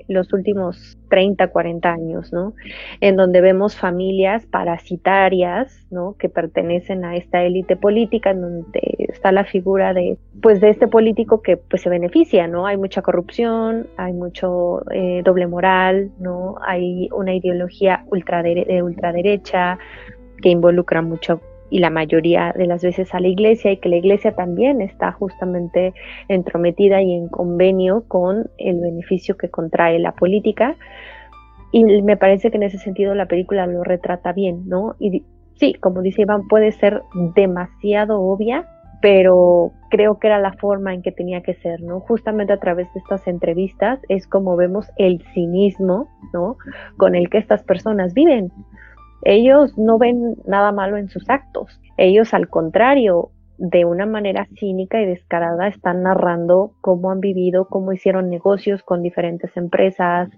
los 0.08 0.32
últimos 0.32 0.98
30, 1.08 1.48
40 1.48 1.92
años, 1.92 2.32
¿no? 2.32 2.54
En 3.00 3.16
donde 3.16 3.40
vemos 3.40 3.76
familias 3.76 4.46
parasitarias, 4.46 5.86
¿no? 5.90 6.16
Que 6.18 6.28
pertenecen 6.28 7.04
a 7.04 7.16
esta 7.16 7.42
élite 7.42 7.76
política, 7.76 8.30
en 8.30 8.40
donde 8.40 8.80
está 8.98 9.32
la 9.32 9.44
figura 9.44 9.94
de, 9.94 10.18
pues, 10.42 10.60
de 10.60 10.70
este 10.70 10.88
político 10.88 11.42
que, 11.42 11.56
pues, 11.56 11.82
se 11.82 11.90
beneficia, 11.90 12.46
¿no? 12.46 12.66
Hay 12.66 12.76
mucha 12.76 13.02
corrupción, 13.02 13.86
hay 13.96 14.12
mucho 14.12 14.82
eh, 14.90 15.22
doble 15.24 15.46
moral, 15.46 16.10
¿no? 16.18 16.56
Hay 16.66 17.08
una 17.12 17.34
ideología 17.34 18.04
de 18.10 18.82
ultraderecha 18.82 19.78
que 20.42 20.48
involucra 20.50 21.00
mucho 21.00 21.40
y 21.74 21.80
la 21.80 21.90
mayoría 21.90 22.54
de 22.56 22.66
las 22.66 22.84
veces 22.84 23.12
a 23.16 23.18
la 23.18 23.26
iglesia 23.26 23.72
y 23.72 23.78
que 23.78 23.88
la 23.88 23.96
iglesia 23.96 24.30
también 24.30 24.80
está 24.80 25.10
justamente 25.10 25.92
entrometida 26.28 27.02
y 27.02 27.12
en 27.12 27.26
convenio 27.26 28.04
con 28.06 28.48
el 28.58 28.80
beneficio 28.80 29.37
que 29.37 29.50
contrae 29.50 29.98
la 29.98 30.12
política. 30.12 30.76
Y 31.72 31.82
me 32.02 32.16
parece 32.16 32.52
que 32.52 32.58
en 32.58 32.62
ese 32.62 32.78
sentido 32.78 33.16
la 33.16 33.26
película 33.26 33.66
lo 33.66 33.82
retrata 33.82 34.32
bien, 34.32 34.68
¿no? 34.68 34.94
Y 35.00 35.24
sí, 35.56 35.74
como 35.74 36.00
dice 36.00 36.22
Iván, 36.22 36.46
puede 36.46 36.70
ser 36.70 37.02
demasiado 37.34 38.20
obvia, 38.20 38.68
pero 39.02 39.72
creo 39.90 40.20
que 40.20 40.28
era 40.28 40.38
la 40.38 40.52
forma 40.52 40.94
en 40.94 41.02
que 41.02 41.10
tenía 41.10 41.42
que 41.42 41.54
ser, 41.54 41.82
¿no? 41.82 41.98
Justamente 41.98 42.52
a 42.52 42.60
través 42.60 42.87
de 42.94 43.00
estas 43.00 43.26
entrevistas 43.26 43.98
es 44.08 44.28
como 44.28 44.54
vemos 44.54 44.87
el 44.96 45.24
cinismo, 45.34 46.06
¿no? 46.32 46.56
Con 46.98 47.16
el 47.16 47.28
que 47.30 47.38
estas 47.38 47.64
personas 47.64 48.14
viven, 48.14 48.52
ellos 49.24 49.76
no 49.78 49.98
ven 49.98 50.37
nada 50.46 50.72
malo 50.72 50.96
en 50.96 51.08
sus 51.08 51.28
actos. 51.28 51.80
Ellos, 51.96 52.34
al 52.34 52.48
contrario, 52.48 53.30
de 53.58 53.84
una 53.84 54.04
manera 54.06 54.46
cínica 54.58 55.00
y 55.00 55.06
descarada, 55.06 55.68
están 55.68 56.02
narrando 56.02 56.72
cómo 56.80 57.10
han 57.10 57.20
vivido, 57.20 57.68
cómo 57.68 57.92
hicieron 57.92 58.28
negocios 58.28 58.82
con 58.82 59.02
diferentes 59.02 59.56
empresas, 59.56 60.28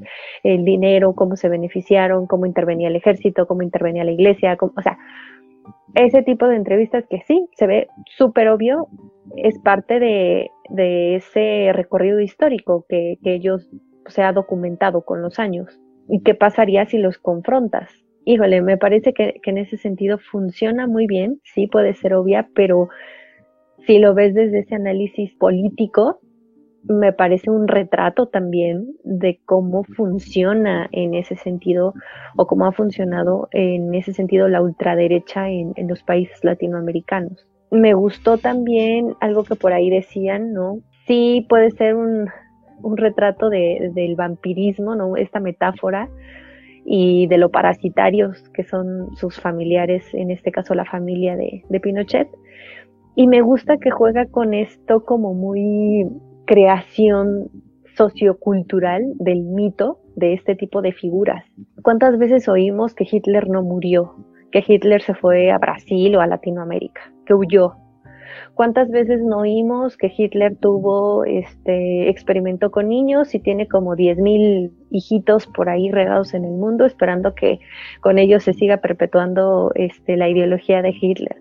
el 0.43 0.65
dinero, 0.65 1.15
cómo 1.15 1.37
se 1.37 1.49
beneficiaron, 1.49 2.27
cómo 2.27 2.47
intervenía 2.47 2.89
el 2.89 2.97
ejército, 2.97 3.47
cómo 3.47 3.63
intervenía 3.63 4.05
la 4.05 4.13
iglesia, 4.13 4.57
o 4.61 4.83
sea, 4.83 4.99
ese 5.95 6.23
tipo 6.23 6.47
de 6.47 6.57
entrevistas 6.57 7.05
que 7.09 7.23
sí, 7.27 7.49
se 7.55 7.67
ve 7.67 7.89
súper 8.17 8.49
obvio, 8.49 8.89
es 9.37 9.59
parte 9.61 9.99
de, 9.99 10.51
ese 11.17 11.73
recorrido 11.73 12.21
histórico 12.21 12.85
que, 12.89 13.19
que 13.23 13.35
ellos 13.35 13.69
se 14.07 14.23
ha 14.23 14.33
documentado 14.33 15.05
con 15.05 15.23
los 15.23 15.39
años. 15.39 15.81
¿Y 16.09 16.23
qué 16.23 16.35
pasaría 16.35 16.85
si 16.87 16.99
los 16.99 17.19
confrontas? 17.19 18.06
Híjole, 18.27 18.61
me 18.61 18.77
parece 18.77 19.15
que, 19.15 19.41
en 19.43 19.57
ese 19.57 19.79
sentido 19.79 20.19
funciona 20.19 20.87
muy 20.87 21.07
bien, 21.07 21.41
sí 21.45 21.69
puede 21.69 21.95
ser 21.95 22.13
obvia, 22.13 22.49
pero 22.55 22.89
si 23.87 23.99
lo 24.01 24.15
ves 24.15 24.35
desde 24.35 24.59
ese 24.59 24.75
análisis 24.75 25.33
político, 25.37 26.19
me 26.83 27.13
parece 27.13 27.51
un 27.51 27.69
retrato 27.69 28.27
también 28.27 28.97
de 29.05 29.41
cómo 29.45 29.85
funciona 29.85 30.89
en 30.93 31.15
ese 31.15 31.37
sentido 31.37 31.95
o 32.37 32.47
cómo 32.47 32.67
ha 32.67 32.73
funcionado 32.73 33.49
en 33.53 33.95
ese 33.95 34.13
sentido 34.13 34.49
la 34.49 34.61
ultraderecha 34.61 35.49
en, 35.49 35.73
en 35.77 35.89
los 35.89 36.03
países 36.03 36.45
latinoamericanos. 36.45 37.47
Me 37.71 37.95
gustó 37.95 38.39
también 38.39 39.15
algo 39.21 39.45
que 39.45 39.55
por 39.55 39.73
ahí 39.73 39.89
decían, 39.89 40.53
¿no? 40.53 40.81
Sí 41.07 41.47
puede 41.49 41.71
ser 41.73 41.95
un, 41.95 42.29
un 42.83 42.97
retrato 42.97 43.51
de, 43.51 43.91
del 43.95 44.17
vampirismo, 44.17 44.97
¿no? 44.97 45.17
Esta 45.17 45.41
metáfora, 45.41 46.09
y 46.87 47.27
de 47.27 47.37
lo 47.37 47.51
parasitarios 47.51 48.49
que 48.51 48.63
son 48.63 49.15
sus 49.17 49.41
familiares, 49.41 50.15
en 50.15 50.31
este 50.31 50.53
caso 50.53 50.73
la 50.75 50.85
familia 50.85 51.37
de, 51.37 51.81
Pinochet. 51.81 52.29
Y 53.17 53.27
me 53.27 53.43
gusta 53.43 53.79
que 53.79 53.91
juega 53.91 54.27
con 54.27 54.55
esto 54.55 55.05
como 55.05 55.35
muy 55.35 56.07
creación 56.47 57.51
sociocultural 57.97 59.15
del 59.17 59.43
mito 59.43 59.99
de 60.15 60.35
este 60.35 60.55
tipo 60.55 60.81
de 60.81 60.93
figuras. 60.93 61.45
¿Cuántas 61.83 62.19
veces 62.19 62.49
oímos 62.49 62.95
que 62.95 63.07
Hitler 63.11 63.49
no 63.49 63.63
murió? 63.63 64.15
Que 64.53 64.63
Hitler 64.67 65.03
se 65.03 65.15
fue 65.15 65.51
a 65.51 65.59
Brasil 65.59 66.15
o 66.15 66.21
a 66.21 66.27
Latinoamérica, 66.27 67.13
que 67.25 67.35
huyó, 67.35 67.73
¿Cuántas 68.55 68.91
veces 68.91 69.23
no 69.23 69.39
oímos 69.39 69.97
que 69.97 70.13
Hitler 70.17 70.57
tuvo, 70.57 71.25
este, 71.25 72.09
experimentó 72.09 72.71
con 72.71 72.89
niños 72.89 73.35
y 73.35 73.41
tiene 73.41 73.69
como 73.69 73.97
10.000 73.97 74.71
hijitos 74.91 75.47
por 75.47 75.69
ahí 75.69 75.91
regados 75.91 76.35
en 76.35 76.45
el 76.45 76.53
mundo 76.53 76.87
esperando 76.87 77.35
que 77.35 77.61
con 78.01 78.19
ellos 78.19 78.45
se 78.45 78.55
siga 78.55 78.79
perpetuando 78.79 79.73
este, 79.75 80.17
la 80.17 80.29
ideología 80.29 80.83
de 80.83 80.95
Hitler? 80.99 81.37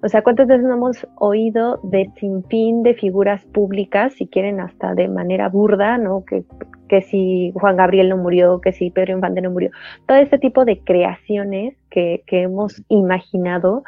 O 0.00 0.08
sea, 0.08 0.22
¿cuántas 0.22 0.46
veces 0.46 0.64
no 0.64 0.74
hemos 0.74 1.06
oído 1.16 1.80
de 1.82 2.08
sinfín 2.20 2.84
de 2.84 2.94
figuras 2.94 3.44
públicas, 3.46 4.12
si 4.14 4.28
quieren 4.28 4.60
hasta 4.60 4.94
de 4.94 5.08
manera 5.08 5.48
burda, 5.48 5.98
¿no? 5.98 6.24
Que, 6.24 6.44
que 6.88 7.02
si 7.02 7.52
Juan 7.54 7.76
Gabriel 7.76 8.08
no 8.08 8.16
murió, 8.16 8.60
que 8.60 8.72
si 8.72 8.90
Pedro 8.90 9.14
Infante 9.14 9.40
no 9.40 9.50
murió. 9.50 9.70
Todo 10.06 10.18
este 10.18 10.38
tipo 10.38 10.64
de 10.64 10.78
creaciones 10.78 11.74
que, 11.90 12.22
que 12.26 12.42
hemos 12.42 12.80
imaginado 12.88 13.82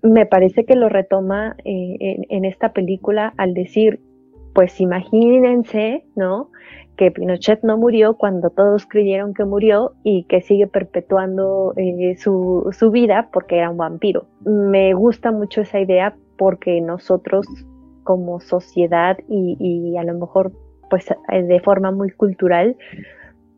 me 0.00 0.26
parece 0.26 0.64
que 0.64 0.74
lo 0.74 0.88
retoma 0.88 1.56
eh, 1.64 2.16
en, 2.28 2.44
esta 2.44 2.72
película 2.72 3.34
al 3.36 3.54
decir, 3.54 4.00
pues 4.54 4.80
imagínense, 4.80 6.04
¿no? 6.16 6.50
Que 6.96 7.10
Pinochet 7.10 7.62
no 7.62 7.76
murió 7.76 8.14
cuando 8.16 8.50
todos 8.50 8.86
creyeron 8.86 9.34
que 9.34 9.44
murió 9.44 9.92
y 10.02 10.24
que 10.24 10.40
sigue 10.40 10.66
perpetuando 10.66 11.74
eh, 11.76 12.16
su, 12.16 12.68
su 12.72 12.90
vida 12.90 13.28
porque 13.32 13.58
era 13.58 13.70
un 13.70 13.76
vampiro. 13.76 14.26
Me 14.44 14.94
gusta 14.94 15.32
mucho 15.32 15.62
esa 15.62 15.80
idea 15.80 16.16
porque 16.38 16.80
nosotros 16.80 17.46
como 18.04 18.40
sociedad 18.40 19.16
y, 19.28 19.56
y 19.60 19.96
a 19.96 20.04
lo 20.04 20.14
mejor 20.14 20.52
pues 20.92 21.10
eh, 21.10 21.42
de 21.42 21.60
forma 21.60 21.90
muy 21.90 22.10
cultural, 22.10 22.76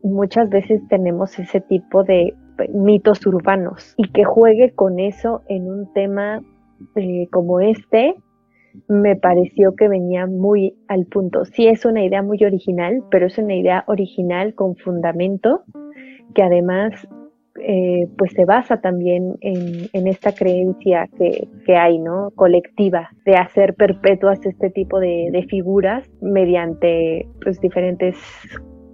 muchas 0.03 0.49
veces 0.49 0.81
tenemos 0.87 1.37
ese 1.37 1.59
tipo 1.59 2.05
de 2.05 2.33
mitos 2.73 3.25
urbanos 3.25 3.93
y 3.97 4.09
que 4.11 4.23
juegue 4.23 4.71
con 4.71 4.99
eso 4.99 5.41
en 5.47 5.69
un 5.69 5.91
tema 5.93 6.41
eh, 6.95 7.27
como 7.31 7.59
este 7.59 8.15
me 8.87 9.15
pareció 9.15 9.75
que 9.75 9.87
venía 9.87 10.27
muy 10.27 10.75
al 10.87 11.05
punto. 11.05 11.45
Sí 11.45 11.67
es 11.67 11.85
una 11.85 12.03
idea 12.03 12.21
muy 12.21 12.43
original, 12.43 13.03
pero 13.09 13.27
es 13.27 13.37
una 13.37 13.55
idea 13.55 13.83
original 13.87 14.53
con 14.53 14.75
fundamento 14.75 15.63
que 16.33 16.43
además 16.43 17.07
eh, 17.61 18.07
pues 18.17 18.33
se 18.33 18.43
basa 18.43 18.81
también 18.81 19.37
en, 19.39 20.07
esta 20.07 20.33
creencia 20.33 21.07
que, 21.17 21.77
hay, 21.77 21.99
¿no? 21.99 22.31
Colectiva, 22.35 23.09
de 23.25 23.35
hacer 23.35 23.75
perpetuas 23.75 24.45
este 24.45 24.69
tipo 24.69 24.99
de, 24.99 25.29
de 25.31 25.43
figuras 25.43 26.05
mediante 26.21 27.27
pues 27.41 27.61
diferentes 27.61 28.17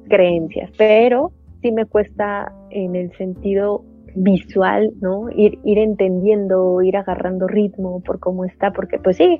creencias. 0.08 0.70
Pero 0.78 1.32
sí 1.62 1.72
me 1.72 1.86
cuesta 1.86 2.52
en 2.70 2.96
el 2.96 3.12
sentido 3.18 3.84
visual, 4.16 4.92
¿no? 5.02 5.30
Ir, 5.30 5.60
ir 5.64 5.78
entendiendo, 5.78 6.82
ir 6.82 6.98
agarrando 6.98 7.48
ritmo 7.48 8.02
por 8.02 8.20
cómo 8.20 8.46
está, 8.46 8.72
porque 8.72 8.98
pues 9.00 9.18
sí, 9.18 9.40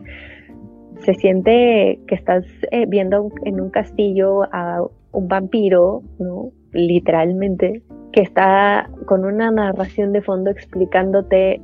se 1.00 1.14
siente 1.16 2.00
que 2.08 2.16
estás 2.16 2.46
eh, 2.72 2.86
viendo 2.88 3.30
en 3.44 3.60
un 3.60 3.70
castillo 3.70 4.44
a 4.54 4.84
un 5.12 5.28
vampiro, 5.28 6.04
¿no? 6.20 6.52
Literalmente, 6.72 7.82
que 8.14 8.22
está 8.22 8.90
con 9.06 9.26
una 9.26 9.52
narración 9.52 10.14
de 10.14 10.22
fondo 10.22 10.50
explicándote 10.50 11.62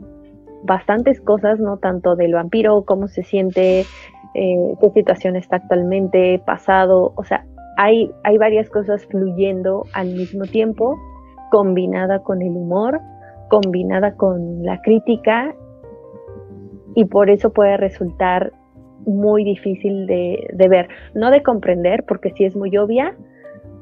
bastantes 0.63 1.21
cosas, 1.21 1.59
¿no? 1.59 1.77
Tanto 1.77 2.15
del 2.15 2.33
vampiro, 2.33 2.83
cómo 2.83 3.07
se 3.07 3.23
siente, 3.23 3.85
eh, 4.33 4.73
qué 4.81 4.89
situación 4.93 5.35
está 5.35 5.57
actualmente, 5.57 6.41
pasado, 6.45 7.13
o 7.15 7.23
sea, 7.23 7.45
hay, 7.77 8.11
varias 8.39 8.69
cosas 8.69 9.05
fluyendo 9.05 9.85
al 9.93 10.07
mismo 10.07 10.45
tiempo, 10.45 10.97
combinada 11.51 12.23
con 12.23 12.41
el 12.41 12.49
humor, 12.49 12.99
combinada 13.49 14.15
con 14.15 14.63
la 14.63 14.81
crítica, 14.81 15.55
y 16.95 17.05
por 17.05 17.29
eso 17.29 17.53
puede 17.53 17.77
resultar 17.77 18.51
muy 19.05 19.43
difícil 19.43 20.07
de, 20.07 20.47
de 20.51 20.67
ver, 20.67 20.89
no 21.13 21.29
de 21.29 21.43
comprender, 21.43 22.03
porque 22.07 22.33
sí 22.35 22.45
es 22.45 22.55
muy 22.55 22.75
obvia, 22.77 23.15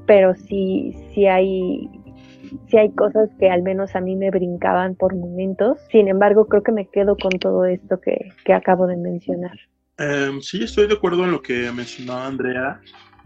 pero 0.06 0.36
sí, 0.36 0.94
sí 1.14 1.26
hay 1.26 1.90
sí 2.68 2.78
hay 2.78 2.92
cosas 2.92 3.30
que 3.40 3.50
al 3.50 3.64
menos 3.64 3.96
a 3.96 4.02
mí 4.02 4.16
me 4.16 4.30
brincaban 4.30 4.96
por 4.96 5.16
momentos. 5.16 5.80
Sin 5.90 6.08
embargo, 6.08 6.46
creo 6.46 6.64
que 6.64 6.72
me 6.72 6.88
quedo 6.88 7.16
con 7.18 7.32
todo 7.40 7.66
esto 7.66 8.00
que, 8.00 8.34
que 8.44 8.54
acabo 8.54 8.86
de 8.88 8.98
mencionar. 8.98 9.58
Em, 9.98 10.42
sí, 10.42 10.64
estoy 10.64 10.88
de 10.88 10.94
acuerdo 10.94 11.24
en 11.24 11.32
lo 11.32 11.42
que 11.42 11.72
mencionaba 11.72 12.28
Andrea 12.28 12.82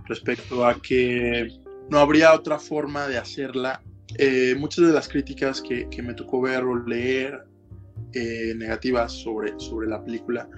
respecto 0.09 0.65
a 0.65 0.81
que 0.81 1.47
no 1.89 1.99
habría 1.99 2.33
otra 2.33 2.59
forma 2.59 3.07
de 3.07 3.17
hacerla. 3.17 3.81
Eh, 4.17 4.55
muchas 4.57 4.87
de 4.87 4.93
las 4.93 5.07
críticas 5.07 5.61
que, 5.61 5.87
que, 5.89 6.01
me 6.01 6.15
tocó 6.15 6.41
ver 6.41 6.63
o 6.63 6.75
leer 6.75 7.45
eh, 8.13 8.53
negativas 8.57 9.13
sobre, 9.13 9.53
sobre 9.59 9.87
la 9.87 10.03
película 10.03 10.49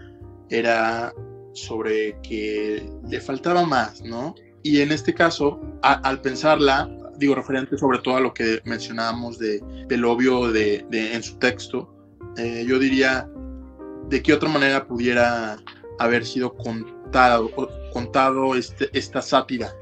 era 0.50 1.14
sobre 1.54 2.18
que 2.22 2.90
le 3.10 3.20
faltaba 3.20 3.66
más, 3.66 4.02
¿no? 4.04 4.36
Y 4.64 4.80
en 4.80 4.92
este 4.92 5.14
caso, 5.14 5.60
al 5.82 6.22
pensarla, 6.22 6.90
digo, 7.18 7.36
referente 7.36 7.78
sobre 7.78 8.00
todo 8.00 8.16
a 8.16 8.22
lo 8.22 8.34
que 8.34 8.62
mencionábamos 8.64 9.38
de, 9.38 9.62
del 9.88 10.06
obvio 10.06 10.52
de, 10.52 10.86
en 10.92 11.24
su 11.24 11.38
texto, 11.40 11.94
eh, 12.38 12.64
yo 12.66 12.80
diría 12.80 13.30
de 14.08 14.22
qué 14.22 14.34
otra 14.34 14.50
manera 14.50 14.88
pudiera 14.88 15.58
haber 16.00 16.26
sido 16.26 16.54
contado, 17.12 17.52
contado 17.92 18.56
este, 18.56 18.90
esta 18.94 19.22
sátira. 19.22 19.74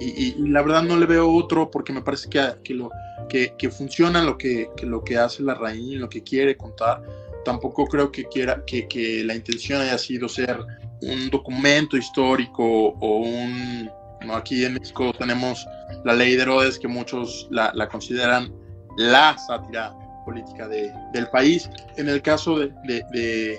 Y, 0.00 0.34
la 0.48 0.62
verdad 0.62 0.82
no 0.82 0.96
le 0.96 1.06
veo 1.06 1.32
otro 1.32 1.70
porque 1.70 1.92
me 1.92 2.02
parece 2.02 2.28
que, 2.28 2.40
que 2.64 2.74
lo, 2.74 2.90
que, 3.28 3.54
que, 3.56 3.70
funciona 3.70 4.22
lo 4.22 4.36
que, 4.36 4.68
que, 4.76 4.86
lo 4.86 5.02
que 5.04 5.16
hace 5.16 5.42
la 5.42 5.54
raíz, 5.54 5.98
lo 5.98 6.08
que 6.08 6.22
quiere 6.22 6.56
contar. 6.56 7.02
Tampoco 7.44 7.86
creo 7.86 8.10
que, 8.10 8.24
quiera, 8.24 8.64
que, 8.66 8.88
que 8.88 9.22
la 9.22 9.34
intención 9.34 9.80
haya 9.80 9.96
sido 9.98 10.28
ser 10.28 10.58
un 11.02 11.30
documento 11.30 11.96
histórico 11.96 12.64
o 12.64 13.18
un 13.18 13.88
Aquí 14.32 14.64
en 14.64 14.74
México 14.74 15.12
tenemos 15.18 15.66
la 16.04 16.14
ley 16.14 16.36
de 16.36 16.42
Herodes, 16.42 16.78
que 16.78 16.88
muchos 16.88 17.46
la, 17.50 17.88
consideran 17.88 18.52
la 18.96 19.36
sátira 19.38 19.94
política 20.24 20.66
de, 20.68 20.92
del 21.12 21.28
país. 21.28 21.68
En 21.96 22.08
el 22.08 22.22
caso 22.22 22.58
de, 22.58 22.72
de, 22.84 23.58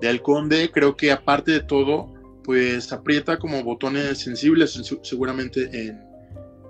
de, 0.00 0.22
Conde, 0.22 0.70
creo 0.70 0.96
que 0.96 1.12
aparte 1.12 1.52
de 1.52 1.60
todo, 1.60 2.12
pues 2.50 2.92
aprieta 2.92 3.38
como 3.38 3.62
botones 3.62 4.18
sensibles 4.18 4.72
seguramente 5.04 5.70
en, 5.72 6.04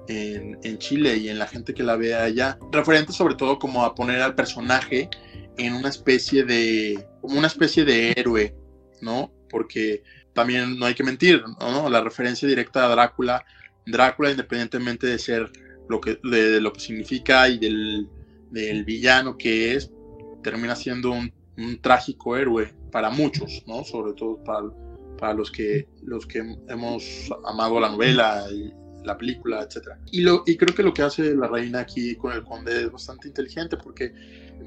en, 0.09 0.59
en, 0.63 0.77
Chile 0.77 1.17
y 1.17 1.31
en 1.31 1.39
la 1.39 1.47
gente 1.47 1.73
que 1.73 1.83
la 1.83 1.97
ve 1.97 2.15
allá. 2.15 2.59
Referente 2.71 3.15
sobre 3.15 3.35
todo 3.35 3.59
como 3.59 3.83
a 3.83 3.95
poner 3.95 4.21
al 4.21 4.35
personaje 4.35 5.09
en 5.57 5.73
una 5.73 5.89
especie 5.89 6.45
de, 6.45 7.03
como 7.23 7.39
una 7.39 7.47
especie 7.47 7.87
de 7.87 8.13
héroe, 8.15 8.55
¿no? 9.01 9.33
Porque 9.49 10.03
también 10.35 10.79
no 10.79 10.85
hay 10.85 10.93
que 10.93 11.03
mentir, 11.03 11.43
¿no? 11.59 11.89
La 11.89 12.03
referencia 12.03 12.47
directa 12.47 12.85
a 12.85 12.91
Drácula, 12.91 13.43
Drácula 13.87 14.33
independientemente 14.33 15.07
de 15.07 15.19
ser 15.19 15.51
lo 15.89 15.99
que, 15.99 16.21
de, 16.23 16.61
lo 16.61 16.75
que 16.75 16.81
significa 16.81 17.49
y 17.49 17.57
del, 17.57 18.07
del, 18.51 18.85
villano 18.85 19.39
que 19.39 19.77
es, 19.77 19.91
termina 20.43 20.77
siendo 20.77 21.13
un, 21.13 21.33
un, 21.57 21.81
trágico 21.81 22.37
héroe 22.37 22.75
para 22.93 23.09
muchos, 23.09 23.63
¿no? 23.67 23.83
Sobre 23.83 24.13
todo 24.13 24.45
para, 24.45 24.69
para 25.21 25.35
los, 25.35 25.51
que, 25.51 25.89
los 26.03 26.27
que 26.27 26.39
hemos 26.69 27.31
amado 27.45 27.79
la 27.79 27.91
novela 27.91 28.47
y 28.51 28.73
la 29.05 29.17
película, 29.17 29.63
etc. 29.63 29.89
Y, 30.11 30.23
lo, 30.23 30.43
y 30.47 30.57
creo 30.57 30.75
que 30.75 30.83
lo 30.83 30.93
que 30.93 31.03
hace 31.03 31.35
la 31.35 31.47
reina 31.47 31.81
aquí 31.81 32.17
con 32.17 32.33
el 32.33 32.43
conde 32.43 32.85
es 32.85 32.93
bastante 32.93 33.29
inteligente 33.29 33.77
porque 33.77 34.13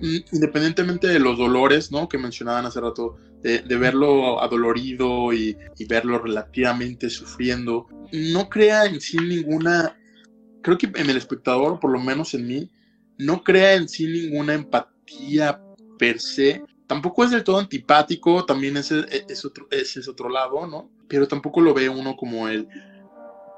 mm, 0.01 0.35
independientemente 0.35 1.07
de 1.07 1.19
los 1.19 1.37
dolores, 1.37 1.91
¿no? 1.91 2.07
Que 2.07 2.17
mencionaban 2.17 2.65
hace 2.65 2.79
rato, 2.79 3.17
de, 3.43 3.77
verlo 3.77 4.41
adolorido 4.41 5.33
y, 5.33 5.57
verlo 5.87 6.19
relativamente 6.19 7.09
sufriendo, 7.09 7.87
no 8.11 8.49
crea 8.49 8.85
en 8.85 9.01
sí 9.01 9.17
ninguna, 9.17 9.97
creo 10.61 10.77
que 10.77 10.89
en 10.95 11.09
el 11.09 11.17
espectador, 11.17 11.79
por 11.79 11.91
lo 11.91 11.99
menos 11.99 12.33
en 12.33 12.47
mí, 12.47 12.71
no 13.17 13.43
crea 13.43 13.75
en 13.75 13.89
sí 13.89 14.07
ninguna 14.07 14.53
empatía 14.53 15.61
per 15.99 16.19
se. 16.19 16.63
Tampoco 16.87 17.23
es 17.23 17.31
del 17.31 17.43
todo 17.43 17.59
antipático, 17.59 18.45
también 18.45 18.77
es, 18.77 18.91
es, 18.91 19.45
otro, 19.45 19.67
es 19.71 20.07
otro 20.07 20.29
lado, 20.29 20.67
¿no? 20.67 20.91
Pero 21.07 21.27
tampoco 21.27 21.61
lo 21.61 21.73
ve 21.73 21.89
uno 21.89 22.15
como 22.15 22.47
el, 22.47 22.67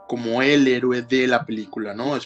como 0.07 0.41
el 0.41 0.67
héroe 0.67 1.01
de 1.01 1.27
la 1.27 1.45
película, 1.45 1.93
¿no? 1.93 2.17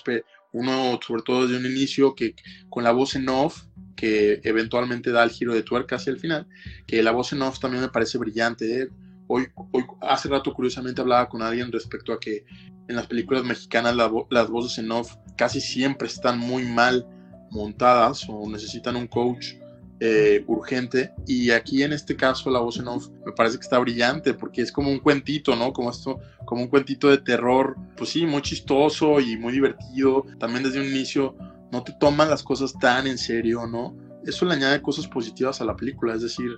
Uno, 0.51 0.99
sobre 1.05 1.21
todo 1.21 1.47
desde 1.47 1.59
un 1.59 1.71
inicio, 1.71 2.15
que 2.15 2.35
con 2.69 2.83
la 2.83 2.91
voz 2.91 3.15
en 3.15 3.29
off, 3.29 3.65
que 3.95 4.41
eventualmente 4.43 5.11
da 5.11 5.23
el 5.23 5.29
giro 5.29 5.53
de 5.53 5.61
tuerca 5.61 5.97
hacia 5.97 6.11
el 6.11 6.19
final, 6.19 6.47
que 6.87 7.03
la 7.03 7.11
voz 7.11 7.33
en 7.33 7.41
off 7.43 7.59
también 7.59 7.83
me 7.83 7.89
parece 7.89 8.17
brillante. 8.17 8.81
¿eh? 8.81 8.89
Hoy, 9.27 9.47
hoy, 9.71 9.85
hace 10.01 10.27
rato 10.27 10.53
curiosamente 10.53 11.01
hablaba 11.01 11.29
con 11.29 11.43
alguien 11.43 11.71
respecto 11.71 12.11
a 12.13 12.19
que 12.19 12.45
en 12.87 12.95
las 12.95 13.05
películas 13.05 13.43
mexicanas 13.43 13.95
las 13.95 14.49
voces 14.49 14.79
en 14.79 14.91
off 14.91 15.15
casi 15.37 15.61
siempre 15.61 16.07
están 16.07 16.39
muy 16.39 16.65
mal 16.65 17.05
montadas 17.51 18.25
o 18.27 18.49
necesitan 18.49 18.95
un 18.95 19.07
coach 19.07 19.53
eh, 19.99 20.43
urgente. 20.47 21.13
Y 21.27 21.51
aquí 21.51 21.83
en 21.83 21.93
este 21.93 22.15
caso 22.15 22.49
la 22.49 22.59
voz 22.59 22.77
en 22.77 22.87
off 22.87 23.09
me 23.25 23.31
parece 23.31 23.57
que 23.57 23.63
está 23.63 23.79
brillante 23.79 24.33
porque 24.33 24.61
es 24.61 24.71
como 24.71 24.89
un 24.89 24.99
cuentito, 24.99 25.55
¿no? 25.55 25.73
Como 25.73 25.91
esto, 25.91 26.19
como 26.45 26.61
un 26.61 26.67
cuentito 26.67 27.09
de 27.09 27.17
terror, 27.17 27.75
pues 27.97 28.11
sí, 28.11 28.25
muy 28.25 28.41
chistoso 28.41 29.19
y 29.19 29.37
muy 29.37 29.53
divertido. 29.53 30.25
También 30.39 30.63
desde 30.63 30.79
un 30.79 30.87
inicio 30.87 31.35
no 31.71 31.83
te 31.83 31.93
toman 31.93 32.29
las 32.29 32.43
cosas 32.43 32.73
tan 32.79 33.07
en 33.07 33.17
serio, 33.17 33.67
¿no? 33.67 33.95
Eso 34.25 34.45
le 34.45 34.53
añade 34.53 34.81
cosas 34.81 35.07
positivas 35.07 35.61
a 35.61 35.65
la 35.65 35.75
película, 35.75 36.13
es 36.13 36.21
decir, 36.21 36.57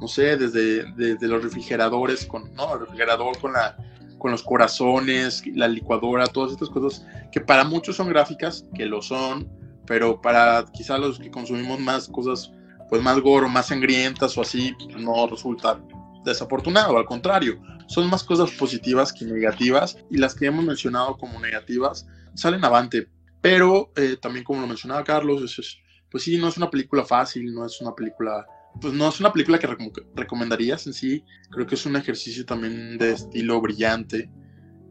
no 0.00 0.08
sé, 0.08 0.36
desde, 0.36 0.90
desde 0.92 1.28
los 1.28 1.42
refrigeradores, 1.42 2.24
con, 2.26 2.52
¿no? 2.54 2.74
El 2.74 2.80
refrigerador 2.80 3.38
con, 3.38 3.52
la, 3.52 3.76
con 4.18 4.30
los 4.30 4.42
corazones, 4.42 5.42
la 5.54 5.68
licuadora, 5.68 6.26
todas 6.26 6.52
estas 6.52 6.70
cosas 6.70 7.06
que 7.32 7.40
para 7.40 7.64
muchos 7.64 7.96
son 7.96 8.08
gráficas, 8.08 8.64
que 8.74 8.86
lo 8.86 9.02
son, 9.02 9.48
pero 9.86 10.20
para 10.20 10.64
quizá 10.72 10.98
los 10.98 11.18
que 11.18 11.30
consumimos 11.30 11.80
más 11.80 12.08
cosas, 12.08 12.52
pues 12.90 13.02
más 13.02 13.18
goro, 13.20 13.48
más 13.48 13.68
sangrientas 13.68 14.36
o 14.36 14.42
así, 14.42 14.74
no 14.98 15.26
resulta 15.26 15.80
desafortunado, 16.24 16.98
al 16.98 17.06
contrario, 17.06 17.58
son 17.86 18.10
más 18.10 18.22
cosas 18.22 18.50
positivas 18.50 19.12
que 19.12 19.24
negativas 19.24 19.96
y 20.10 20.18
las 20.18 20.34
que 20.34 20.46
hemos 20.46 20.64
mencionado 20.64 21.16
como 21.16 21.40
negativas 21.40 22.06
salen 22.34 22.62
avante 22.64 23.08
pero 23.40 23.90
eh, 23.96 24.16
también 24.20 24.44
como 24.44 24.60
lo 24.60 24.66
mencionaba 24.66 25.04
Carlos, 25.04 25.58
es, 25.58 25.78
pues 26.10 26.24
sí, 26.24 26.36
no 26.38 26.48
es 26.48 26.56
una 26.56 26.70
película 26.70 27.04
fácil, 27.04 27.52
no 27.54 27.64
es 27.64 27.80
una 27.80 27.94
película, 27.94 28.46
pues 28.80 28.92
no 28.92 29.08
es 29.08 29.18
una 29.20 29.32
película 29.32 29.58
que 29.58 29.68
recomendarías 30.14 30.86
en 30.86 30.92
sí. 30.92 31.24
Creo 31.50 31.66
que 31.66 31.74
es 31.74 31.86
un 31.86 31.96
ejercicio 31.96 32.44
también 32.44 32.98
de 32.98 33.12
estilo 33.12 33.60
brillante 33.60 34.30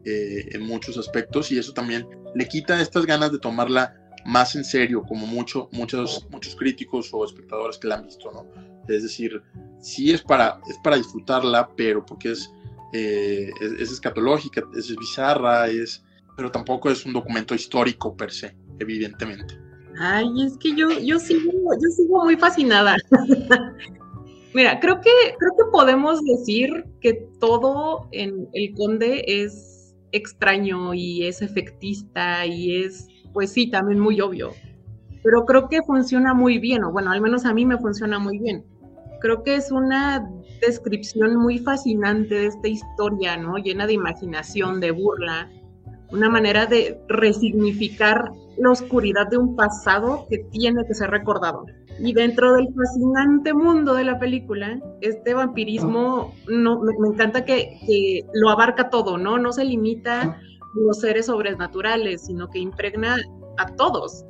eh, 0.04 0.48
en 0.52 0.62
muchos 0.62 0.98
aspectos 0.98 1.52
y 1.52 1.58
eso 1.58 1.72
también 1.72 2.06
le 2.34 2.48
quita 2.48 2.80
estas 2.80 3.06
ganas 3.06 3.32
de 3.32 3.38
tomarla 3.38 3.94
más 4.24 4.54
en 4.56 4.64
serio, 4.64 5.02
como 5.02 5.26
mucho, 5.26 5.68
muchos, 5.72 6.26
muchos 6.30 6.54
críticos 6.56 7.10
o 7.12 7.24
espectadores 7.24 7.78
que 7.78 7.88
la 7.88 7.96
han 7.96 8.06
visto, 8.06 8.30
¿no? 8.32 8.46
Es 8.88 9.02
decir, 9.02 9.42
sí 9.80 10.12
es 10.12 10.22
para, 10.22 10.60
es 10.68 10.78
para 10.82 10.96
disfrutarla, 10.96 11.70
pero 11.76 12.04
porque 12.04 12.32
es, 12.32 12.52
eh, 12.92 13.50
es, 13.60 13.72
es, 13.72 13.92
escatológica, 13.92 14.62
es 14.76 14.94
bizarra, 14.96 15.68
es, 15.68 16.04
pero 16.36 16.50
tampoco 16.50 16.90
es 16.90 17.04
un 17.06 17.12
documento 17.12 17.54
histórico 17.54 18.16
per 18.16 18.32
se, 18.32 18.56
evidentemente. 18.78 19.58
Ay, 19.98 20.26
es 20.44 20.56
que 20.58 20.74
yo, 20.74 20.88
yo, 21.00 21.18
sigo, 21.18 21.52
yo 21.74 21.88
sigo 21.90 22.24
muy 22.24 22.36
fascinada. 22.36 22.96
Mira, 24.54 24.80
creo 24.80 25.00
que, 25.00 25.10
creo 25.38 25.52
que 25.56 25.70
podemos 25.70 26.24
decir 26.24 26.84
que 27.00 27.14
todo 27.38 28.08
en 28.10 28.48
El 28.52 28.74
Conde 28.74 29.22
es 29.26 29.94
extraño 30.12 30.92
y 30.92 31.24
es 31.24 31.40
efectista 31.40 32.44
y 32.46 32.82
es, 32.82 33.06
pues 33.32 33.52
sí, 33.52 33.70
también 33.70 33.98
muy 33.98 34.20
obvio. 34.20 34.52
Pero 35.22 35.44
creo 35.44 35.68
que 35.68 35.82
funciona 35.82 36.34
muy 36.34 36.58
bien, 36.58 36.84
o 36.84 36.92
bueno, 36.92 37.10
al 37.10 37.20
menos 37.20 37.44
a 37.44 37.52
mí 37.52 37.66
me 37.66 37.78
funciona 37.78 38.18
muy 38.18 38.38
bien. 38.38 38.64
Creo 39.20 39.42
que 39.42 39.56
es 39.56 39.70
una 39.70 40.26
descripción 40.60 41.36
muy 41.36 41.58
fascinante 41.58 42.34
de 42.34 42.46
esta 42.46 42.68
historia, 42.68 43.36
¿no? 43.36 43.58
Llena 43.58 43.86
de 43.86 43.92
imaginación, 43.92 44.80
de 44.80 44.92
burla, 44.92 45.50
una 46.10 46.28
manera 46.28 46.66
de 46.66 46.98
resignificar 47.08 48.30
la 48.56 48.70
oscuridad 48.70 49.28
de 49.28 49.38
un 49.38 49.56
pasado 49.56 50.26
que 50.28 50.38
tiene 50.50 50.84
que 50.86 50.94
ser 50.94 51.10
recordado. 51.10 51.66
Y 51.98 52.14
dentro 52.14 52.54
del 52.54 52.68
fascinante 52.74 53.52
mundo 53.52 53.94
de 53.94 54.04
la 54.04 54.18
película, 54.18 54.80
este 55.02 55.34
vampirismo 55.34 56.34
no, 56.48 56.80
me, 56.80 57.08
encanta 57.08 57.44
que, 57.44 58.24
lo 58.32 58.48
abarca 58.48 58.88
todo, 58.88 59.18
¿no? 59.18 59.38
No 59.38 59.52
se 59.52 59.64
limita 59.64 60.40
los 60.74 61.00
seres 61.00 61.26
sobrenaturales, 61.26 62.26
sino 62.26 62.48
que 62.48 62.58
impregna 62.58 63.16
a 63.58 63.66
todos. 63.76 64.24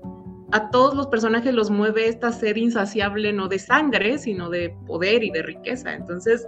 A 0.52 0.70
todos 0.70 0.94
los 0.94 1.06
personajes 1.06 1.54
los 1.54 1.70
mueve 1.70 2.08
esta 2.08 2.32
sed 2.32 2.56
insaciable, 2.56 3.32
no 3.32 3.48
de 3.48 3.58
sangre, 3.58 4.18
sino 4.18 4.50
de 4.50 4.74
poder 4.86 5.22
y 5.22 5.30
de 5.30 5.42
riqueza. 5.42 5.94
Entonces, 5.94 6.46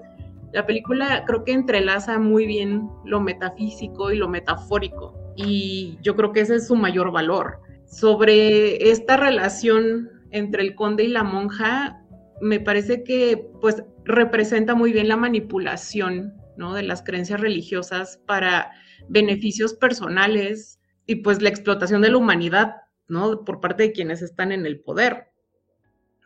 La 0.52 0.66
película 0.66 1.24
creo 1.26 1.44
que 1.44 1.52
entrelaza 1.52 2.18
muy 2.18 2.44
bien 2.46 2.86
lo 3.06 3.20
metafísico 3.20 4.12
y 4.12 4.18
lo 4.18 4.28
metafórico 4.28 5.22
y 5.36 5.98
yo 6.02 6.14
creo 6.16 6.32
que 6.32 6.40
ese 6.40 6.56
es 6.56 6.66
su 6.66 6.76
mayor 6.76 7.10
valor. 7.10 7.60
Sobre 7.86 8.90
esta 8.90 9.16
relación 9.16 10.10
entre 10.30 10.62
el 10.62 10.74
conde 10.74 11.04
y 11.04 11.08
la 11.08 11.24
monja, 11.24 12.02
me 12.40 12.60
parece 12.60 13.02
que 13.04 13.48
pues 13.60 13.82
representa 14.04 14.74
muy 14.74 14.92
bien 14.92 15.08
la 15.08 15.16
manipulación 15.16 16.34
¿no? 16.56 16.74
de 16.74 16.82
las 16.82 17.02
creencias 17.02 17.40
religiosas 17.40 18.20
para 18.26 18.72
beneficios 19.08 19.74
personales 19.74 20.80
y 21.06 21.16
pues 21.16 21.42
la 21.42 21.48
explotación 21.48 22.02
de 22.02 22.10
la 22.10 22.18
humanidad 22.18 22.76
¿no? 23.08 23.44
por 23.44 23.60
parte 23.60 23.84
de 23.84 23.92
quienes 23.92 24.22
están 24.22 24.52
en 24.52 24.66
el 24.66 24.80
poder. 24.80 25.32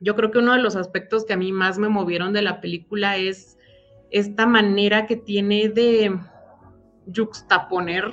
Yo 0.00 0.14
creo 0.14 0.30
que 0.30 0.38
uno 0.38 0.52
de 0.52 0.62
los 0.62 0.76
aspectos 0.76 1.24
que 1.24 1.32
a 1.32 1.38
mí 1.38 1.52
más 1.52 1.78
me 1.78 1.88
movieron 1.88 2.32
de 2.32 2.42
la 2.42 2.60
película 2.60 3.16
es 3.16 3.56
esta 4.10 4.46
manera 4.46 5.06
que 5.06 5.16
tiene 5.16 5.68
de 5.68 6.18
juxtaponer 7.14 8.12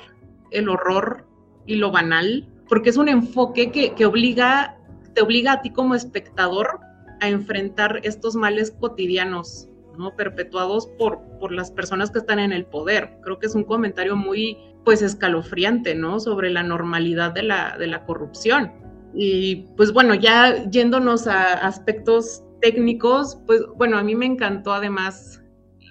el 0.50 0.68
horror 0.68 1.26
y 1.66 1.76
lo 1.76 1.90
banal, 1.90 2.48
porque 2.68 2.90
es 2.90 2.96
un 2.96 3.08
enfoque 3.08 3.70
que, 3.70 4.06
obliga, 4.06 4.78
te 5.14 5.22
obliga 5.22 5.52
a 5.52 5.62
ti 5.62 5.70
como 5.70 5.94
espectador 5.94 6.80
a 7.20 7.28
enfrentar 7.28 8.00
estos 8.02 8.34
males 8.34 8.70
cotidianos, 8.70 9.68
¿no? 9.98 10.14
perpetuados 10.16 10.86
por, 10.98 11.20
por 11.38 11.52
las 11.52 11.70
personas 11.70 12.10
que 12.10 12.18
están 12.18 12.38
en 12.38 12.52
el 12.52 12.66
poder. 12.66 13.18
Creo 13.22 13.38
que 13.38 13.46
es 13.46 13.54
un 13.54 13.64
comentario 13.64 14.16
muy 14.16 14.58
pues 14.84 15.02
escalofriante, 15.02 15.94
¿no? 15.94 16.20
Sobre 16.20 16.50
la 16.50 16.62
normalidad 16.62 17.32
de 17.32 17.42
la, 17.42 17.76
de 17.78 17.86
la 17.86 18.04
corrupción. 18.04 18.72
Y 19.14 19.66
pues 19.76 19.92
bueno, 19.92 20.14
ya 20.14 20.68
yéndonos 20.70 21.26
a 21.26 21.52
aspectos 21.52 22.42
técnicos, 22.60 23.38
pues 23.46 23.62
bueno, 23.76 23.96
a 23.96 24.02
mí 24.02 24.14
me 24.14 24.26
encantó 24.26 24.72
además 24.72 25.42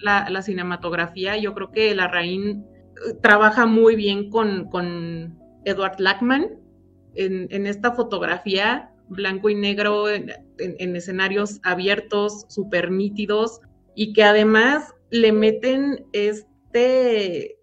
la, 0.02 0.28
la 0.30 0.42
cinematografía. 0.42 1.36
Yo 1.36 1.54
creo 1.54 1.70
que 1.72 1.94
la 1.94 2.08
Rain 2.08 2.64
trabaja 3.22 3.66
muy 3.66 3.96
bien 3.96 4.30
con, 4.30 4.68
con 4.70 5.38
Edward 5.64 5.98
Lackman 5.98 6.58
en, 7.14 7.48
en, 7.50 7.66
esta 7.66 7.92
fotografía 7.92 8.90
blanco 9.08 9.50
y 9.50 9.54
negro, 9.54 10.08
en, 10.08 10.30
en 10.58 10.96
escenarios 10.96 11.60
abiertos, 11.62 12.46
súper 12.48 12.90
nítidos, 12.90 13.60
y 13.94 14.12
que 14.12 14.24
además 14.24 14.94
le 15.10 15.32
meten 15.32 16.06
este, 16.12 17.58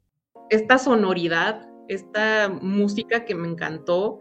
esta 0.50 0.78
sonoridad, 0.78 1.68
esta 1.88 2.50
música 2.62 3.26
que 3.26 3.36
me 3.36 3.48
encantó, 3.48 4.20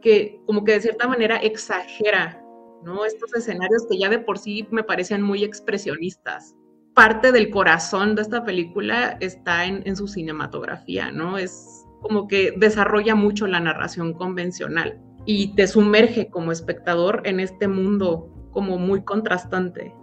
que 0.00 0.40
como 0.46 0.64
que 0.64 0.72
de 0.72 0.80
cierta 0.80 1.06
manera 1.06 1.36
exagera, 1.36 2.42
¿no? 2.84 3.04
Estos 3.04 3.34
escenarios 3.34 3.86
que 3.90 3.98
ya 3.98 4.08
de 4.08 4.18
por 4.18 4.38
sí 4.38 4.66
me 4.70 4.82
parecen 4.82 5.20
muy 5.22 5.44
expresionistas 5.44 6.54
parte 6.94 7.32
del 7.32 7.50
corazón 7.50 8.14
de 8.14 8.22
esta 8.22 8.44
película 8.44 9.16
está 9.20 9.64
en, 9.64 9.96
su 9.96 10.08
cinematografía, 10.08 11.10
¿no? 11.10 11.38
Es 11.38 11.86
como 12.00 12.28
que 12.28 12.52
desarrolla 12.56 13.14
mucho 13.14 13.46
la 13.46 13.60
narración 13.60 14.12
convencional 14.12 15.00
y 15.24 15.54
te 15.54 15.66
sumerge 15.66 16.28
como 16.28 16.52
espectador 16.52 17.22
en 17.24 17.40
este 17.40 17.68
mundo 17.68 18.30
como 18.50 18.78
muy 18.78 19.02
contrastante. 19.04 19.94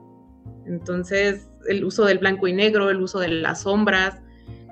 Entonces, 0.68 1.50
el 1.68 1.84
uso 1.84 2.06
del 2.06 2.20
blanco 2.20 2.48
y 2.48 2.54
negro, 2.54 2.90
el 2.90 3.02
uso 3.02 3.20
de 3.20 3.30
las 3.30 3.62
sombras, 3.62 4.22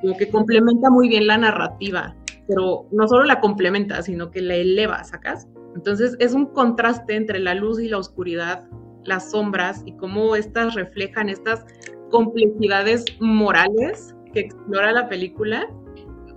como 0.02 0.18
que 0.18 0.30
complementa 0.30 0.90
muy 0.90 1.10
bien 1.10 1.28
la 1.28 1.38
narrativa, 1.38 2.16
pero 2.48 2.88
no 2.92 3.08
solo 3.08 3.24
la 3.24 3.40
complementa, 3.40 4.02
sino 4.02 4.30
que 4.32 4.42
la 4.42 4.56
eleva, 4.56 5.04
¿sacas? 5.04 5.48
Entonces, 5.76 6.16
es 6.20 6.34
un 6.34 6.48
contraste 6.48 7.16
entre 7.16 7.40
la 7.40 7.56
luz 7.56 7.80
y 7.80 7.88
la 7.88 7.98
oscuridad, 7.98 8.68
las 9.04 9.32
sombras 9.32 9.84
y 9.86 9.96
cómo 9.98 10.36
estas 10.36 10.74
reflejan 10.76 11.30
estas 11.30 11.66
complejidades 12.10 13.06
morales 13.20 14.16
que 14.34 14.42
explora 14.42 14.92
la 14.92 15.10
película. 15.10 15.68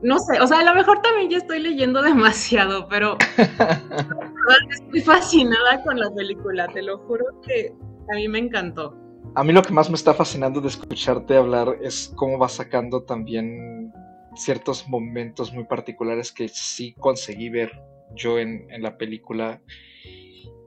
No 0.03 0.18
sé, 0.18 0.40
o 0.40 0.47
sea, 0.47 0.61
a 0.61 0.64
lo 0.64 0.75
mejor 0.75 1.03
también 1.03 1.31
ya 1.31 1.38
estoy 1.38 1.61
leyendo 1.61 2.03
demasiado, 2.12 2.88
pero 2.88 3.16
estoy 4.71 5.01
fascinada 5.01 5.83
con 5.85 5.99
la 5.99 6.11
película, 6.11 6.66
te 6.68 6.83
lo 6.83 6.99
juro 6.99 7.25
que 7.47 7.75
a 8.11 8.14
mí 8.16 8.29
me 8.29 8.38
encantó. 8.38 8.97
A 9.35 9.45
mí 9.45 9.53
lo 9.53 9.62
que 9.62 9.73
más 9.73 9.88
me 9.88 9.97
está 9.97 10.14
fascinando 10.14 10.61
de 10.61 10.69
escucharte 10.69 11.37
hablar 11.37 11.79
es 11.83 12.12
cómo 12.17 12.38
vas 12.38 12.53
sacando 12.53 13.05
también 13.05 13.93
ciertos 14.35 14.88
momentos 14.88 15.53
muy 15.53 15.64
particulares 15.64 16.33
que 16.33 16.49
sí 16.49 16.95
conseguí 16.99 17.51
ver 17.51 17.73
yo 18.14 18.38
en, 18.38 18.67
la 18.81 18.97
película 18.97 19.61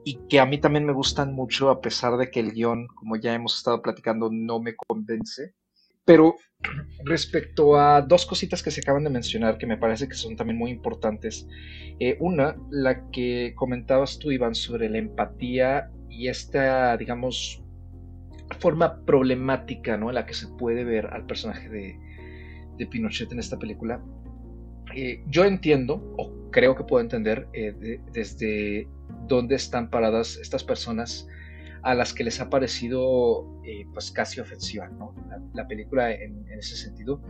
y 0.04 0.18
que 0.28 0.40
a 0.40 0.46
mí 0.46 0.58
también 0.58 0.84
me 0.84 0.92
gustan 0.92 1.34
mucho 1.34 1.70
a 1.70 1.80
pesar 1.80 2.16
de 2.16 2.30
que 2.30 2.40
el 2.40 2.52
guion, 2.52 2.86
como 2.88 3.16
ya 3.16 3.34
hemos 3.34 3.56
estado 3.56 3.82
platicando, 3.82 4.30
no 4.32 4.60
me 4.60 4.74
convence. 4.74 5.54
Pero 6.04 6.34
respecto 7.04 7.76
a 7.76 8.02
dos 8.02 8.26
cositas 8.26 8.62
que 8.62 8.72
se 8.72 8.80
acaban 8.80 9.04
de 9.04 9.10
mencionar 9.10 9.58
que 9.58 9.66
me 9.66 9.76
parece 9.76 10.08
que 10.08 10.14
son 10.14 10.34
también 10.34 10.58
muy 10.58 10.70
importantes. 10.70 11.46
Eh, 12.00 12.16
una, 12.20 12.56
la 12.70 13.08
que 13.10 13.54
comentabas 13.54 14.18
tú, 14.18 14.32
Iván, 14.32 14.56
sobre 14.56 14.88
la 14.88 14.98
empatía 14.98 15.90
y 16.08 16.26
esta, 16.26 16.96
digamos, 16.96 17.62
forma 18.54 19.04
problemática 19.04 19.96
¿no? 19.96 20.08
en 20.08 20.16
la 20.16 20.26
que 20.26 20.34
se 20.34 20.48
puede 20.48 20.84
ver 20.84 21.06
al 21.06 21.26
personaje 21.26 21.68
de, 21.68 21.98
de 22.78 22.86
Pinochet 22.86 23.30
en 23.32 23.38
esta 23.38 23.58
película. 23.58 24.02
Eh, 24.94 25.22
yo 25.28 25.44
entiendo, 25.44 26.14
o 26.18 26.50
creo 26.50 26.74
que 26.74 26.84
puedo 26.84 27.02
entender, 27.02 27.48
eh, 27.52 28.00
desde 28.12 28.88
dónde 29.26 29.54
están 29.54 29.90
paradas 29.90 30.36
estas 30.36 30.64
personas 30.64 31.26
a 31.82 31.94
las 31.94 32.12
que 32.12 32.24
les 32.24 32.40
ha 32.40 32.48
parecido 32.48 33.60
eh, 33.64 33.86
pues 33.92 34.10
casi 34.12 34.40
ofensiva 34.40 34.88
¿no? 34.88 35.14
la, 35.52 35.66
película 35.66 36.12
en, 36.12 36.46
ese 36.50 36.76
sentido 36.76 37.20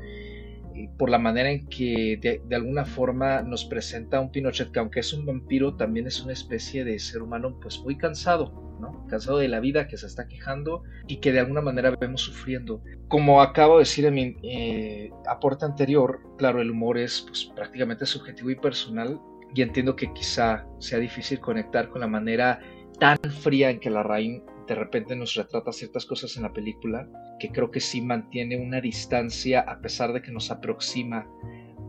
por 0.99 1.11
la 1.11 1.19
manera 1.19 1.51
en 1.51 1.67
que 1.67 2.19
de, 2.21 2.55
alguna 2.55 2.85
forma 2.85 3.43
nos 3.43 3.65
presenta 3.65 4.21
un 4.21 4.31
Pinochet 4.31 4.71
que 4.71 4.79
aunque 4.79 5.01
es 5.01 5.13
un 5.13 5.27
vampiro 5.27 5.77
también 5.77 6.07
es 6.07 6.23
una 6.23 6.33
especie 6.33 6.85
de 6.85 6.99
ser 6.99 7.23
humano 7.23 7.59
pues 7.61 7.81
muy 7.81 7.97
cansado 7.97 8.77
¿no? 8.81 9.07
cansado 9.09 9.39
de 9.39 9.49
la 9.49 9.61
vida 9.61 9.89
que 9.89 9.97
se 9.97 10.07
está 10.07 10.29
quejando 10.29 10.83
y 11.07 11.17
que 11.17 11.33
de 11.33 11.41
alguna 11.41 11.61
manera 11.61 11.91
vemos 12.01 12.23
sufriendo 12.23 12.83
como 13.09 13.41
acabo 13.41 13.75
de 13.75 13.81
decir 13.81 14.05
en 14.07 14.15
mi 14.15 14.37
eh, 14.43 15.11
aporte 15.27 15.65
anterior 15.65 16.21
claro 16.39 16.61
el 16.61 16.71
humor 16.71 16.99
es 16.99 17.25
pues 17.27 17.45
prácticamente 17.55 18.07
subjetivo 18.07 18.51
y 18.51 18.57
personal 18.57 19.21
y 19.55 19.63
entiendo 19.63 19.97
que 19.97 20.13
quizá 20.13 20.67
sea 20.79 20.99
difícil 20.99 21.41
conectar 21.41 21.89
con 21.89 22.01
la 22.01 22.07
manera 22.07 22.61
tan 22.99 23.19
fría 23.43 23.71
en 23.71 23.81
que 23.81 23.91
la 23.91 24.03
Rain 24.03 24.43
de 24.67 24.75
repente 24.75 25.17
nos 25.17 25.35
retrata 25.35 25.73
ciertas 25.73 26.07
cosas 26.07 26.37
en 26.37 26.43
la 26.43 26.53
película, 26.53 27.09
que 27.39 27.51
creo 27.51 27.71
que 27.71 27.81
sí 27.81 28.01
mantiene 28.01 28.57
una 28.57 28.81
distancia 28.81 29.61
a 29.61 29.81
pesar 29.81 30.13
de 30.13 30.23
que 30.23 30.33
nos 30.33 30.51
aproxima 30.51 31.27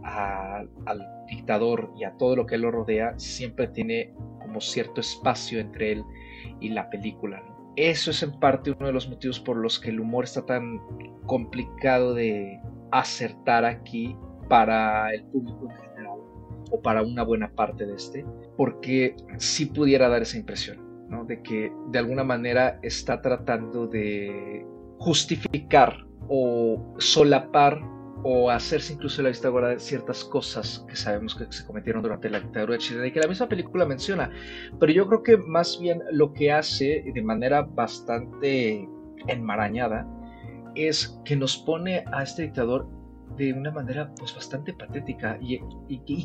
al 0.04 0.70
dictador 1.28 1.92
y 1.98 2.04
a 2.04 2.18
todo 2.18 2.36
lo 2.36 2.46
que 2.46 2.58
lo 2.58 2.72
rodea, 2.72 3.18
siempre 3.18 3.68
tiene 3.68 4.14
como 4.40 4.60
cierto 4.60 5.02
espacio 5.02 5.60
entre 5.60 5.94
él 5.94 6.04
y 6.60 6.70
la 6.70 6.90
película. 6.90 7.44
Eso 7.76 8.12
es 8.12 8.22
en 8.22 8.40
parte 8.40 8.72
uno 8.72 8.88
de 8.88 8.94
los 8.94 9.10
motivos 9.10 9.40
por 9.40 9.58
los 9.58 9.80
que 9.80 9.90
el 9.90 10.00
humor 10.00 10.26
está 10.26 10.46
tan 10.46 10.80
complicado 11.26 12.14
de 12.14 12.60
acertar 12.92 13.66
aquí 13.66 14.16
para 14.48 15.12
el 15.14 15.24
público 15.26 15.70
en 15.70 15.78
general 15.78 16.20
o 16.70 16.82
para 16.82 17.02
una 17.02 17.24
buena 17.24 17.52
parte 17.52 17.86
de 17.86 17.96
este, 17.96 18.26
porque 18.58 19.16
sí 19.38 19.66
pudiera 19.68 20.10
dar 20.10 20.22
esa 20.22 20.38
impresión, 20.38 20.83
De 21.28 21.42
que 21.42 21.72
de 21.92 22.00
alguna 22.00 22.24
manera 22.24 22.80
está 22.82 23.22
tratando 23.22 23.88
de 23.88 24.66
justificar 24.98 26.06
o 26.28 26.96
solapar 26.98 27.80
o 28.24 28.50
hacerse 28.50 28.94
incluso 28.94 29.22
la 29.22 29.30
vista 29.30 29.50
gorda 29.50 29.70
de 29.70 29.80
ciertas 29.80 30.24
cosas 30.24 30.86
que 30.88 30.96
sabemos 30.96 31.36
que 31.36 31.46
se 31.52 31.66
cometieron 31.66 32.02
durante 32.02 32.30
la 32.30 32.40
dictadura 32.40 32.74
de 32.74 32.80
Chile 32.80 33.08
y 33.08 33.12
que 33.12 33.20
la 33.20 33.28
misma 33.28 33.48
película 33.48 33.86
menciona. 33.86 34.32
Pero 34.80 34.92
yo 34.92 35.08
creo 35.08 35.24
que 35.24 35.38
más 35.38 35.80
bien 35.80 36.02
lo 36.12 36.34
que 36.34 36.52
hace 36.52 37.04
de 37.14 37.22
manera 37.22 37.62
bastante 37.62 38.88
enmarañada 39.28 40.08
es 40.76 41.20
que 41.26 41.36
nos 41.36 41.58
pone 41.58 42.04
a 42.12 42.24
este 42.24 42.44
dictador 42.44 42.88
de 43.38 43.54
una 43.54 43.72
manera 43.72 44.14
pues 44.16 44.34
bastante 44.36 44.74
patética 44.74 45.38
y, 45.42 45.60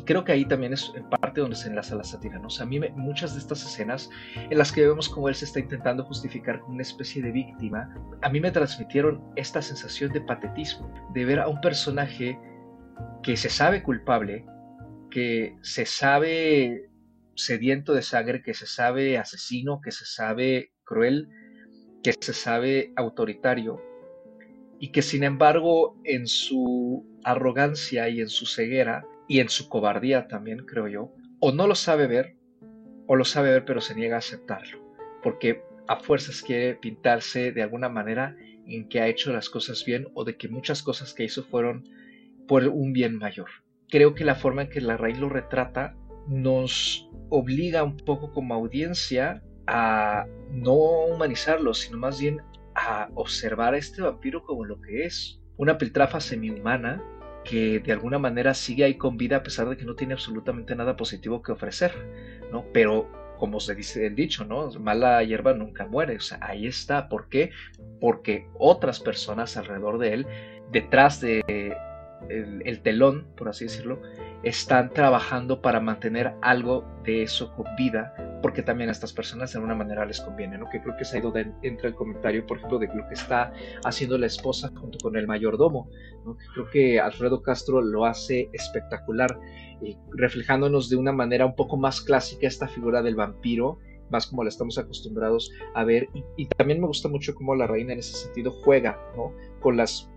creo 0.03 0.23
que 0.23 0.31
ahí 0.31 0.45
también 0.45 0.73
es 0.73 0.91
en 0.95 1.07
parte 1.09 1.41
donde 1.41 1.55
se 1.55 1.69
enlaza 1.69 1.95
la 1.95 2.03
sátira, 2.03 2.39
¿no? 2.39 2.47
O 2.47 2.61
a 2.61 2.65
mí 2.65 2.79
muchas 2.95 3.33
de 3.33 3.39
estas 3.39 3.63
escenas 3.65 4.09
en 4.35 4.57
las 4.57 4.71
que 4.71 4.85
vemos 4.85 5.09
como 5.09 5.29
él 5.29 5.35
se 5.35 5.45
está 5.45 5.59
intentando 5.59 6.03
justificar 6.03 6.59
como 6.59 6.73
una 6.73 6.83
especie 6.83 7.21
de 7.21 7.31
víctima, 7.31 7.93
a 8.21 8.29
mí 8.29 8.39
me 8.39 8.51
transmitieron 8.51 9.23
esta 9.35 9.61
sensación 9.61 10.11
de 10.11 10.21
patetismo, 10.21 10.91
de 11.13 11.25
ver 11.25 11.39
a 11.39 11.47
un 11.47 11.59
personaje 11.61 12.39
que 13.23 13.37
se 13.37 13.49
sabe 13.49 13.83
culpable, 13.83 14.45
que 15.09 15.55
se 15.61 15.85
sabe 15.85 16.89
sediento 17.35 17.93
de 17.93 18.01
sangre, 18.01 18.41
que 18.41 18.53
se 18.53 18.65
sabe 18.65 19.17
asesino, 19.17 19.81
que 19.81 19.91
se 19.91 20.05
sabe 20.05 20.73
cruel, 20.83 21.29
que 22.03 22.13
se 22.19 22.33
sabe 22.33 22.93
autoritario, 22.95 23.81
y 24.79 24.91
que 24.91 25.01
sin 25.01 25.23
embargo 25.23 25.99
en 26.03 26.27
su 26.27 27.05
arrogancia 27.23 28.09
y 28.09 28.21
en 28.21 28.29
su 28.29 28.45
ceguera 28.45 29.05
y 29.27 29.39
en 29.39 29.49
su 29.49 29.69
cobardía 29.69 30.27
también, 30.27 30.65
creo 30.65 30.87
yo, 30.87 31.13
o 31.39 31.51
no 31.51 31.67
lo 31.67 31.75
sabe 31.75 32.07
ver, 32.07 32.35
o 33.07 33.15
lo 33.15 33.25
sabe 33.25 33.51
ver 33.51 33.65
pero 33.65 33.81
se 33.81 33.95
niega 33.95 34.15
a 34.15 34.19
aceptarlo, 34.19 34.79
porque 35.21 35.61
a 35.87 35.97
fuerzas 35.97 36.41
quiere 36.41 36.75
pintarse 36.75 37.51
de 37.51 37.61
alguna 37.61 37.89
manera 37.89 38.35
en 38.65 38.87
que 38.87 39.01
ha 39.01 39.07
hecho 39.07 39.33
las 39.33 39.49
cosas 39.49 39.83
bien 39.85 40.07
o 40.13 40.23
de 40.23 40.37
que 40.37 40.47
muchas 40.47 40.83
cosas 40.83 41.13
que 41.13 41.23
hizo 41.23 41.43
fueron 41.43 41.83
por 42.47 42.67
un 42.67 42.93
bien 42.93 43.17
mayor. 43.17 43.49
Creo 43.89 44.13
que 44.13 44.23
la 44.23 44.35
forma 44.35 44.63
en 44.63 44.69
que 44.69 44.81
la 44.81 44.97
raíz 44.97 45.19
lo 45.19 45.29
retrata 45.29 45.95
nos 46.27 47.09
obliga 47.29 47.83
un 47.83 47.97
poco 47.97 48.31
como 48.31 48.53
audiencia 48.53 49.43
a 49.65 50.25
no 50.51 50.73
humanizarlo, 50.73 51.73
sino 51.73 51.97
más 51.97 52.19
bien 52.19 52.41
a 52.79 53.09
observar 53.15 53.73
a 53.73 53.77
este 53.77 54.01
vampiro 54.01 54.43
como 54.43 54.65
lo 54.65 54.81
que 54.81 55.05
es, 55.05 55.39
una 55.57 55.77
piltrafa 55.77 56.19
semi-humana 56.19 57.03
que 57.43 57.79
de 57.79 57.91
alguna 57.91 58.19
manera 58.19 58.53
sigue 58.53 58.83
ahí 58.83 58.95
con 58.95 59.17
vida 59.17 59.37
a 59.37 59.43
pesar 59.43 59.69
de 59.69 59.77
que 59.77 59.85
no 59.85 59.95
tiene 59.95 60.13
absolutamente 60.13 60.75
nada 60.75 60.95
positivo 60.95 61.41
que 61.41 61.51
ofrecer, 61.51 61.91
¿no? 62.51 62.65
Pero 62.73 63.09
como 63.37 63.59
se 63.59 63.73
dice 63.73 64.05
el 64.05 64.15
dicho, 64.15 64.45
¿no? 64.45 64.69
Mala 64.79 65.23
hierba 65.23 65.53
nunca 65.53 65.87
muere, 65.87 66.17
o 66.17 66.19
sea, 66.19 66.39
ahí 66.41 66.67
está. 66.67 67.07
¿Por 67.07 67.29
qué? 67.29 67.51
Porque 67.99 68.47
otras 68.57 68.99
personas 68.99 69.57
alrededor 69.57 69.97
de 69.97 70.13
él, 70.13 70.27
detrás 70.71 71.21
de 71.21 71.41
el, 72.29 72.81
telón, 72.81 73.27
por 73.37 73.49
así 73.49 73.65
decirlo, 73.65 74.01
están 74.43 74.93
trabajando 74.93 75.61
para 75.61 75.79
mantener 75.79 76.33
algo 76.41 76.85
de 77.03 77.23
eso 77.23 77.53
con 77.55 77.65
vida, 77.75 78.13
porque 78.41 78.63
también 78.63 78.89
a 78.89 78.93
estas 78.93 79.11
personas 79.11 79.51
de 79.51 79.57
alguna 79.57 79.75
manera 79.75 80.05
les 80.05 80.21
conviene, 80.21 80.57
¿no? 80.57 80.69
Que 80.69 80.81
creo 80.81 80.95
que 80.97 81.03
se 81.03 81.17
ha 81.17 81.19
ido 81.19 81.31
de, 81.31 81.51
entra 81.61 81.89
el 81.89 81.95
comentario, 81.95 82.45
por 82.45 82.57
ejemplo, 82.57 82.79
de 82.79 82.87
lo 82.87 83.07
que 83.07 83.15
está 83.15 83.51
haciendo 83.83 84.17
la 84.17 84.27
esposa 84.27 84.71
junto 84.79 84.97
con 84.99 85.17
el 85.17 85.27
mayordomo, 85.27 85.89
¿no? 86.25 86.37
Creo 86.53 86.69
que 86.69 86.99
Alfredo 86.99 87.41
Castro 87.41 87.81
lo 87.81 88.05
hace 88.05 88.49
espectacular, 88.53 89.39
reflejándonos 90.15 90.89
de 90.89 90.95
una 90.95 91.11
manera 91.11 91.45
un 91.45 91.55
poco 91.55 91.77
más 91.77 92.01
clásica 92.01 92.47
esta 92.47 92.67
figura 92.67 93.01
del 93.01 93.15
vampiro, 93.15 93.79
más 94.09 94.25
como 94.27 94.43
la 94.43 94.49
estamos 94.49 94.77
acostumbrados 94.77 95.51
a 95.75 95.83
ver, 95.83 96.09
y, 96.13 96.23
y 96.37 96.45
también 96.47 96.79
me 96.79 96.87
gusta 96.87 97.09
mucho 97.09 97.35
cómo 97.35 97.55
la 97.55 97.67
reina 97.67 97.93
en 97.93 97.99
ese 97.99 98.15
sentido 98.15 98.51
juega, 98.63 98.99
¿no? 99.15 99.33
Con 99.59 99.77
las 99.77 100.09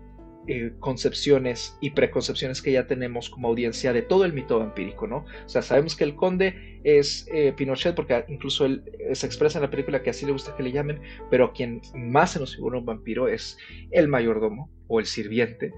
eh, 0.45 0.73
concepciones 0.79 1.77
y 1.79 1.91
preconcepciones 1.91 2.61
que 2.61 2.73
ya 2.73 2.85
tenemos 2.85 3.29
como 3.29 3.47
audiencia 3.47 3.93
de 3.93 4.01
todo 4.01 4.25
el 4.25 4.33
mito 4.33 4.59
vampírico, 4.59 5.07
¿no? 5.07 5.25
O 5.45 5.49
sea, 5.49 5.61
sabemos 5.61 5.95
que 5.95 6.03
el 6.03 6.15
conde 6.15 6.81
es 6.83 7.29
eh, 7.33 7.53
Pinochet 7.55 7.95
porque 7.95 8.25
incluso 8.27 8.65
él 8.65 8.83
eh, 8.99 9.15
se 9.15 9.25
expresa 9.25 9.59
en 9.59 9.61
la 9.61 9.69
película 9.69 10.03
que 10.03 10.09
así 10.09 10.25
le 10.25 10.33
gusta 10.33 10.53
que 10.57 10.63
le 10.63 10.73
llamen, 10.73 10.99
pero 11.29 11.53
quien 11.53 11.81
más 11.95 12.31
se 12.31 12.39
nos 12.39 12.55
figura 12.55 12.77
un 12.77 12.85
vampiro 12.85 13.29
es 13.29 13.57
el 13.91 14.09
mayordomo 14.09 14.69
o 14.87 14.99
el 14.99 15.05
sirviente, 15.05 15.73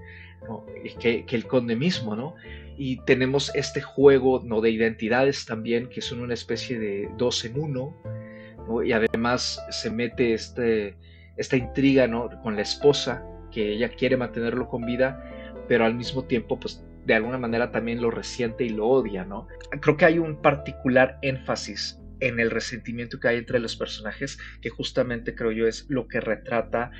¿no? 0.48 0.66
que, 0.98 1.24
el 1.28 1.46
conde 1.46 1.76
mismo, 1.76 2.16
¿no? 2.16 2.34
Y 2.76 3.04
tenemos 3.04 3.54
este 3.54 3.80
juego 3.80 4.42
¿no? 4.44 4.60
de 4.60 4.70
identidades 4.70 5.46
también 5.46 5.88
que 5.88 6.00
son 6.00 6.20
una 6.20 6.34
especie 6.34 6.80
de 6.80 7.08
dos 7.16 7.44
en 7.44 7.60
uno, 7.60 7.96
¿no? 8.66 8.82
Y 8.82 8.92
además 8.92 9.64
se 9.70 9.92
mete 9.92 10.34
este, 10.34 10.96
esta 11.36 11.56
intriga, 11.56 12.08
¿no? 12.08 12.28
Con 12.42 12.56
la 12.56 12.62
esposa, 12.62 13.24
que 13.56 13.72
ella 13.72 13.88
quiere 13.88 14.18
mantenerlo 14.18 14.68
con 14.68 14.84
vida, 14.84 15.24
pero 15.66 15.86
al 15.86 15.94
mismo 15.94 16.26
tiempo, 16.26 16.60
pues 16.60 16.84
de 17.06 17.14
alguna 17.14 17.38
manera 17.38 17.70
también 17.70 18.02
lo 18.02 18.10
resiente 18.10 18.64
y 18.64 18.68
lo 18.68 18.86
odia, 18.86 19.24
¿no? 19.24 19.48
Creo 19.80 19.96
que 19.96 20.04
hay 20.04 20.18
un 20.18 20.42
particular 20.42 21.18
énfasis 21.22 21.98
en 22.20 22.38
el 22.38 22.50
resentimiento 22.50 23.18
que 23.18 23.28
hay 23.28 23.38
entre 23.38 23.58
los 23.58 23.74
personajes, 23.74 24.38
que 24.60 24.68
justamente 24.68 25.34
creo 25.34 25.52
yo 25.52 25.66
es 25.66 25.86
lo 25.88 26.06
que 26.06 26.20
retrata 26.20 26.90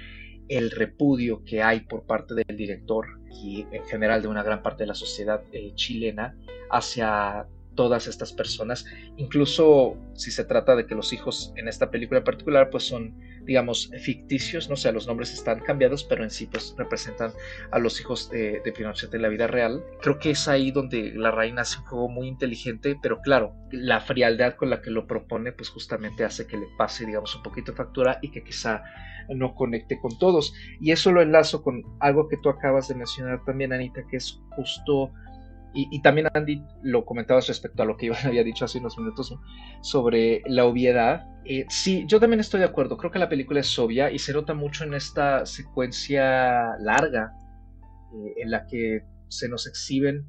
el 0.48 0.70
repudio 0.70 1.44
que 1.44 1.62
hay 1.62 1.80
por 1.80 2.06
parte 2.06 2.34
del 2.34 2.56
director 2.56 3.06
y 3.30 3.66
en 3.70 3.84
general 3.84 4.22
de 4.22 4.28
una 4.28 4.42
gran 4.42 4.62
parte 4.62 4.84
de 4.84 4.86
la 4.86 4.94
sociedad 4.94 5.42
eh, 5.52 5.74
chilena 5.74 6.38
hacia 6.70 7.46
todas 7.76 8.08
estas 8.08 8.32
personas, 8.32 8.84
incluso 9.16 9.96
si 10.14 10.32
se 10.32 10.44
trata 10.44 10.74
de 10.74 10.86
que 10.86 10.96
los 10.96 11.12
hijos 11.12 11.52
en 11.56 11.68
esta 11.68 11.90
película 11.90 12.18
en 12.18 12.24
particular 12.24 12.70
pues 12.70 12.84
son 12.84 13.14
digamos, 13.46 13.90
ficticios, 14.00 14.68
no 14.68 14.76
sé, 14.76 14.92
los 14.92 15.06
nombres 15.06 15.32
están 15.32 15.60
cambiados, 15.60 16.04
pero 16.04 16.24
en 16.24 16.30
sí 16.30 16.46
pues 16.46 16.74
representan 16.76 17.32
a 17.70 17.78
los 17.78 18.00
hijos 18.00 18.28
de, 18.28 18.60
Pinochet 18.76 19.14
en 19.14 19.22
la 19.22 19.28
vida 19.28 19.46
real. 19.46 19.84
Creo 20.02 20.18
que 20.18 20.30
es 20.30 20.48
ahí 20.48 20.72
donde 20.72 21.12
la 21.14 21.30
reina 21.30 21.62
hace 21.62 21.78
un 21.78 21.84
juego 21.84 22.08
muy 22.08 22.26
inteligente, 22.26 22.98
pero 23.00 23.20
claro, 23.20 23.54
la 23.70 24.00
frialdad 24.00 24.56
con 24.56 24.68
la 24.68 24.82
que 24.82 24.90
lo 24.90 25.06
propone 25.06 25.52
pues 25.52 25.70
justamente 25.70 26.24
hace 26.24 26.46
que 26.46 26.56
le 26.56 26.66
pase, 26.76 27.06
digamos, 27.06 27.34
un 27.36 27.42
poquito 27.44 27.70
de 27.70 27.76
factura 27.76 28.18
y 28.20 28.32
que 28.32 28.42
quizá 28.42 28.82
no 29.28 29.54
conecte 29.54 29.98
con 30.00 30.18
todos. 30.18 30.52
Y 30.80 30.90
eso 30.90 31.12
lo 31.12 31.22
enlazo 31.22 31.62
con 31.62 31.84
algo 32.00 32.28
que 32.28 32.36
tú 32.38 32.48
acabas 32.48 32.88
de 32.88 32.96
mencionar 32.96 33.44
también, 33.44 33.72
Anita, 33.72 34.02
que 34.10 34.16
es 34.16 34.40
justo 34.50 35.12
y, 35.74 36.00
también 36.00 36.28
Andy 36.32 36.62
lo 36.82 37.04
comentabas 37.04 37.48
respecto 37.48 37.82
a 37.82 37.86
lo 37.86 37.96
que 37.96 38.06
Iván 38.06 38.18
había 38.26 38.42
dicho 38.42 38.64
hace 38.64 38.78
unos 38.78 38.96
minutos 38.98 39.34
sobre 39.82 40.42
la 40.46 40.64
obviedad. 40.64 41.26
Eh, 41.44 41.66
sí, 41.68 42.04
yo 42.08 42.18
también 42.18 42.40
estoy 42.40 42.60
de 42.60 42.66
acuerdo. 42.66 42.96
Creo 42.96 43.10
que 43.10 43.18
la 43.18 43.28
película 43.28 43.60
es 43.60 43.78
obvia 43.78 44.10
y 44.10 44.18
se 44.18 44.32
nota 44.32 44.54
mucho 44.54 44.84
en 44.84 44.94
esta 44.94 45.44
secuencia 45.44 46.76
larga 46.78 47.32
eh, 48.14 48.42
en 48.42 48.50
la 48.50 48.66
que 48.66 49.02
se 49.28 49.48
nos 49.48 49.66
exhiben 49.66 50.26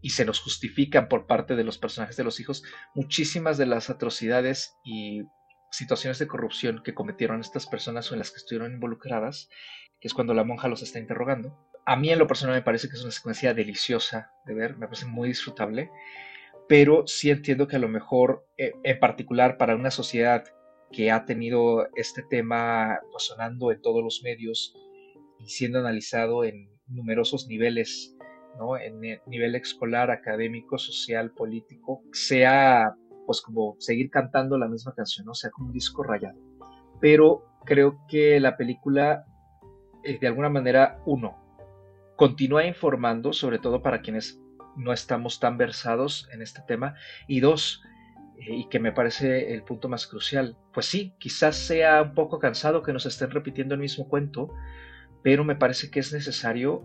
y 0.00 0.10
se 0.10 0.24
nos 0.24 0.40
justifican 0.40 1.08
por 1.08 1.26
parte 1.26 1.56
de 1.56 1.64
los 1.64 1.78
personajes 1.78 2.16
de 2.16 2.24
los 2.24 2.38
hijos 2.38 2.62
muchísimas 2.94 3.56
de 3.56 3.66
las 3.66 3.88
atrocidades 3.88 4.76
y 4.84 5.22
situaciones 5.70 6.18
de 6.18 6.28
corrupción 6.28 6.82
que 6.84 6.94
cometieron 6.94 7.40
estas 7.40 7.66
personas 7.66 8.10
o 8.10 8.14
en 8.14 8.18
las 8.18 8.30
que 8.30 8.36
estuvieron 8.36 8.74
involucradas, 8.74 9.48
que 10.00 10.06
es 10.06 10.14
cuando 10.14 10.34
la 10.34 10.44
monja 10.44 10.68
los 10.68 10.82
está 10.82 10.98
interrogando 10.98 11.58
a 11.86 11.96
mí 11.96 12.10
en 12.10 12.18
lo 12.18 12.26
personal 12.26 12.56
me 12.56 12.62
parece 12.62 12.88
que 12.88 12.94
es 12.94 13.02
una 13.02 13.12
secuencia 13.12 13.54
deliciosa 13.54 14.32
de 14.46 14.54
ver, 14.54 14.76
me 14.76 14.86
parece 14.86 15.06
muy 15.06 15.28
disfrutable, 15.28 15.90
pero 16.68 17.06
sí 17.06 17.30
entiendo 17.30 17.68
que 17.68 17.76
a 17.76 17.80
lo 17.80 17.88
mejor, 17.88 18.46
eh, 18.56 18.72
en 18.82 18.98
particular 18.98 19.58
para 19.58 19.76
una 19.76 19.90
sociedad 19.90 20.44
que 20.92 21.10
ha 21.10 21.24
tenido 21.24 21.88
este 21.96 22.22
tema 22.22 23.00
sonando 23.18 23.70
en 23.72 23.82
todos 23.82 24.02
los 24.02 24.22
medios 24.22 24.74
y 25.40 25.48
siendo 25.48 25.80
analizado 25.80 26.44
en 26.44 26.70
numerosos 26.86 27.48
niveles, 27.48 28.16
¿no? 28.58 28.78
en 28.78 29.00
nivel 29.26 29.54
escolar, 29.56 30.10
académico, 30.10 30.78
social, 30.78 31.32
político, 31.32 32.02
sea 32.12 32.94
pues 33.26 33.40
como 33.40 33.76
seguir 33.78 34.10
cantando 34.10 34.58
la 34.58 34.68
misma 34.68 34.94
canción, 34.94 35.26
¿no? 35.26 35.34
sea 35.34 35.50
como 35.50 35.68
un 35.68 35.72
disco 35.72 36.02
rayado. 36.02 36.38
Pero 37.00 37.44
creo 37.64 37.98
que 38.08 38.38
la 38.38 38.56
película, 38.56 39.26
eh, 40.04 40.18
de 40.18 40.26
alguna 40.26 40.50
manera, 40.50 41.00
uno, 41.06 41.43
continúa 42.16 42.66
informando, 42.66 43.32
sobre 43.32 43.58
todo 43.58 43.82
para 43.82 44.00
quienes 44.00 44.40
no 44.76 44.92
estamos 44.92 45.40
tan 45.40 45.58
versados 45.58 46.28
en 46.32 46.42
este 46.42 46.62
tema. 46.66 46.94
Y 47.28 47.40
dos, 47.40 47.82
eh, 48.38 48.56
y 48.56 48.68
que 48.68 48.78
me 48.78 48.92
parece 48.92 49.52
el 49.52 49.62
punto 49.62 49.88
más 49.88 50.06
crucial, 50.06 50.56
pues 50.72 50.86
sí, 50.86 51.14
quizás 51.18 51.56
sea 51.56 52.02
un 52.02 52.14
poco 52.14 52.38
cansado 52.38 52.82
que 52.82 52.92
nos 52.92 53.06
estén 53.06 53.30
repitiendo 53.30 53.74
el 53.74 53.80
mismo 53.80 54.08
cuento, 54.08 54.50
pero 55.22 55.44
me 55.44 55.56
parece 55.56 55.90
que 55.90 56.00
es 56.00 56.12
necesario 56.12 56.84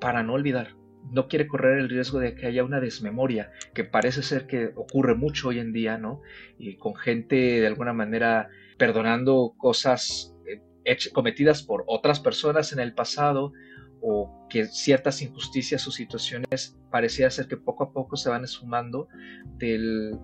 para 0.00 0.22
no 0.22 0.34
olvidar. 0.34 0.76
No 1.10 1.28
quiere 1.28 1.46
correr 1.46 1.78
el 1.78 1.88
riesgo 1.88 2.18
de 2.18 2.34
que 2.34 2.46
haya 2.46 2.62
una 2.62 2.80
desmemoria, 2.80 3.52
que 3.74 3.84
parece 3.84 4.22
ser 4.22 4.46
que 4.46 4.72
ocurre 4.76 5.14
mucho 5.14 5.48
hoy 5.48 5.58
en 5.58 5.72
día, 5.72 5.96
¿no? 5.96 6.20
Y 6.58 6.76
con 6.76 6.94
gente 6.94 7.36
de 7.36 7.66
alguna 7.66 7.94
manera 7.94 8.50
perdonando 8.76 9.54
cosas 9.56 10.34
eh, 10.46 10.98
cometidas 11.12 11.62
por 11.62 11.84
otras 11.86 12.20
personas 12.20 12.72
en 12.72 12.80
el 12.80 12.92
pasado, 12.92 13.52
o 14.02 14.46
que 14.48 14.66
ciertas 14.66 15.22
injusticias 15.22 15.86
o 15.86 15.90
situaciones 15.90 16.78
parecía 16.90 17.30
ser 17.30 17.48
que 17.48 17.56
poco 17.56 17.84
a 17.84 17.92
poco 17.92 18.16
se 18.16 18.28
van 18.28 18.44
esfumando 18.44 19.08
del 19.58 20.18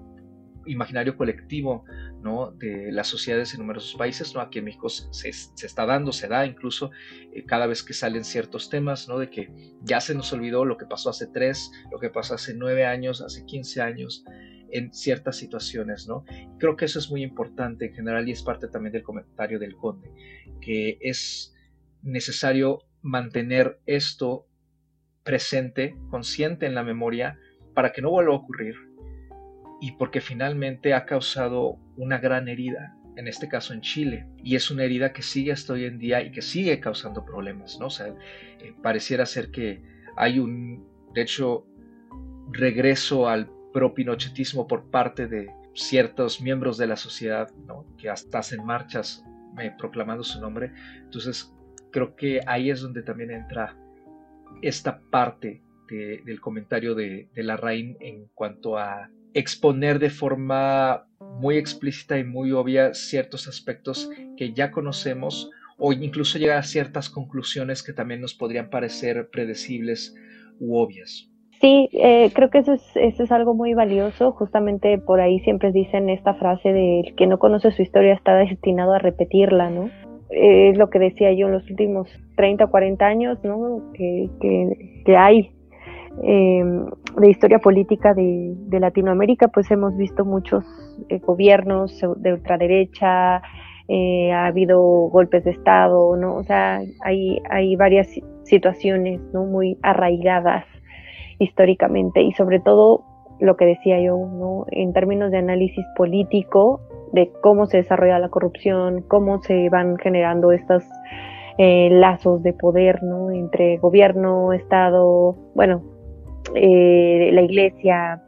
imaginario 0.67 1.17
colectivo 1.17 1.85
¿no? 2.23 2.51
de 2.53 2.91
las 2.93 3.07
sociedades 3.07 3.55
en 3.55 3.61
numerosos 3.61 3.95
países. 3.95 4.35
¿no? 4.35 4.41
Aquí 4.41 4.59
en 4.59 4.67
México 4.67 4.89
se, 4.89 5.29
está 5.29 5.87
dando, 5.87 6.13
se 6.13 6.29
da 6.29 6.47
incluso 6.47 6.91
eh, 7.33 7.45
cada 7.45 7.67
vez 7.67 7.83
que 7.83 7.95
salen 7.95 8.25
ciertos 8.25 8.69
temas, 8.69 9.09
¿no? 9.09 9.19
de 9.19 9.31
que 9.31 9.75
ya 9.83 10.01
se 10.01 10.15
nos 10.15 10.33
olvidó 10.33 10.65
lo 10.65 10.77
que 10.77 10.87
pasó 10.87 11.11
hace 11.11 11.27
tres, 11.29 11.71
lo 11.91 11.99
que 11.99 12.11
pasó 12.11 12.35
hace 12.35 12.55
nueve 12.55 12.85
años, 12.85 13.23
hace 13.23 13.45
quince 13.47 13.81
años 13.81 14.25
en 14.71 14.93
ciertas 14.93 15.37
situaciones. 15.37 16.07
¿no? 16.09 16.25
Creo 16.59 16.77
que 16.77 16.87
eso 16.87 16.99
es 16.99 17.11
muy 17.11 17.23
importante 17.23 17.87
en 17.87 17.95
general 17.95 18.29
y 18.29 18.33
es 18.33 18.43
parte 18.43 18.69
también 18.69 18.93
del 18.93 19.03
comentario 19.03 19.59
del 19.59 19.77
conde, 19.77 20.11
que 20.61 20.99
es 21.01 21.55
necesario 22.03 22.81
mantener 23.07 23.79
esto 23.87 24.47
presente, 25.23 25.97
consciente 26.11 26.67
en 26.67 26.75
la 26.75 26.83
memoria, 26.83 27.39
para 27.75 27.93
que 27.93 28.03
no 28.03 28.11
vuelva 28.11 28.33
a 28.33 28.37
ocurrir 28.37 28.75
y 29.81 29.93
porque 29.93 30.21
finalmente 30.21 30.93
ha 30.95 31.05
causado 31.05 31.79
una 31.97 32.19
gran 32.19 32.49
herida, 32.49 32.97
en 33.17 33.29
este 33.29 33.49
caso 33.49 33.73
en 33.73 33.81
Chile, 33.81 34.27
y 34.43 34.57
es 34.57 34.71
una 34.71 34.85
herida 34.85 35.13
que 35.13 35.23
sigue 35.23 35.53
hasta 35.53 35.75
hoy 35.75 35.85
en 35.85 35.99
día 35.99 36.23
y 36.23 36.33
que 36.33 36.43
sigue 36.43 36.81
causando 36.81 37.25
problemas, 37.25 37.79
¿no? 37.79 37.87
O 37.87 37.91
eh, 37.91 38.75
pareciera 38.83 39.25
ser 39.25 39.51
que 39.51 39.83
hay 40.17 40.39
un, 40.39 40.87
de 41.15 41.23
hecho, 41.23 41.67
regreso 42.51 43.29
al 43.29 43.51
propinochetismo 43.73 44.67
por 44.67 44.91
parte 44.91 45.27
de 45.27 45.51
ciertos 45.75 46.41
miembros 46.41 46.79
de 46.79 46.87
la 46.87 46.97
sociedad, 46.97 47.51
¿no? 47.67 47.87
Que 47.99 48.09
hasta 48.09 48.39
hacen 48.39 48.65
marchas 48.65 49.25
eh, 49.61 49.73
proclamando 49.79 50.25
su 50.25 50.41
nombre. 50.41 50.73
Entonces, 51.03 51.56
creo 51.91 52.17
que 52.17 52.41
ahí 52.47 52.71
es 52.71 52.81
donde 52.81 53.03
también 53.03 53.31
entra 53.31 53.77
esta 54.63 55.01
parte 55.11 55.63
del 55.89 56.41
comentario 56.41 56.95
de, 56.95 57.29
de 57.33 57.43
Larraín 57.45 57.97
en 58.01 58.27
cuanto 58.35 58.77
a 58.77 59.09
exponer 59.35 59.99
de 59.99 60.11
forma 60.11 61.07
muy 61.39 61.59
explícita 61.59 62.19
y 62.19 62.25
muy 62.25 62.53
obvia 62.53 62.95
ciertos 62.95 63.47
aspectos 63.47 64.11
que 64.37 64.53
ya 64.53 64.71
conocemos 64.71 65.51
o 65.79 65.93
incluso 65.93 66.39
llegar 66.39 66.59
a 66.59 66.63
ciertas 66.63 67.11
conclusiones 67.11 67.83
que 67.83 67.93
también 67.93 68.21
nos 68.21 68.35
podrían 68.35 68.71
parecer 68.71 69.29
predecibles 69.31 70.15
u 70.59 70.77
obvias. 70.79 71.31
Sí, 71.61 71.89
eh, 71.93 72.31
creo 72.35 72.51
que 72.51 72.59
eso 72.59 72.75
es, 72.75 72.83
eso 72.95 73.23
es 73.23 73.33
algo 73.33 73.55
muy 73.55 73.75
valioso. 73.75 74.33
Justamente 74.33 74.99
por 74.99 75.21
ahí 75.21 75.41
siempre 75.41 75.73
dicen 75.73 76.11
esta 76.11 76.35
frase 76.35 76.73
de 76.73 77.01
el 77.01 77.15
que 77.15 77.27
no 77.27 77.39
conoce 77.39 77.73
su 77.73 77.83
historia 77.83 78.15
está 78.15 78.35
destinado 78.37 78.93
a 78.93 78.99
repetirla, 78.99 79.71
¿no? 79.71 79.91
Es 80.31 80.77
lo 80.77 80.91
que 80.91 80.99
decía 80.99 81.33
yo 81.33 81.47
en 81.47 81.53
los 81.53 81.71
últimos 81.71 82.09
30 82.37 82.65
o 82.65 82.71
40 82.71 83.07
años, 83.07 83.39
¿no? 83.43 83.93
Que, 83.95 84.29
que, 85.05 85.17
hay 85.17 85.51
em, 86.23 86.87
de 87.19 87.31
historia 87.31 87.59
política 87.59 88.15
de, 88.15 88.55
de, 88.57 88.81
Latinoamérica, 88.81 89.49
pues 89.49 89.71
hemos 89.71 89.97
visto 89.97 90.25
muchos 90.25 90.65
eh, 91.09 91.19
gobiernos 91.19 92.01
de 92.17 92.33
ultraderecha, 92.33 93.43
eh, 93.89 94.33
ha 94.33 94.47
habido 94.47 94.81
golpes 94.81 95.45
de 95.45 95.53
Estado, 95.53 96.17
¿no? 96.17 96.35
O 96.35 96.43
sea, 96.43 96.81
hay, 97.05 97.41
hay 97.49 97.77
varias 97.77 98.09
situaciones, 98.43 99.21
¿no? 99.33 99.45
Muy 99.45 99.79
arraigadas 99.83 100.65
históricamente 101.39 102.23
y 102.23 102.33
sobre 102.33 102.61
todo 102.61 103.05
lo 103.39 103.57
que 103.57 103.67
decía 103.67 104.01
yo, 104.01 104.17
¿no? 104.17 104.67
En 104.71 104.93
términos 104.93 105.31
de 105.31 105.39
análisis 105.39 105.85
político, 105.97 106.81
de 107.17 107.33
cómo 107.41 107.67
se 107.67 107.79
desarrolla 107.79 108.19
la 108.19 108.29
corrupción, 108.29 109.03
cómo 109.09 109.43
se 109.43 109.69
van 109.71 109.97
generando 109.97 110.53
estos 110.53 110.85
eh, 111.59 111.89
lazos 111.91 112.43
de 112.43 112.53
poder, 112.53 113.03
¿no? 113.03 113.31
Entre 113.31 113.79
gobierno, 113.79 114.53
Estado, 114.53 115.35
bueno, 115.55 115.83
eh, 116.55 117.31
la 117.33 117.41
iglesia, 117.41 118.23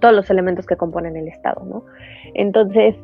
todos 0.00 0.14
los 0.14 0.30
elementos 0.30 0.64
que 0.66 0.76
componen 0.76 1.16
el 1.16 1.26
Estado, 1.26 1.64
¿no? 1.64 1.84
Entonces, 2.34 2.94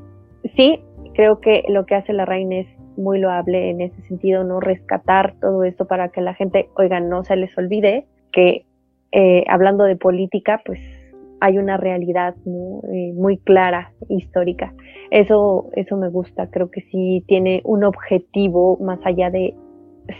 sí, 0.54 0.80
creo 1.14 1.40
que 1.40 1.64
lo 1.68 1.84
que 1.84 1.96
hace 1.96 2.12
la 2.12 2.24
reina 2.24 2.60
es 2.60 2.68
muy 2.96 3.18
loable 3.18 3.70
en 3.70 3.80
ese 3.80 4.00
sentido, 4.02 4.44
¿no? 4.44 4.60
Rescatar 4.60 5.34
todo 5.40 5.64
esto 5.64 5.86
para 5.86 6.10
que 6.10 6.20
la 6.20 6.34
gente, 6.34 6.68
oiga, 6.76 7.00
no 7.00 7.24
se 7.24 7.34
les 7.34 7.58
olvide 7.58 8.06
que 8.32 8.64
eh, 9.10 9.44
hablando 9.48 9.84
de 9.84 9.96
política, 9.96 10.62
pues 10.64 10.78
hay 11.40 11.58
una 11.58 11.76
realidad 11.76 12.34
eh, 12.46 13.12
muy 13.14 13.38
clara, 13.38 13.92
histórica. 14.08 14.72
Eso, 15.10 15.70
eso 15.74 15.96
me 15.96 16.08
gusta, 16.08 16.48
creo 16.50 16.70
que 16.70 16.82
sí 16.90 17.24
tiene 17.26 17.60
un 17.64 17.84
objetivo 17.84 18.78
más 18.78 18.98
allá 19.04 19.30
de 19.30 19.54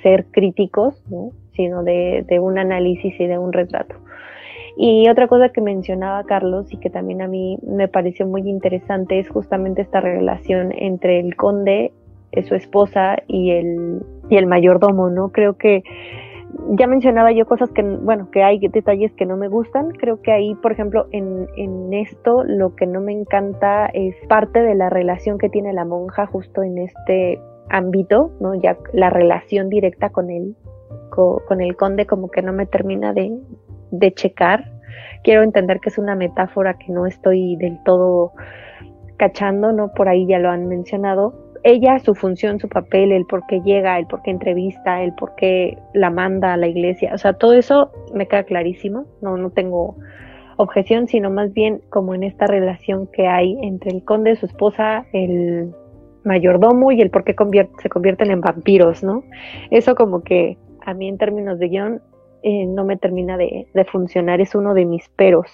ser 0.02 0.26
críticos, 0.30 1.02
¿no? 1.10 1.32
sino 1.54 1.82
de, 1.82 2.24
de 2.28 2.40
un 2.40 2.58
análisis 2.58 3.18
y 3.18 3.26
de 3.26 3.38
un 3.38 3.52
retrato. 3.52 3.96
Y 4.76 5.08
otra 5.08 5.26
cosa 5.26 5.48
que 5.48 5.60
mencionaba 5.60 6.22
Carlos 6.22 6.72
y 6.72 6.76
que 6.76 6.88
también 6.88 7.20
a 7.20 7.26
mí 7.26 7.58
me 7.66 7.88
pareció 7.88 8.26
muy 8.28 8.48
interesante 8.48 9.18
es 9.18 9.28
justamente 9.28 9.82
esta 9.82 10.00
relación 10.00 10.72
entre 10.72 11.18
el 11.18 11.34
conde, 11.34 11.92
eh, 12.30 12.42
su 12.44 12.54
esposa 12.54 13.16
y 13.26 13.50
el, 13.50 14.02
y 14.30 14.36
el 14.36 14.46
mayordomo, 14.46 15.10
¿no? 15.10 15.30
Creo 15.30 15.54
que 15.54 15.82
ya 16.70 16.86
mencionaba 16.86 17.32
yo 17.32 17.46
cosas 17.46 17.70
que, 17.70 17.82
bueno, 17.82 18.30
que 18.30 18.42
hay 18.42 18.58
detalles 18.58 19.12
que 19.12 19.26
no 19.26 19.36
me 19.36 19.48
gustan. 19.48 19.90
Creo 19.90 20.20
que 20.20 20.32
ahí, 20.32 20.54
por 20.56 20.72
ejemplo, 20.72 21.06
en, 21.12 21.46
en 21.56 21.92
esto 21.94 22.44
lo 22.44 22.74
que 22.74 22.86
no 22.86 23.00
me 23.00 23.12
encanta 23.12 23.86
es 23.86 24.14
parte 24.28 24.60
de 24.62 24.74
la 24.74 24.90
relación 24.90 25.38
que 25.38 25.48
tiene 25.48 25.72
la 25.72 25.84
monja 25.84 26.26
justo 26.26 26.62
en 26.62 26.78
este 26.78 27.40
ámbito, 27.70 28.30
¿no? 28.40 28.54
Ya 28.54 28.76
la 28.92 29.10
relación 29.10 29.68
directa 29.68 30.10
con 30.10 30.30
él, 30.30 30.56
con, 31.10 31.60
el 31.60 31.76
conde 31.76 32.06
como 32.06 32.30
que 32.30 32.42
no 32.42 32.52
me 32.52 32.66
termina 32.66 33.12
de, 33.12 33.38
de 33.90 34.12
checar. 34.12 34.72
Quiero 35.22 35.42
entender 35.42 35.80
que 35.80 35.88
es 35.88 35.98
una 35.98 36.14
metáfora 36.14 36.74
que 36.78 36.92
no 36.92 37.06
estoy 37.06 37.56
del 37.56 37.82
todo 37.84 38.32
cachando, 39.16 39.72
¿no? 39.72 39.92
Por 39.92 40.08
ahí 40.08 40.26
ya 40.26 40.38
lo 40.38 40.50
han 40.50 40.68
mencionado, 40.68 41.34
ella, 41.68 41.98
su 41.98 42.14
función, 42.14 42.58
su 42.58 42.68
papel, 42.68 43.12
el 43.12 43.26
por 43.26 43.46
qué 43.46 43.60
llega, 43.60 43.98
el 43.98 44.06
por 44.06 44.22
qué 44.22 44.30
entrevista, 44.30 45.02
el 45.02 45.14
por 45.14 45.34
qué 45.34 45.78
la 45.94 46.10
manda 46.10 46.54
a 46.54 46.56
la 46.56 46.66
iglesia, 46.66 47.12
o 47.14 47.18
sea, 47.18 47.34
todo 47.34 47.52
eso 47.52 47.90
me 48.14 48.26
queda 48.26 48.44
clarísimo, 48.44 49.06
no, 49.20 49.36
no 49.36 49.50
tengo 49.50 49.96
objeción, 50.56 51.06
sino 51.06 51.30
más 51.30 51.52
bien 51.52 51.80
como 51.88 52.14
en 52.14 52.24
esta 52.24 52.46
relación 52.46 53.06
que 53.06 53.28
hay 53.28 53.56
entre 53.62 53.92
el 53.92 54.04
conde, 54.04 54.36
su 54.36 54.46
esposa, 54.46 55.06
el 55.12 55.72
mayordomo 56.24 56.90
y 56.90 57.00
el 57.00 57.10
por 57.10 57.24
qué 57.24 57.34
se 57.80 57.88
convierten 57.88 58.30
en 58.30 58.40
vampiros, 58.40 59.02
¿no? 59.02 59.22
Eso 59.70 59.94
como 59.94 60.22
que 60.22 60.58
a 60.84 60.94
mí 60.94 61.08
en 61.08 61.16
términos 61.16 61.58
de 61.58 61.68
guion 61.68 62.02
eh, 62.42 62.66
no 62.66 62.84
me 62.84 62.96
termina 62.96 63.36
de, 63.36 63.68
de 63.72 63.84
funcionar, 63.84 64.40
es 64.40 64.54
uno 64.54 64.74
de 64.74 64.84
mis 64.84 65.08
peros. 65.10 65.46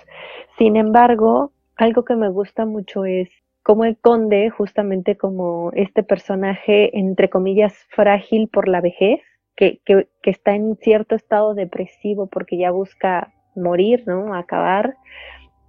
Sin 0.59 0.77
embargo, 0.77 1.53
algo 1.77 2.05
que 2.05 2.17
me 2.17 2.29
gusta 2.29 2.65
mucho 2.65 3.05
es 3.05 3.29
como 3.65 3.85
el 3.85 3.97
conde, 3.97 4.51
justamente 4.51 5.17
como 5.17 5.73
este 5.73 6.03
personaje, 6.03 6.97
entre 6.97 7.31
comillas, 7.31 7.75
frágil 7.89 8.49
por 8.49 8.69
la 8.69 8.83
vejez, 8.83 9.21
que, 9.57 9.81
que, 9.87 10.07
que, 10.23 10.31
está 10.31 10.55
en 10.55 10.77
cierto 10.77 11.15
estado 11.15 11.55
depresivo 11.55 12.27
porque 12.27 12.59
ya 12.59 12.71
busca 12.71 13.33
morir, 13.57 14.05
¿no? 14.07 14.35
Acabar, 14.35 14.97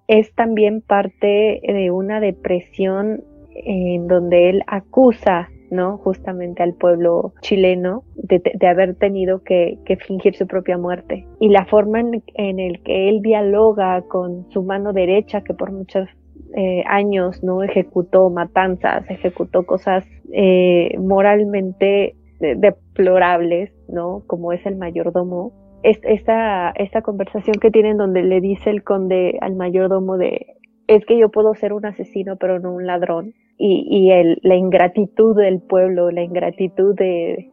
es 0.07 0.33
también 0.35 0.81
parte 0.81 1.61
de 1.63 1.89
una 1.89 2.19
depresión 2.19 3.23
en 3.51 4.07
donde 4.07 4.49
él 4.49 4.63
acusa, 4.67 5.47
¿no? 5.71 5.97
Justamente 5.97 6.63
al 6.63 6.73
pueblo 6.73 7.33
chileno 7.41 8.03
de, 8.15 8.41
de 8.53 8.67
haber 8.67 8.95
tenido 8.95 9.41
que, 9.41 9.79
que, 9.85 9.95
fingir 9.95 10.35
su 10.35 10.47
propia 10.47 10.77
muerte. 10.77 11.25
Y 11.39 11.47
la 11.47 11.65
forma 11.65 12.01
en, 12.01 12.23
en 12.33 12.59
el 12.59 12.83
que 12.83 13.07
él 13.07 13.21
dialoga 13.21 14.01
con 14.01 14.51
su 14.51 14.63
mano 14.63 14.91
derecha, 14.91 15.41
que 15.41 15.53
por 15.53 15.71
muchas 15.71 16.09
eh, 16.55 16.83
años, 16.87 17.43
¿no? 17.43 17.63
Ejecutó 17.63 18.29
matanzas, 18.29 19.03
ejecutó 19.09 19.65
cosas 19.65 20.05
eh, 20.31 20.97
moralmente 20.99 22.15
deplorables, 22.39 23.73
¿no? 23.89 24.23
Como 24.27 24.53
es 24.53 24.65
el 24.65 24.77
mayordomo. 24.77 25.51
Esta, 25.83 26.71
esta 26.71 27.01
conversación 27.01 27.55
que 27.61 27.71
tienen 27.71 27.97
donde 27.97 28.23
le 28.23 28.41
dice 28.41 28.69
el 28.69 28.83
conde 28.83 29.37
al 29.41 29.55
mayordomo 29.55 30.17
de, 30.17 30.55
es 30.87 31.05
que 31.05 31.17
yo 31.17 31.29
puedo 31.29 31.53
ser 31.55 31.73
un 31.73 31.85
asesino, 31.85 32.37
pero 32.37 32.59
no 32.59 32.73
un 32.73 32.87
ladrón. 32.87 33.33
Y, 33.57 33.85
y 33.89 34.11
el, 34.11 34.39
la 34.41 34.55
ingratitud 34.55 35.35
del 35.35 35.61
pueblo, 35.61 36.09
la 36.11 36.23
ingratitud 36.23 36.95
de, 36.95 37.51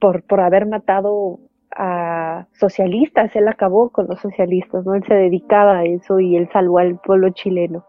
por, 0.00 0.22
por 0.22 0.40
haber 0.40 0.66
matado 0.66 1.40
a 1.74 2.46
socialistas, 2.52 3.34
él 3.36 3.48
acabó 3.48 3.90
con 3.90 4.06
los 4.06 4.20
socialistas, 4.20 4.84
¿no? 4.84 4.94
Él 4.94 5.04
se 5.08 5.14
dedicaba 5.14 5.78
a 5.78 5.84
eso 5.84 6.20
y 6.20 6.36
él 6.36 6.48
salvó 6.52 6.78
al 6.78 6.98
pueblo 6.98 7.30
chileno 7.30 7.84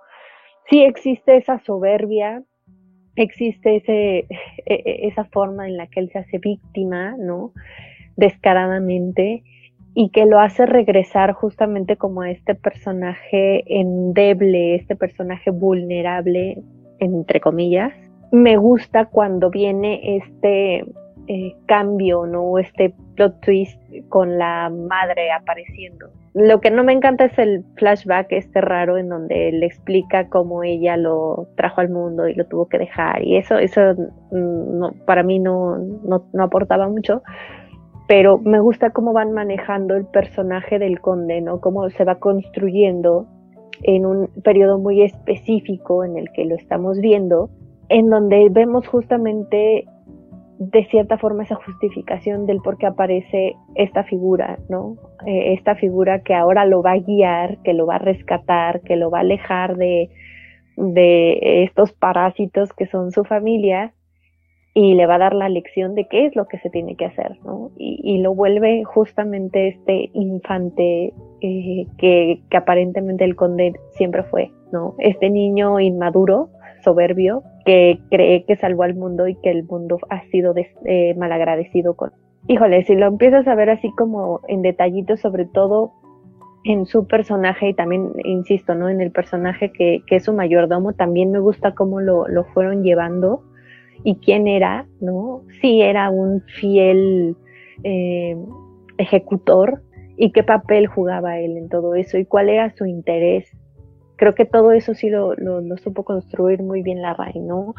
sí 0.69 0.83
existe 0.83 1.37
esa 1.37 1.59
soberbia, 1.59 2.43
existe 3.15 3.77
ese, 3.77 4.19
e, 4.19 4.27
e, 4.65 5.07
esa 5.07 5.25
forma 5.25 5.67
en 5.67 5.77
la 5.77 5.87
que 5.87 5.99
él 5.99 6.09
se 6.11 6.19
hace 6.19 6.37
víctima, 6.37 7.15
¿no? 7.17 7.53
Descaradamente, 8.17 9.43
y 9.93 10.09
que 10.09 10.25
lo 10.25 10.39
hace 10.39 10.65
regresar 10.65 11.31
justamente 11.33 11.95
como 11.95 12.21
a 12.21 12.29
este 12.29 12.53
personaje 12.53 13.63
endeble, 13.67 14.75
este 14.75 14.95
personaje 14.95 15.51
vulnerable, 15.51 16.61
entre 16.99 17.39
comillas. 17.39 17.93
Me 18.31 18.57
gusta 18.57 19.05
cuando 19.05 19.49
viene 19.49 20.17
este 20.17 20.85
eh, 21.27 21.55
cambio, 21.65 22.25
¿no? 22.25 22.59
Este 22.59 22.93
plot 23.15 23.39
twist 23.39 23.79
con 24.09 24.37
la 24.37 24.69
madre 24.69 25.31
apareciendo. 25.31 26.09
Lo 26.35 26.59
que 26.59 26.69
no 26.69 26.83
me 26.83 26.91
encanta 26.91 27.23
es 27.23 27.39
el 27.39 27.63
flashback 27.77 28.27
este 28.33 28.59
raro 28.59 28.97
en 28.97 29.07
donde 29.07 29.53
le 29.53 29.65
explica 29.65 30.27
cómo 30.27 30.63
ella 30.63 30.97
lo 30.97 31.47
trajo 31.55 31.79
al 31.79 31.89
mundo 31.89 32.27
y 32.27 32.35
lo 32.35 32.45
tuvo 32.45 32.67
que 32.67 32.77
dejar 32.77 33.23
y 33.23 33.37
eso, 33.37 33.57
eso 33.57 33.79
mm, 34.31 34.77
no, 34.77 34.91
para 35.05 35.23
mí 35.23 35.39
no, 35.39 35.77
no, 35.77 36.25
no 36.33 36.43
aportaba 36.43 36.89
mucho, 36.89 37.23
pero 38.09 38.37
me 38.37 38.59
gusta 38.59 38.89
cómo 38.89 39.13
van 39.13 39.31
manejando 39.31 39.95
el 39.95 40.07
personaje 40.07 40.77
del 40.77 40.99
conde, 40.99 41.39
¿no? 41.39 41.61
Cómo 41.61 41.89
se 41.89 42.03
va 42.03 42.15
construyendo 42.15 43.27
en 43.83 44.05
un 44.05 44.27
periodo 44.43 44.77
muy 44.77 45.03
específico 45.03 46.03
en 46.03 46.17
el 46.17 46.29
que 46.33 46.43
lo 46.43 46.55
estamos 46.55 46.99
viendo, 46.99 47.49
en 47.87 48.09
donde 48.09 48.49
vemos 48.51 48.85
justamente 48.89 49.85
de 50.57 50.85
cierta 50.85 51.17
forma 51.17 51.43
esa 51.43 51.55
justificación 51.55 52.45
del 52.45 52.61
por 52.61 52.77
qué 52.77 52.85
aparece 52.85 53.55
esta 53.75 54.03
figura, 54.03 54.59
¿no? 54.69 54.95
Eh, 55.25 55.53
esta 55.53 55.75
figura 55.75 56.21
que 56.23 56.33
ahora 56.33 56.65
lo 56.65 56.81
va 56.81 56.93
a 56.93 56.99
guiar, 56.99 57.57
que 57.63 57.73
lo 57.73 57.85
va 57.85 57.95
a 57.95 57.99
rescatar, 57.99 58.81
que 58.81 58.95
lo 58.95 59.09
va 59.09 59.19
a 59.19 59.21
alejar 59.21 59.75
de, 59.75 60.09
de 60.77 61.63
estos 61.63 61.91
parásitos 61.93 62.71
que 62.73 62.87
son 62.87 63.11
su 63.11 63.23
familia 63.23 63.93
y 64.77 64.93
le 64.93 65.05
va 65.07 65.15
a 65.15 65.19
dar 65.19 65.33
la 65.33 65.47
lección 65.47 65.95
de 65.95 66.05
qué 66.07 66.25
es 66.25 66.35
lo 66.35 66.47
que 66.47 66.59
se 66.59 66.69
tiene 66.69 66.95
que 66.97 67.05
hacer, 67.05 67.39
¿no? 67.45 67.71
Y, 67.77 68.17
lo 68.17 68.35
vuelve 68.35 68.83
justamente 68.83 69.69
este 69.69 70.09
infante 70.13 71.13
eh, 71.41 71.87
que, 71.97 72.41
que 72.49 72.57
aparentemente 72.57 73.23
el 73.23 73.37
conde 73.37 73.73
siempre 73.91 74.23
fue, 74.23 74.51
¿no? 74.73 74.95
Este 74.99 75.29
niño 75.29 75.79
inmaduro, 75.79 76.49
soberbio, 76.85 77.43
que 77.65 77.99
cree 78.09 78.45
que 78.45 78.55
salvó 78.55 78.83
al 78.83 78.95
mundo 78.95 79.27
y 79.27 79.35
que 79.35 79.51
el 79.51 79.65
mundo 79.65 79.99
ha 80.09 80.23
sido 80.27 80.53
eh, 80.85 81.13
malagradecido 81.15 81.95
con. 81.95 82.11
Híjole, 82.47 82.85
si 82.85 82.95
lo 82.95 83.07
empiezas 83.07 83.45
a 83.47 83.55
ver 83.55 83.69
así 83.69 83.91
como 83.97 84.39
en 84.47 84.61
detallitos, 84.61 85.19
sobre 85.19 85.45
todo 85.45 85.91
en 86.65 86.85
su 86.85 87.07
personaje 87.07 87.69
y 87.69 87.73
también, 87.73 88.11
insisto, 88.23 88.73
¿no? 88.73 88.89
En 88.89 88.99
el 88.99 89.11
personaje 89.11 89.71
que, 89.71 90.01
que 90.07 90.15
es 90.15 90.23
su 90.23 90.33
mayordomo, 90.33 90.93
también 90.93 91.31
me 91.31 91.39
gusta 91.39 91.75
cómo 91.75 92.01
lo, 92.01 92.25
fueron 92.53 92.83
llevando 92.83 93.43
y 94.03 94.15
quién 94.15 94.47
era, 94.47 94.87
¿no? 94.99 95.41
Si 95.61 95.81
era 95.81 96.09
un 96.09 96.41
fiel 96.41 97.35
eh, 97.83 98.35
ejecutor 98.97 99.81
y 100.17 100.31
qué 100.31 100.43
papel 100.43 100.87
jugaba 100.87 101.39
él 101.39 101.55
en 101.57 101.69
todo 101.69 101.93
eso 101.93 102.17
y 102.17 102.25
cuál 102.25 102.49
era 102.49 102.73
su 102.75 102.85
interés. 102.85 103.47
Creo 104.15 104.33
que 104.33 104.45
todo 104.45 104.71
eso 104.71 104.93
sí 104.93 105.09
lo, 105.09 105.35
supo 105.77 106.03
construir 106.03 106.63
muy 106.63 106.81
bien 106.81 107.01
la 107.01 107.13
RAI, 107.13 107.39
¿no? 107.39 107.75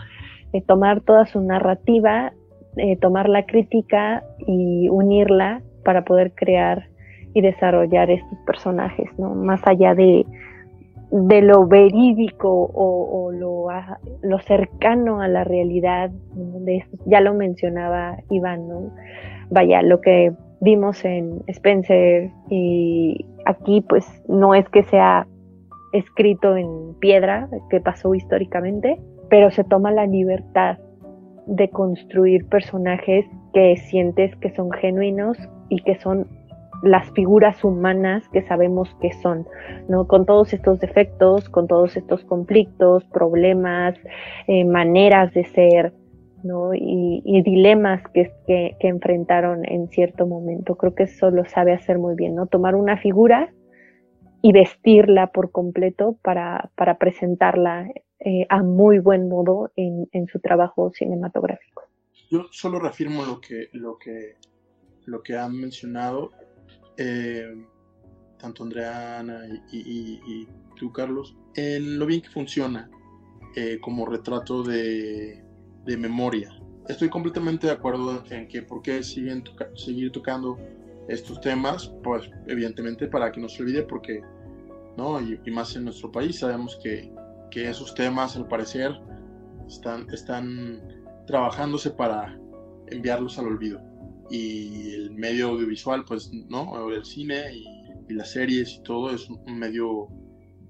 Eh, 0.53 0.63
tomar 0.63 1.01
toda 1.01 1.27
su 1.27 1.41
narrativa, 1.41 2.33
eh, 2.77 2.97
tomar 2.97 3.29
la 3.29 3.47
crítica 3.47 4.23
y 4.47 4.89
unirla 4.89 5.63
para 5.85 6.05
poder 6.05 6.33
crear 6.35 6.89
y 7.35 7.41
desarrollar 7.41 8.11
estos 8.11 8.39
personajes, 8.47 9.11
¿no? 9.19 9.35
Más 9.35 9.61
allá 9.67 9.95
de, 9.95 10.27
de 11.11 11.43
lo 11.43 11.67
verídico 11.67 12.71
o, 12.75 13.31
lo, 13.33 13.69
lo, 14.23 14.39
cercano 14.41 15.21
a 15.21 15.29
la 15.29 15.45
realidad, 15.45 16.11
de 16.35 16.85
ya 17.07 17.21
lo 17.21 17.35
mencionaba 17.35 18.19
Iván, 18.31 18.69
¿no? 18.69 18.91
Vaya, 19.51 19.83
lo 19.83 20.01
que 20.01 20.33
vimos 20.61 21.05
en 21.05 21.43
Spencer 21.47 22.31
y 22.49 23.27
aquí 23.45 23.81
pues 23.83 24.07
no 24.29 24.55
es 24.55 24.69
que 24.69 24.83
sea 24.85 25.27
escrito 25.99 26.57
en 26.57 26.95
piedra, 26.99 27.49
que 27.71 27.81
pasó 27.81 28.15
históricamente, 28.15 29.01
pero 29.29 29.51
se 29.51 29.65
toma 29.65 29.91
la 29.91 30.07
libertad 30.07 30.79
de 31.47 31.69
construir 31.71 32.47
personajes 32.49 33.25
que 33.53 33.77
sientes 33.77 34.35
que 34.37 34.55
son 34.55 34.71
genuinos 34.73 35.37
y 35.69 35.83
que 35.83 35.99
son 35.99 36.27
las 36.83 37.11
figuras 37.13 37.65
humanas 37.65 38.29
que 38.31 38.43
sabemos 38.43 38.95
que 39.01 39.13
son, 39.13 39.47
¿no? 39.89 40.07
Con 40.07 40.27
todos 40.27 40.53
estos 40.53 40.81
defectos, 40.81 41.49
con 41.49 41.67
todos 41.67 41.97
estos 41.97 42.25
conflictos, 42.25 43.05
problemas, 43.07 43.95
eh, 44.47 44.65
maneras 44.65 45.33
de 45.33 45.45
ser, 45.45 45.93
¿no? 46.43 46.75
Y, 46.75 47.43
dilemas 47.43 48.03
que, 48.13 48.31
que, 48.47 48.77
enfrentaron 48.81 49.65
en 49.65 49.89
cierto 49.89 50.27
momento. 50.27 50.77
Creo 50.77 50.95
que 50.95 51.05
eso 51.05 51.31
lo 51.31 51.45
sabe 51.45 51.73
hacer 51.73 51.99
muy 51.99 52.15
bien, 52.15 52.35
¿no? 52.35 52.47
Tomar 52.47 52.75
una 52.75 52.97
figura 52.99 53.51
y 54.47 54.53
vestirla 54.53 55.33
por 55.33 55.51
completo 55.51 56.17
para, 56.23 56.71
para 56.77 56.99
presentarla 56.99 57.91
eh, 58.21 58.47
a 58.49 58.63
muy 58.63 59.01
buen 59.01 59.29
modo 59.29 59.73
en, 59.75 60.09
en, 60.13 60.29
su 60.29 60.39
trabajo 60.39 60.93
cinematográfico. 60.95 61.83
Yo 62.31 62.47
solo 62.53 62.79
reafirmo 62.79 63.25
lo 63.25 63.41
que, 63.41 63.71
lo 63.73 63.99
que, 63.99 64.37
lo 65.07 65.21
que 65.21 65.37
han 65.37 65.53
mencionado 65.53 66.31
eh, 66.97 67.57
tanto 68.39 68.63
Andreana 68.63 69.49
y, 69.73 70.21
y, 70.25 70.49
tú, 70.77 70.93
Carlos, 70.93 71.37
en 71.57 71.99
lo 71.99 72.07
bien 72.07 72.21
que 72.23 72.29
funciona 72.29 72.89
eh, 73.57 73.79
como 73.81 74.07
retrato 74.07 74.63
de, 74.63 75.43
de, 75.85 75.97
memoria. 75.97 76.51
Estoy 76.89 77.09
completamente 77.09 77.67
de 77.67 77.73
acuerdo 77.73 78.23
en 78.31 78.47
que 78.47 78.63
por 78.63 78.81
qué 78.81 79.03
siguen 79.03 79.43
seguir 79.75 80.13
tocando 80.13 80.57
estos 81.09 81.41
temas, 81.41 81.93
pues 82.03 82.29
evidentemente 82.47 83.07
para 83.07 83.31
que 83.31 83.41
no 83.41 83.49
se 83.49 83.63
olvide, 83.63 83.83
porque, 83.83 84.23
¿no? 84.97 85.21
Y, 85.21 85.39
más 85.51 85.77
en 85.77 85.85
nuestro 85.85 86.11
país 86.11 86.39
sabemos 86.39 86.79
que, 86.83 87.13
esos 87.55 87.95
temas 87.95 88.37
al 88.37 88.47
parecer 88.49 88.93
están, 89.67 90.07
están 90.13 90.79
trabajándose 91.27 91.91
para 91.91 92.39
enviarlos 92.89 93.39
al 93.39 93.47
olvido 93.47 93.81
y 94.31 94.93
el 94.93 95.13
medio 95.13 95.49
audiovisual, 95.49 96.05
pues, 96.05 96.31
¿no? 96.33 96.91
El 96.91 97.05
cine 97.07 97.55
y, 97.55 97.65
las 98.09 98.33
series 98.33 98.75
y 98.75 98.83
todo 98.83 99.11
es 99.11 99.29
un 99.29 99.59
medio 99.59 100.09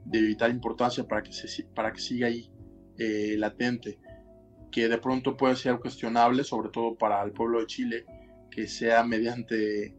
de 0.07 0.22
vital 0.22 0.53
importancia 0.53 1.07
para 1.07 1.22
que, 1.22 1.33
se, 1.33 1.64
para 1.64 1.93
que 1.93 2.01
siga 2.01 2.29
ahí 2.29 2.51
eh, 2.99 3.35
latente, 3.37 3.99
que 4.72 4.89
de 4.89 4.97
pronto 4.97 5.37
puede 5.37 5.57
ser 5.57 5.79
cuestionable, 5.79 6.45
sobre 6.45 6.70
todo 6.70 6.97
para 6.97 7.22
el 7.22 7.33
pueblo 7.33 7.61
de 7.61 7.66
Chile, 7.66 8.07
que 8.51 8.66
sea 8.66 9.05
mediante, 9.05 9.95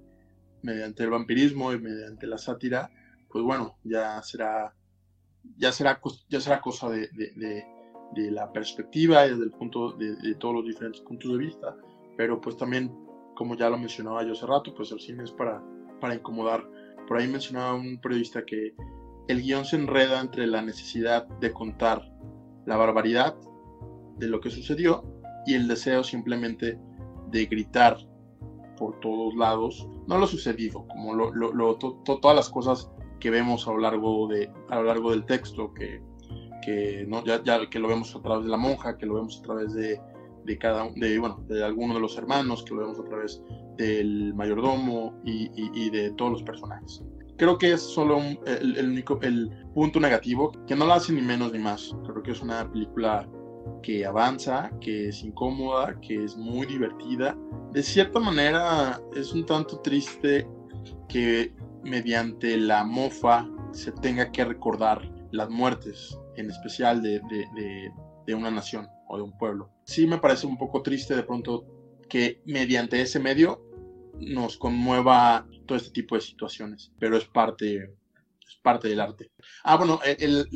mediante 0.63 1.03
el 1.03 1.11
vampirismo 1.11 1.73
y 1.73 1.79
mediante 1.79 2.25
la 2.25 2.39
sátira, 2.39 2.89
pues 3.29 3.43
bueno, 3.43 3.77
ya 3.83 4.21
será, 4.21 4.73
ya 5.57 5.71
será, 5.71 5.99
ya 6.29 6.39
será 6.39 6.61
cosa 6.61 6.89
de, 6.89 7.09
de, 7.09 8.31
la 8.31 8.51
perspectiva 8.51 9.25
y 9.25 9.31
desde 9.31 9.43
el 9.43 9.51
punto 9.51 9.91
de, 9.91 10.35
todos 10.35 10.55
los 10.55 10.65
diferentes 10.65 11.01
puntos 11.01 11.31
de 11.31 11.37
vista, 11.37 11.75
pero 12.15 12.39
pues 12.39 12.57
también 12.57 12.95
como 13.35 13.55
ya 13.55 13.69
lo 13.69 13.77
mencionaba 13.77 14.23
yo 14.23 14.31
hace 14.31 14.45
rato, 14.45 14.73
pues 14.73 14.91
el 14.91 14.99
cine 14.99 15.23
es 15.23 15.31
para, 15.31 15.61
para 16.01 16.15
incomodar. 16.15 16.67
Por 17.07 17.17
ahí 17.17 17.27
mencionaba 17.27 17.75
un 17.75 17.99
periodista 18.01 18.43
que 18.43 18.73
el 19.27 19.41
guion 19.41 19.65
se 19.65 19.75
enreda 19.75 20.19
entre 20.19 20.47
la 20.47 20.61
necesidad 20.61 21.27
de 21.39 21.53
contar 21.53 22.01
la 22.65 22.77
barbaridad 22.77 23.35
de 24.17 24.27
lo 24.27 24.39
que 24.41 24.49
sucedió 24.49 25.03
y 25.45 25.53
el 25.53 25.67
deseo 25.67 26.03
simplemente 26.03 26.79
de 27.29 27.45
gritar 27.45 27.97
por 28.77 28.99
todos 28.99 29.35
lados, 29.35 29.87
no 30.07 30.17
lo 30.17 30.27
sucedido, 30.27 30.87
como 30.87 31.13
lo, 31.13 31.77
todas 31.77 32.35
las 32.35 32.49
cosas 32.49 32.89
que 33.19 33.29
vemos 33.29 33.67
a 33.67 33.71
lo 33.71 33.79
largo, 33.79 34.27
de, 34.27 34.51
a 34.69 34.75
lo 34.75 34.83
largo 34.83 35.11
del 35.11 35.25
texto, 35.25 35.73
que, 35.73 36.01
que, 36.63 37.05
¿no? 37.07 37.23
ya, 37.25 37.43
ya, 37.43 37.69
que 37.69 37.79
lo 37.79 37.87
vemos 37.87 38.15
a 38.15 38.21
través 38.21 38.45
de 38.45 38.51
la 38.51 38.57
monja, 38.57 38.97
que 38.97 39.05
lo 39.05 39.15
vemos 39.15 39.39
a 39.39 39.43
través 39.43 39.73
de, 39.73 39.99
de 40.47 40.57
cada 40.57 40.89
de, 40.95 41.19
bueno, 41.19 41.43
de 41.47 41.63
alguno 41.63 41.93
de 41.93 41.99
los 41.99 42.17
hermanos, 42.17 42.63
que 42.63 42.73
lo 42.73 42.81
vemos 42.81 42.99
a 42.99 43.03
través 43.03 43.43
del 43.75 44.33
mayordomo 44.33 45.13
y, 45.23 45.89
de 45.89 46.11
todos 46.11 46.31
los 46.31 46.43
personajes. 46.43 47.03
Creo 47.37 47.57
que 47.57 47.73
es 47.73 47.81
solo 47.81 48.19
el, 48.47 48.89
único 48.89 49.19
el 49.21 49.51
punto 49.75 49.99
negativo, 49.99 50.51
que 50.65 50.75
no 50.75 50.85
lo 50.85 50.93
hace 50.93 51.13
ni 51.13 51.21
menos 51.21 51.51
ni 51.51 51.59
más. 51.59 51.95
Creo 52.03 52.23
que 52.23 52.31
es 52.31 52.41
una 52.41 52.71
película 52.71 53.29
que 53.83 54.05
avanza, 54.05 54.71
que 54.81 55.09
es 55.09 55.21
incómoda, 55.23 55.99
que 56.01 56.23
es 56.23 56.35
muy 56.35 56.65
divertida. 56.65 57.37
De 57.73 57.83
cierta 57.83 58.19
manera 58.19 58.99
es 59.15 59.33
un 59.33 59.45
tanto 59.45 59.79
triste 59.81 60.47
que 61.09 61.53
mediante 61.83 62.57
la 62.57 62.83
mofa 62.83 63.47
se 63.71 63.91
tenga 63.91 64.31
que 64.31 64.45
recordar 64.45 65.09
las 65.31 65.49
muertes, 65.49 66.17
en 66.35 66.49
especial 66.49 67.01
de, 67.01 67.19
de, 67.19 67.91
de 68.25 68.35
una 68.35 68.51
nación 68.51 68.87
o 69.07 69.17
de 69.17 69.23
un 69.23 69.37
pueblo. 69.37 69.69
Sí 69.85 70.05
me 70.07 70.17
parece 70.17 70.47
un 70.47 70.57
poco 70.57 70.81
triste 70.81 71.15
de 71.15 71.23
pronto 71.23 71.65
que 72.09 72.41
mediante 72.45 73.01
ese 73.01 73.19
medio 73.19 73.63
nos 74.19 74.57
conmueva 74.57 75.47
todo 75.65 75.77
este 75.77 75.91
tipo 75.91 76.15
de 76.15 76.21
situaciones, 76.21 76.91
pero 76.99 77.17
es 77.17 77.25
parte, 77.25 77.75
es 77.83 78.55
parte 78.63 78.87
del 78.87 78.99
arte. 78.99 79.31
Ah, 79.63 79.75
bueno, 79.77 79.99
el, 80.03 80.47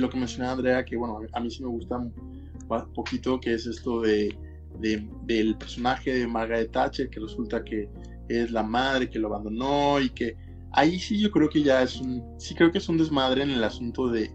lo 0.00 0.10
que 0.10 0.16
mencionaba 0.16 0.52
Andrea, 0.52 0.84
que 0.84 0.96
bueno, 0.96 1.20
a 1.32 1.40
mí 1.40 1.50
sí 1.50 1.62
me 1.62 1.68
gusta 1.68 1.98
un 1.98 2.12
poquito, 2.94 3.38
que 3.38 3.54
es 3.54 3.66
esto 3.66 4.00
de, 4.00 4.36
del 4.80 5.56
personaje 5.56 6.14
de 6.14 6.26
Margaret 6.26 6.72
Thatcher, 6.72 7.10
que 7.10 7.20
resulta 7.20 7.62
que 7.62 7.88
es 8.28 8.50
la 8.50 8.62
madre 8.62 9.10
que 9.10 9.18
lo 9.18 9.28
abandonó 9.28 10.00
y 10.00 10.10
que 10.10 10.36
ahí 10.74 10.98
sí 10.98 11.18
yo 11.20 11.30
creo 11.30 11.48
que 11.48 11.62
ya 11.62 11.82
es 11.82 12.00
un, 12.00 12.22
sí 12.38 12.54
creo 12.54 12.70
que 12.70 12.78
es 12.78 12.88
un 12.88 12.98
desmadre 12.98 13.42
en 13.42 13.50
el 13.50 13.64
asunto 13.64 14.08
de, 14.08 14.30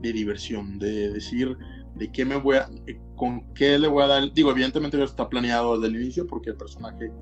de 0.00 0.12
diversión, 0.12 0.78
de 0.78 1.10
decir, 1.10 1.56
de 1.94 2.10
qué 2.12 2.24
me 2.24 2.36
voy 2.36 2.56
a, 2.56 2.68
eh, 2.86 3.00
con 3.16 3.52
qué 3.54 3.78
le 3.78 3.88
voy 3.88 4.04
a 4.04 4.06
dar, 4.06 4.32
digo, 4.32 4.50
evidentemente 4.50 4.96
ya 4.96 5.04
está 5.04 5.28
planeado 5.28 5.78
desde 5.78 5.94
el 5.94 6.02
inicio 6.02 6.26
porque 6.26 6.50
el 6.50 6.56
personaje, 6.56 7.12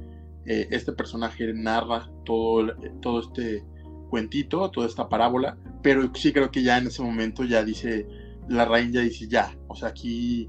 eh, 0.46 0.68
este 0.70 0.92
personaje 0.92 1.52
narra 1.54 2.10
todo, 2.24 2.74
todo 3.00 3.20
este 3.20 3.64
cuentito, 4.10 4.70
toda 4.70 4.86
esta 4.86 5.08
parábola, 5.08 5.58
pero 5.82 6.10
sí 6.14 6.32
creo 6.32 6.50
que 6.50 6.62
ya 6.62 6.78
en 6.78 6.86
ese 6.86 7.02
momento 7.02 7.44
ya 7.44 7.64
dice, 7.64 8.06
la 8.48 8.64
reina 8.64 8.94
ya 8.94 9.00
dice, 9.00 9.28
ya, 9.28 9.56
o 9.68 9.74
sea, 9.74 9.88
aquí 9.88 10.48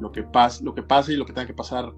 lo 0.00 0.12
que, 0.12 0.22
pasa, 0.22 0.62
lo 0.64 0.74
que 0.74 0.82
pasa 0.82 1.12
y 1.12 1.16
lo 1.16 1.26
que 1.26 1.32
tenga 1.32 1.46
que 1.46 1.54
pasar, 1.54 1.92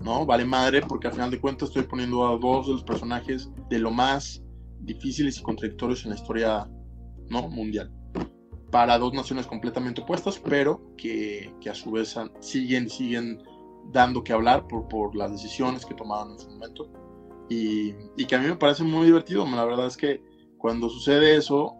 ¿no? 0.00 0.26
Vale 0.26 0.44
madre, 0.44 0.82
porque 0.82 1.08
al 1.08 1.12
final 1.12 1.30
de 1.30 1.40
cuentas 1.40 1.68
estoy 1.68 1.84
poniendo 1.84 2.26
a 2.26 2.38
dos 2.38 2.66
de 2.66 2.72
los 2.72 2.84
personajes 2.84 3.50
de 3.68 3.78
lo 3.78 3.90
más 3.90 4.42
difíciles 4.82 5.38
y 5.38 5.42
contradictorios 5.42 6.04
en 6.04 6.10
la 6.10 6.16
historia, 6.16 6.68
¿no? 7.28 7.48
Mundial 7.48 7.90
para 8.72 8.98
dos 8.98 9.12
naciones 9.12 9.46
completamente 9.46 10.00
opuestas, 10.00 10.40
pero 10.40 10.80
que, 10.96 11.54
que 11.60 11.68
a 11.68 11.74
su 11.74 11.92
vez 11.92 12.16
siguen, 12.40 12.88
siguen 12.88 13.40
dando 13.92 14.24
que 14.24 14.32
hablar 14.32 14.66
por, 14.66 14.88
por 14.88 15.14
las 15.14 15.30
decisiones 15.30 15.84
que 15.84 15.94
tomaron 15.94 16.32
en 16.32 16.38
su 16.38 16.50
momento. 16.50 16.90
Y, 17.50 17.94
y, 18.16 18.24
que 18.24 18.34
a 18.34 18.38
mí 18.38 18.46
me 18.46 18.56
parece 18.56 18.82
muy 18.82 19.04
divertido. 19.04 19.46
La 19.46 19.66
verdad 19.66 19.86
es 19.86 19.96
que 19.98 20.22
cuando 20.56 20.88
sucede 20.88 21.36
eso, 21.36 21.74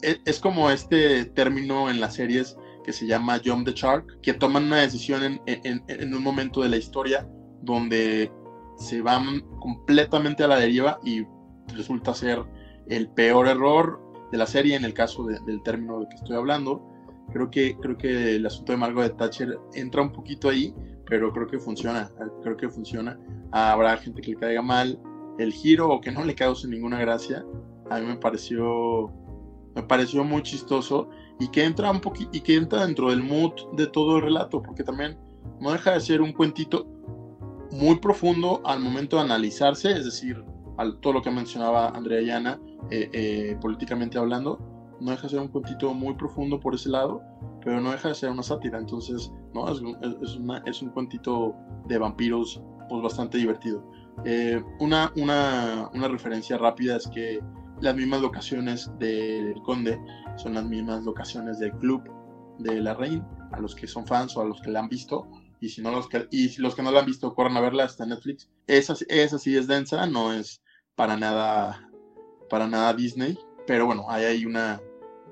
es, 0.00 0.18
es, 0.24 0.40
como 0.40 0.70
este 0.70 1.26
término 1.26 1.90
en 1.90 2.00
las 2.00 2.14
series 2.14 2.56
que 2.84 2.94
se 2.94 3.06
llama 3.06 3.42
Jump 3.44 3.66
the 3.66 3.74
Shark, 3.74 4.22
que 4.22 4.32
toman 4.32 4.64
una 4.64 4.78
decisión 4.78 5.22
en, 5.22 5.40
en, 5.44 5.84
en 5.88 6.14
un 6.14 6.22
momento 6.22 6.62
de 6.62 6.70
la 6.70 6.78
historia 6.78 7.28
donde 7.60 8.32
se 8.78 9.02
van 9.02 9.42
completamente 9.60 10.42
a 10.42 10.48
la 10.48 10.58
deriva 10.58 10.98
y 11.04 11.22
resulta 11.74 12.14
ser 12.14 12.42
el 12.88 13.08
peor 13.08 13.48
error 13.48 14.00
de 14.30 14.38
la 14.38 14.46
serie, 14.46 14.76
en 14.76 14.84
el 14.84 14.94
caso 14.94 15.24
del 15.24 15.62
término 15.62 16.00
de 16.00 16.08
que 16.08 16.16
estoy 16.16 16.36
hablando. 16.36 16.82
Creo 17.32 17.50
que, 17.50 17.76
creo 17.78 17.96
que 17.96 18.36
el 18.36 18.46
asunto 18.46 18.72
de 18.72 18.78
Margaret 18.78 19.16
Thatcher 19.16 19.58
entra 19.74 20.02
un 20.02 20.12
poquito 20.12 20.48
ahí, 20.48 20.74
pero 21.06 21.32
creo 21.32 21.46
que 21.46 21.58
funciona, 21.58 22.10
creo 22.42 22.56
que 22.56 22.68
funciona. 22.68 23.18
Habrá 23.50 23.96
gente 23.96 24.20
que 24.22 24.32
le 24.32 24.36
caiga 24.36 24.62
mal 24.62 24.98
el 25.38 25.52
giro 25.52 25.88
o 25.88 26.00
que 26.00 26.10
no 26.10 26.24
le 26.24 26.34
cause 26.34 26.68
ninguna 26.68 26.98
gracia. 26.98 27.44
A 27.90 28.00
mí 28.00 28.06
me 28.06 28.16
pareció, 28.16 29.10
me 29.74 29.82
pareció 29.82 30.24
muy 30.24 30.42
chistoso 30.42 31.08
y 31.38 31.48
que 31.48 31.64
entra 31.64 31.90
un 31.90 32.00
y 32.32 32.40
que 32.40 32.56
entra 32.56 32.84
dentro 32.84 33.10
del 33.10 33.22
mood 33.22 33.52
de 33.74 33.86
todo 33.86 34.16
el 34.16 34.22
relato, 34.22 34.62
porque 34.62 34.82
también 34.82 35.16
no 35.60 35.72
deja 35.72 35.92
de 35.92 36.00
ser 36.00 36.20
un 36.20 36.32
cuentito 36.32 36.86
muy 37.70 37.98
profundo 37.98 38.60
al 38.64 38.80
momento 38.80 39.16
de 39.16 39.22
analizarse, 39.22 39.92
es 39.92 40.04
decir, 40.04 40.42
al, 40.78 40.98
todo 41.00 41.12
lo 41.14 41.22
que 41.22 41.30
mencionaba 41.30 41.90
Andrea 41.90 42.22
Llana, 42.22 42.60
eh, 42.90 43.10
eh, 43.12 43.58
políticamente 43.60 44.16
hablando, 44.16 44.58
no 45.00 45.10
deja 45.10 45.24
de 45.24 45.28
ser 45.30 45.40
un 45.40 45.48
cuentito 45.48 45.92
muy 45.92 46.14
profundo 46.14 46.58
por 46.58 46.74
ese 46.74 46.88
lado, 46.88 47.22
pero 47.64 47.80
no 47.80 47.92
deja 47.92 48.08
de 48.08 48.14
ser 48.14 48.30
una 48.30 48.42
sátira, 48.42 48.78
entonces 48.78 49.32
no 49.54 49.68
es, 49.70 49.80
es, 50.22 50.38
es 50.66 50.82
un 50.82 50.90
cuentito 50.90 51.54
de 51.86 51.98
vampiros 51.98 52.62
pues 52.88 53.02
bastante 53.02 53.38
divertido. 53.38 53.84
Eh, 54.24 54.62
una, 54.80 55.12
una, 55.16 55.90
una, 55.94 56.08
referencia 56.08 56.58
rápida 56.58 56.96
es 56.96 57.06
que 57.08 57.40
las 57.80 57.94
mismas 57.94 58.20
locaciones 58.20 58.90
del 58.98 59.54
Conde 59.62 60.00
son 60.36 60.54
las 60.54 60.64
mismas 60.64 61.04
locaciones 61.04 61.58
del 61.58 61.72
club 61.72 62.02
de 62.58 62.80
la 62.80 62.94
Reina, 62.94 63.28
a 63.52 63.60
los 63.60 63.74
que 63.74 63.86
son 63.86 64.06
fans 64.06 64.36
o 64.36 64.40
a 64.40 64.44
los 64.44 64.60
que 64.60 64.70
la 64.70 64.80
han 64.80 64.88
visto. 64.88 65.28
Y 65.60 65.68
si 65.68 65.82
no 65.82 65.90
los 65.90 66.08
que, 66.08 66.26
y 66.30 66.56
los 66.60 66.74
que 66.74 66.82
no 66.82 66.90
la 66.90 67.00
han 67.00 67.06
visto, 67.06 67.34
corran 67.34 67.56
a 67.56 67.60
verla, 67.60 67.84
está 67.84 68.04
en 68.04 68.10
Netflix. 68.10 68.48
Esa, 68.66 68.94
esa 69.08 69.38
sí 69.38 69.56
es 69.56 69.66
densa, 69.66 70.06
no 70.06 70.32
es 70.32 70.62
para 70.98 71.16
nada, 71.16 71.88
para 72.50 72.66
nada 72.66 72.92
Disney. 72.92 73.38
Pero 73.66 73.86
bueno, 73.86 74.04
ahí 74.10 74.24
hay 74.24 74.44
una, 74.44 74.82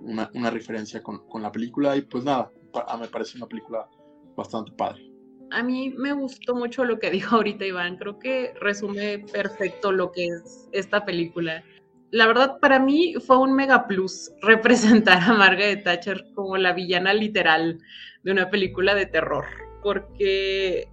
una, 0.00 0.50
referencia 0.50 1.02
con, 1.02 1.26
con, 1.28 1.42
la 1.42 1.52
película. 1.52 1.94
Y 1.96 2.02
pues 2.02 2.24
nada, 2.24 2.50
me 2.98 3.08
parece 3.08 3.36
una 3.36 3.46
película 3.46 3.86
bastante 4.34 4.72
padre 4.72 5.16
a 5.50 5.62
mí 5.62 5.94
me 5.96 6.12
gustó 6.12 6.54
mucho 6.54 6.84
lo 6.84 6.98
que 6.98 7.10
dijo 7.10 7.36
ahorita 7.36 7.64
Iván. 7.64 7.96
Creo 7.96 8.18
que 8.18 8.54
resume 8.60 9.20
perfecto 9.32 9.92
lo 9.92 10.12
que 10.12 10.26
es 10.26 10.68
esta 10.72 11.04
película. 11.04 11.64
La 12.10 12.26
verdad, 12.26 12.58
para 12.60 12.78
mí 12.78 13.14
fue 13.24 13.38
un 13.38 13.54
mega 13.54 13.86
plus 13.86 14.30
representar 14.42 15.22
a 15.22 15.34
Margaret 15.34 15.84
Thatcher 15.84 16.24
como 16.34 16.56
la 16.56 16.72
villana 16.72 17.12
literal 17.14 17.78
de 18.22 18.32
una 18.32 18.50
película 18.50 18.94
de 18.94 19.06
terror, 19.06 19.44
porque 19.82 20.88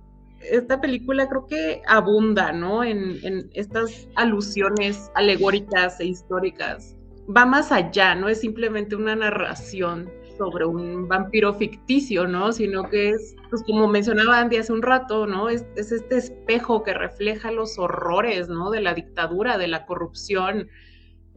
esta 0.50 0.80
película 0.82 1.28
creo 1.28 1.48
que 1.48 1.82
abunda, 1.88 2.52
¿no? 2.52 2.84
En, 2.84 3.50
estas 3.54 4.08
alusiones 4.16 5.12
alegóricas 5.16 6.00
e 6.00 6.06
históricas. 6.06 6.96
Va 7.36 7.46
más 7.46 7.72
allá, 7.72 8.16
no 8.16 8.28
es 8.28 8.42
simplemente 8.42 8.96
una 8.96 9.16
narración 9.16 10.12
sobre 10.38 10.66
un 10.66 11.08
vampiro 11.08 11.54
ficticio, 11.54 12.28
¿no? 12.28 12.52
Sino 12.52 12.90
que 12.90 13.12
es, 13.12 13.36
pues 13.50 13.64
como 13.64 13.88
mencionaba 13.88 14.40
Andy 14.40 14.58
hace 14.58 14.74
un 14.74 14.82
rato, 14.82 15.28
¿no? 15.28 15.50
Es, 15.50 15.66
este 15.76 16.18
espejo 16.18 16.84
que 16.84 16.94
refleja 16.94 17.52
los 17.52 17.78
horrores, 17.80 18.50
¿no? 18.50 18.72
De 18.72 18.82
la 18.82 18.94
dictadura, 18.94 19.58
de 19.58 19.68
la 19.68 19.86
corrupción, 19.86 20.68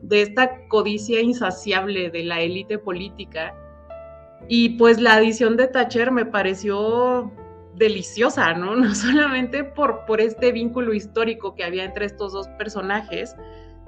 de 0.02 0.22
esta 0.22 0.66
codicia 0.68 1.20
insaciable 1.20 2.10
de 2.10 2.24
la 2.24 2.40
élite 2.40 2.78
política. 2.78 3.54
Y 4.48 4.70
pues 4.70 5.00
la 5.00 5.14
adición 5.14 5.56
de 5.56 5.68
Thatcher 5.68 6.10
me 6.10 6.26
pareció 6.26 7.32
deliciosa, 7.76 8.54
¿no? 8.54 8.74
No 8.76 8.94
solamente 8.94 9.64
por, 9.64 10.04
por 10.06 10.20
este 10.20 10.52
vínculo 10.52 10.94
histórico 10.94 11.54
que 11.54 11.64
había 11.64 11.84
entre 11.84 12.06
estos 12.06 12.32
dos 12.32 12.48
personajes, 12.58 13.34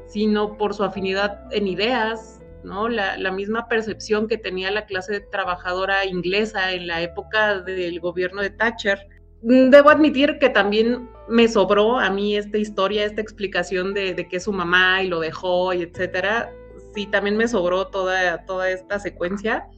sino 0.06 0.56
por 0.56 0.74
su 0.74 0.84
afinidad 0.84 1.52
en 1.52 1.66
ideas, 1.66 2.40
¿no? 2.64 2.88
La, 2.88 3.30
misma 3.30 3.68
percepción 3.68 4.26
que 4.26 4.38
tenía 4.38 4.70
la 4.70 4.86
clase 4.86 5.20
trabajadora 5.20 6.06
inglesa 6.06 6.72
en 6.72 6.86
la 6.86 7.02
época 7.02 7.60
del 7.60 8.00
gobierno 8.00 8.42
de 8.42 8.50
Thatcher. 8.50 8.98
Debo 9.42 9.90
admitir 9.90 10.38
que 10.38 10.48
también 10.48 11.08
me 11.28 11.46
sobró 11.46 11.98
a 11.98 12.10
mí 12.10 12.36
esta 12.36 12.58
historia, 12.58 13.04
esta 13.04 13.20
explicación 13.20 13.94
de, 13.94 14.26
que 14.28 14.36
es 14.38 14.44
su 14.44 14.52
mamá 14.52 15.02
y 15.02 15.08
lo 15.08 15.20
dejó 15.20 15.72
y 15.72 15.82
etcétera. 15.82 16.50
Sí, 16.94 17.06
también 17.06 17.36
me 17.36 17.46
sobró 17.46 17.88
toda, 17.88 18.44
toda 18.46 18.70
esta 18.70 18.98
secuencia. 18.98 19.68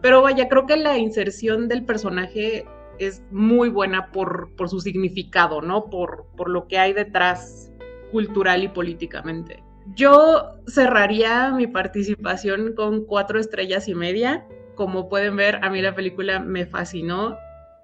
Pero 0.00 0.22
vaya, 0.22 0.48
creo 0.48 0.66
que 0.66 0.76
la 0.76 0.96
inserción 0.96 1.68
del 1.68 1.84
personaje 1.84 2.64
es 2.98 3.22
muy 3.30 3.68
buena 3.68 4.10
por, 4.12 4.54
por 4.56 4.68
su 4.68 4.80
significado, 4.80 5.60
¿no? 5.60 5.90
Por, 5.90 6.26
por 6.36 6.48
lo 6.48 6.66
que 6.68 6.78
hay 6.78 6.92
detrás 6.92 7.72
cultural 8.10 8.62
y 8.62 8.68
políticamente. 8.68 9.62
Yo 9.94 10.56
cerraría 10.66 11.50
mi 11.52 11.66
participación 11.66 12.74
con 12.74 13.04
cuatro 13.04 13.38
estrellas 13.38 13.88
y 13.88 13.94
media. 13.94 14.46
Como 14.74 15.08
pueden 15.08 15.36
ver, 15.36 15.60
a 15.62 15.70
mí 15.70 15.80
la 15.80 15.94
película 15.94 16.40
me 16.40 16.66
fascinó. 16.66 17.36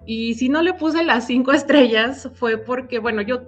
Y 0.05 0.33
si 0.33 0.49
no 0.49 0.61
le 0.61 0.73
puse 0.73 1.03
las 1.03 1.25
cinco 1.27 1.53
estrellas 1.53 2.29
fue 2.33 2.57
porque, 2.57 2.99
bueno, 2.99 3.21
yo 3.21 3.43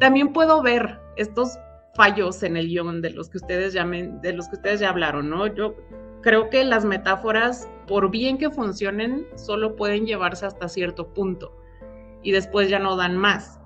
también 0.00 0.32
puedo 0.32 0.62
ver 0.62 0.98
estos 1.16 1.58
fallos 1.94 2.42
en 2.42 2.56
el 2.56 2.68
guion 2.68 3.00
de 3.00 3.10
los 3.10 3.30
que 3.30 3.38
ustedes 3.38 3.72
llamen, 3.72 4.20
de 4.20 4.32
los 4.32 4.48
que 4.48 4.56
ustedes 4.56 4.80
ya 4.80 4.90
hablaron, 4.90 5.30
¿no? 5.30 5.46
Yo 5.46 5.76
creo 6.22 6.50
que 6.50 6.64
las 6.64 6.84
metáforas, 6.84 7.68
por 7.86 8.10
bien 8.10 8.38
que 8.38 8.50
funcionen, 8.50 9.26
solo 9.36 9.76
pueden 9.76 10.06
llevarse 10.06 10.46
hasta 10.46 10.68
cierto 10.68 11.12
punto 11.14 11.56
y 12.22 12.32
después 12.32 12.68
ya 12.68 12.78
no 12.78 12.96
dan 12.96 13.16
más. 13.16 13.60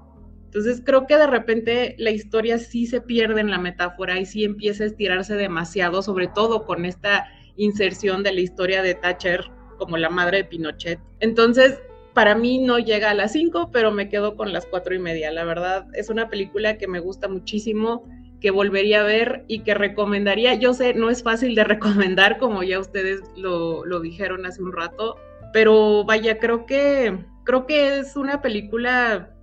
Entonces 0.47 0.83
creo 0.85 1.07
que 1.07 1.17
de 1.17 1.27
repente 1.27 1.95
la 1.99 2.11
historia 2.11 2.59
sí 2.59 2.87
se 2.87 3.01
pierde 3.01 3.41
en 3.41 3.51
la 3.51 3.59
metáfora 3.59 4.19
y 4.19 4.27
sí 4.27 4.45
empieza 4.45 4.85
a 4.85 4.89
estirarse 4.89 5.35
demasiado, 5.35 6.03
sobre 6.03 6.27
todo 6.27 6.65
con 6.67 6.85
esta 6.85 7.29
inserción 7.57 8.23
de 8.23 8.33
la 8.33 8.41
historia 8.41 8.83
de 8.83 8.95
Thatcher 8.95 9.45
como 9.79 9.97
la 9.97 10.11
madre 10.11 10.39
de 10.39 10.45
Pinochet. 10.45 10.99
Entonces, 11.21 11.79
para 12.15 12.35
mí 12.35 12.59
no 12.59 12.79
llega 12.79 13.11
a 13.11 13.15
las 13.15 13.33
cinco, 13.33 13.71
pero 13.73 13.93
me 13.93 14.09
quedo 14.09 14.37
con 14.37 14.53
las 14.53 14.67
cuatro 14.67 14.95
y 14.95 14.99
media. 14.99 15.31
La 15.31 15.45
verdad, 15.45 15.87
es 15.95 16.11
una 16.11 16.29
película 16.29 16.77
que 16.77 16.89
me 16.89 17.01
gusta 17.01 17.29
muchísimo, 17.29 18.05
que 18.41 18.51
volvería 18.51 19.03
a 19.03 19.05
ver 19.05 19.45
y 19.49 19.61
que 19.61 19.75
recomendaría. 19.75 20.55
Yo 20.55 20.75
sé, 20.75 20.95
no 20.95 21.11
es 21.11 21.23
fácil 21.23 21.55
de 21.55 21.65
recomendar, 21.65 22.39
como 22.39 22.63
ya 22.63 22.79
ustedes 22.79 23.21
lo, 23.37 23.85
lo 23.85 24.01
dijeron 24.01 24.47
hace 24.47 24.63
un 24.63 24.73
rato, 24.73 25.17
pero 25.53 26.05
vaya, 26.05 26.39
creo 26.39 26.67
que, 26.67 27.25
creo 27.45 27.67
que 27.67 27.99
es 27.99 28.17
una 28.17 28.41
película 28.41 29.35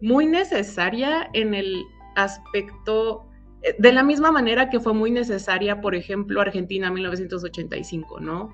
muy 0.00 0.26
necesaria 0.26 1.30
en 1.32 1.54
el 1.54 1.82
aspecto, 2.16 3.26
eh, 3.62 3.74
de 3.78 3.92
la 3.92 4.02
misma 4.02 4.30
manera 4.30 4.68
que 4.68 4.80
fue 4.80 4.92
muy 4.92 5.10
necesaria, 5.10 5.80
por 5.80 5.94
ejemplo, 5.94 6.40
Argentina 6.40 6.90
1985, 6.90 8.20
¿no? 8.20 8.52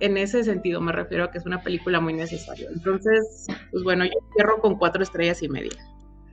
En 0.00 0.16
ese 0.16 0.44
sentido 0.44 0.80
me 0.80 0.92
refiero 0.92 1.24
a 1.24 1.30
que 1.30 1.38
es 1.38 1.46
una 1.46 1.60
película 1.60 2.00
muy 2.00 2.12
necesaria. 2.12 2.68
Entonces, 2.72 3.46
pues 3.72 3.82
bueno, 3.82 4.04
yo 4.04 4.12
cierro 4.34 4.60
con 4.60 4.78
cuatro 4.78 5.02
estrellas 5.02 5.42
y 5.42 5.48
media. 5.48 5.76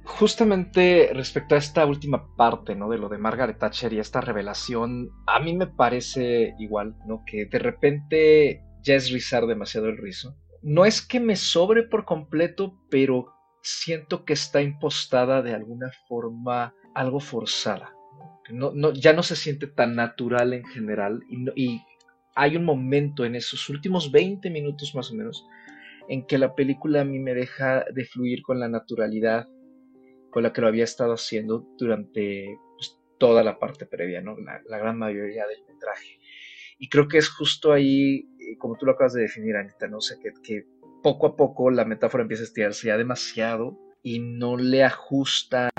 Justamente 0.06 1.10
respecto 1.14 1.56
a 1.56 1.58
esta 1.58 1.86
última 1.86 2.36
parte, 2.36 2.76
¿no? 2.76 2.90
De 2.90 2.98
lo 2.98 3.10
de 3.10 3.18
Margaret 3.18 3.58
Thatcher 3.58 3.92
y 3.92 4.00
esta 4.00 4.22
revelación, 4.22 5.10
a 5.26 5.40
mí 5.40 5.56
me 5.56 5.68
parece 5.68 6.54
igual, 6.60 6.96
¿no? 7.08 7.24
Que 7.26 7.46
de 7.46 7.60
repente 7.60 8.62
ya 8.84 8.96
es 8.96 9.12
rizar 9.12 9.48
demasiado 9.48 9.88
el 9.88 9.98
rizo. 9.98 10.38
No 10.62 10.86
es 10.86 11.02
que 11.02 11.20
me 11.20 11.36
sobre 11.36 11.84
por 11.84 12.06
completo, 12.06 12.80
pero 12.90 13.34
siento 13.62 14.26
que 14.26 14.34
está 14.34 14.62
impostada 14.62 15.42
de 15.42 15.54
alguna 15.54 15.92
forma 16.08 16.74
algo 16.94 17.20
forzada. 17.20 17.92
No, 18.52 18.72
no, 18.74 18.94
ya 18.94 19.12
no 19.14 19.24
se 19.24 19.36
siente 19.36 19.66
tan 19.66 19.96
natural 19.96 20.54
en 20.54 20.66
general 20.66 21.24
y, 21.56 21.82
hay 22.38 22.58
un 22.58 22.66
momento 22.66 23.24
en 23.24 23.34
esos 23.34 23.70
últimos 23.70 24.12
20 24.12 24.50
minutos 24.50 24.94
más 24.94 25.10
o 25.10 25.16
menos 25.16 25.46
en 26.10 26.28
que 26.28 26.38
la 26.38 26.54
película 26.54 27.00
a 27.00 27.06
mí 27.06 27.18
me 27.18 27.34
deja 27.34 27.86
de 27.94 28.04
fluir 28.04 28.44
con 28.44 28.60
la 28.60 28.68
naturalidad 28.68 29.48
con 30.36 30.44
la 30.44 30.52
que 30.52 30.60
lo 30.60 30.68
había 30.68 30.84
estado 30.84 31.14
haciendo 31.14 31.66
durante 31.78 32.60
pues, 32.76 33.00
toda 33.18 33.42
la 33.42 33.58
parte 33.58 33.86
previa, 33.86 34.20
¿no? 34.20 34.36
la, 34.38 34.78
gran 34.78 34.98
mayoría 34.98 35.48
del 35.48 35.64
metraje. 35.66 36.20
Y 36.78 36.90
creo 36.90 37.08
que 37.08 37.20
es 37.20 37.30
justo 37.30 37.72
ahí, 37.72 38.28
eh, 38.38 38.58
como 38.58 38.76
tú 38.76 38.86
lo 38.86 38.92
acabas 38.92 39.14
de 39.14 39.22
definir, 39.22 39.56
Anita, 39.56 39.88
¿no? 39.88 40.02
sé, 40.02 40.20
que, 40.20 40.34
que 40.44 40.66
poco 41.02 41.28
a 41.28 41.38
poco 41.38 41.72
la 41.72 41.86
metáfora 41.86 42.24
empieza 42.24 42.44
a 42.44 42.48
estirarse 42.48 42.88
ya 42.88 42.98
demasiado 42.98 43.80
y 44.04 44.20
no 44.20 44.58
le 44.58 44.84
ajusta 44.84 45.70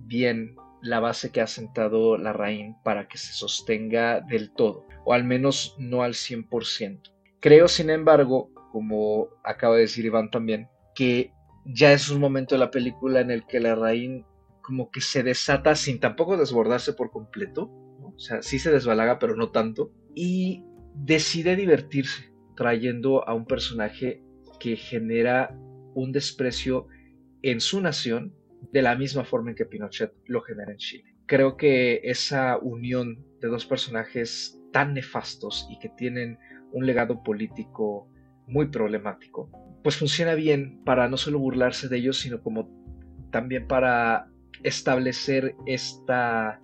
bien 0.00 0.56
la 0.82 0.98
base 0.98 1.30
que 1.30 1.40
ha 1.40 1.46
sentado 1.46 2.18
la 2.18 2.32
raíz 2.32 2.74
para 2.82 3.06
que 3.06 3.16
se 3.16 3.32
sostenga 3.32 4.20
del 4.22 4.50
todo, 4.50 4.88
o 5.04 5.12
al 5.12 5.22
menos 5.22 5.76
no 5.78 6.02
al 6.02 6.14
100%. 6.14 7.12
Creo, 7.38 7.68
sin 7.68 7.90
embargo, 7.90 8.50
como 8.72 9.28
acaba 9.44 9.76
de 9.76 9.82
decir 9.82 10.04
Iván 10.04 10.32
también, 10.32 10.68
que 10.96 11.30
ya 11.64 11.92
es 11.92 12.10
un 12.10 12.20
momento 12.20 12.54
de 12.54 12.60
la 12.60 12.70
película 12.70 13.20
en 13.20 13.30
el 13.30 13.46
que 13.46 13.60
la 13.60 13.74
raíz 13.74 14.24
como 14.62 14.90
que 14.90 15.00
se 15.00 15.22
desata 15.22 15.74
sin 15.74 15.98
tampoco 15.98 16.36
desbordarse 16.36 16.92
por 16.92 17.10
completo, 17.10 17.70
o 18.02 18.18
sea, 18.18 18.42
sí 18.42 18.58
se 18.58 18.70
desbalaga, 18.70 19.18
pero 19.18 19.34
no 19.34 19.50
tanto, 19.50 19.92
y 20.14 20.64
decide 20.94 21.56
divertirse 21.56 22.32
trayendo 22.56 23.26
a 23.26 23.34
un 23.34 23.46
personaje 23.46 24.22
que 24.58 24.76
genera 24.76 25.56
un 25.94 26.12
desprecio 26.12 26.86
en 27.42 27.60
su 27.60 27.80
nación 27.80 28.34
de 28.72 28.82
la 28.82 28.96
misma 28.96 29.24
forma 29.24 29.50
en 29.50 29.56
que 29.56 29.64
Pinochet 29.64 30.12
lo 30.26 30.42
genera 30.42 30.72
en 30.72 30.78
Chile. 30.78 31.14
Creo 31.26 31.56
que 31.56 32.00
esa 32.04 32.58
unión 32.58 33.24
de 33.40 33.48
dos 33.48 33.64
personajes 33.66 34.60
tan 34.72 34.94
nefastos 34.94 35.68
y 35.70 35.78
que 35.78 35.88
tienen 35.90 36.38
un 36.72 36.86
legado 36.86 37.22
político 37.22 38.08
muy 38.46 38.66
problemático, 38.66 39.50
pues 39.82 39.96
funciona 39.96 40.34
bien 40.34 40.82
para 40.84 41.08
no 41.08 41.16
solo 41.16 41.38
burlarse 41.38 41.88
de 41.88 41.98
ellos, 41.98 42.18
sino 42.18 42.42
como 42.42 42.70
también 43.30 43.66
para 43.66 44.28
establecer 44.62 45.54
esta 45.66 46.60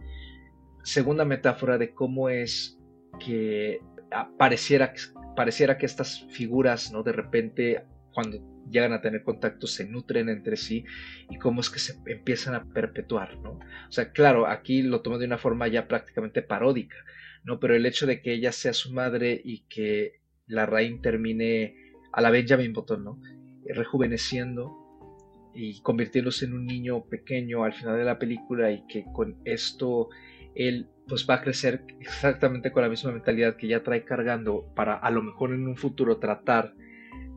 segunda 0.82 1.24
metáfora 1.24 1.78
de 1.78 1.94
cómo 1.94 2.28
es 2.28 2.78
que 3.24 3.80
pareciera 4.38 4.92
que 4.92 5.86
estas 5.86 6.26
figuras, 6.30 6.92
¿no? 6.92 7.02
De 7.02 7.12
repente 7.12 7.84
cuando 8.12 8.38
llegan 8.70 8.92
a 8.92 9.02
tener 9.02 9.22
contacto 9.22 9.66
se 9.66 9.86
nutren 9.86 10.28
entre 10.28 10.56
sí 10.56 10.84
y 11.30 11.38
cómo 11.38 11.60
es 11.60 11.70
que 11.70 11.78
se 11.78 11.98
empiezan 12.06 12.54
a 12.54 12.64
perpetuar, 12.64 13.38
¿no? 13.38 13.52
O 13.52 13.92
sea, 13.92 14.12
claro, 14.12 14.46
aquí 14.46 14.82
lo 14.82 15.02
tomo 15.02 15.18
de 15.18 15.26
una 15.26 15.38
forma 15.38 15.68
ya 15.68 15.86
prácticamente 15.86 16.42
paródica, 16.42 16.96
¿no? 17.44 17.60
Pero 17.60 17.74
el 17.74 17.86
hecho 17.86 18.06
de 18.06 18.22
que 18.22 18.32
ella 18.32 18.52
sea 18.52 18.72
su 18.72 18.92
madre 18.92 19.40
y 19.44 19.64
que 19.68 20.20
la 20.46 20.66
Rain 20.66 21.02
termine 21.02 21.76
a 22.14 22.20
la 22.20 22.30
Benjamin 22.30 22.72
Button, 22.72 23.04
¿no? 23.04 23.20
Rejuveneciendo 23.66 24.84
y 25.54 25.80
convirtiéndose 25.80 26.46
en 26.46 26.54
un 26.54 26.66
niño 26.66 27.04
pequeño 27.04 27.64
al 27.64 27.74
final 27.74 27.96
de 27.96 28.04
la 28.04 28.18
película 28.18 28.70
y 28.72 28.86
que 28.86 29.04
con 29.12 29.36
esto 29.44 30.08
él 30.54 30.88
pues 31.06 31.26
va 31.28 31.34
a 31.34 31.42
crecer 31.42 31.84
exactamente 32.00 32.72
con 32.72 32.82
la 32.82 32.88
misma 32.88 33.12
mentalidad 33.12 33.56
que 33.56 33.68
ya 33.68 33.82
trae 33.82 34.04
cargando 34.04 34.72
para 34.74 34.94
a 34.94 35.10
lo 35.10 35.22
mejor 35.22 35.52
en 35.52 35.66
un 35.66 35.76
futuro 35.76 36.18
tratar 36.18 36.74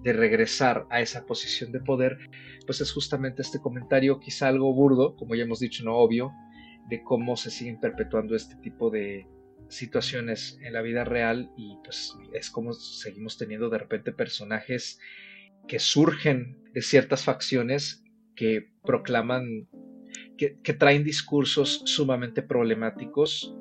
de 0.03 0.13
regresar 0.13 0.85
a 0.89 1.01
esa 1.01 1.25
posición 1.25 1.71
de 1.71 1.79
poder, 1.79 2.17
pues 2.65 2.81
es 2.81 2.91
justamente 2.91 3.41
este 3.41 3.59
comentario 3.59 4.19
quizá 4.19 4.47
algo 4.47 4.73
burdo, 4.73 5.15
como 5.15 5.35
ya 5.35 5.43
hemos 5.43 5.59
dicho, 5.59 5.83
no 5.83 5.95
obvio, 5.95 6.31
de 6.87 7.03
cómo 7.03 7.35
se 7.35 7.49
siguen 7.49 7.79
perpetuando 7.79 8.35
este 8.35 8.55
tipo 8.57 8.89
de 8.89 9.27
situaciones 9.69 10.59
en 10.61 10.73
la 10.73 10.81
vida 10.81 11.03
real 11.03 11.51
y 11.57 11.77
pues 11.83 12.15
es 12.33 12.49
como 12.49 12.73
seguimos 12.73 13.37
teniendo 13.37 13.69
de 13.69 13.77
repente 13.77 14.11
personajes 14.11 14.99
que 15.67 15.79
surgen 15.79 16.57
de 16.73 16.81
ciertas 16.81 17.23
facciones 17.23 18.03
que 18.35 18.69
proclaman, 18.83 19.67
que, 20.37 20.73
traen 20.73 21.03
discursos 21.03 21.81
sumamente 21.85 22.41
problemáticos, 22.41 23.55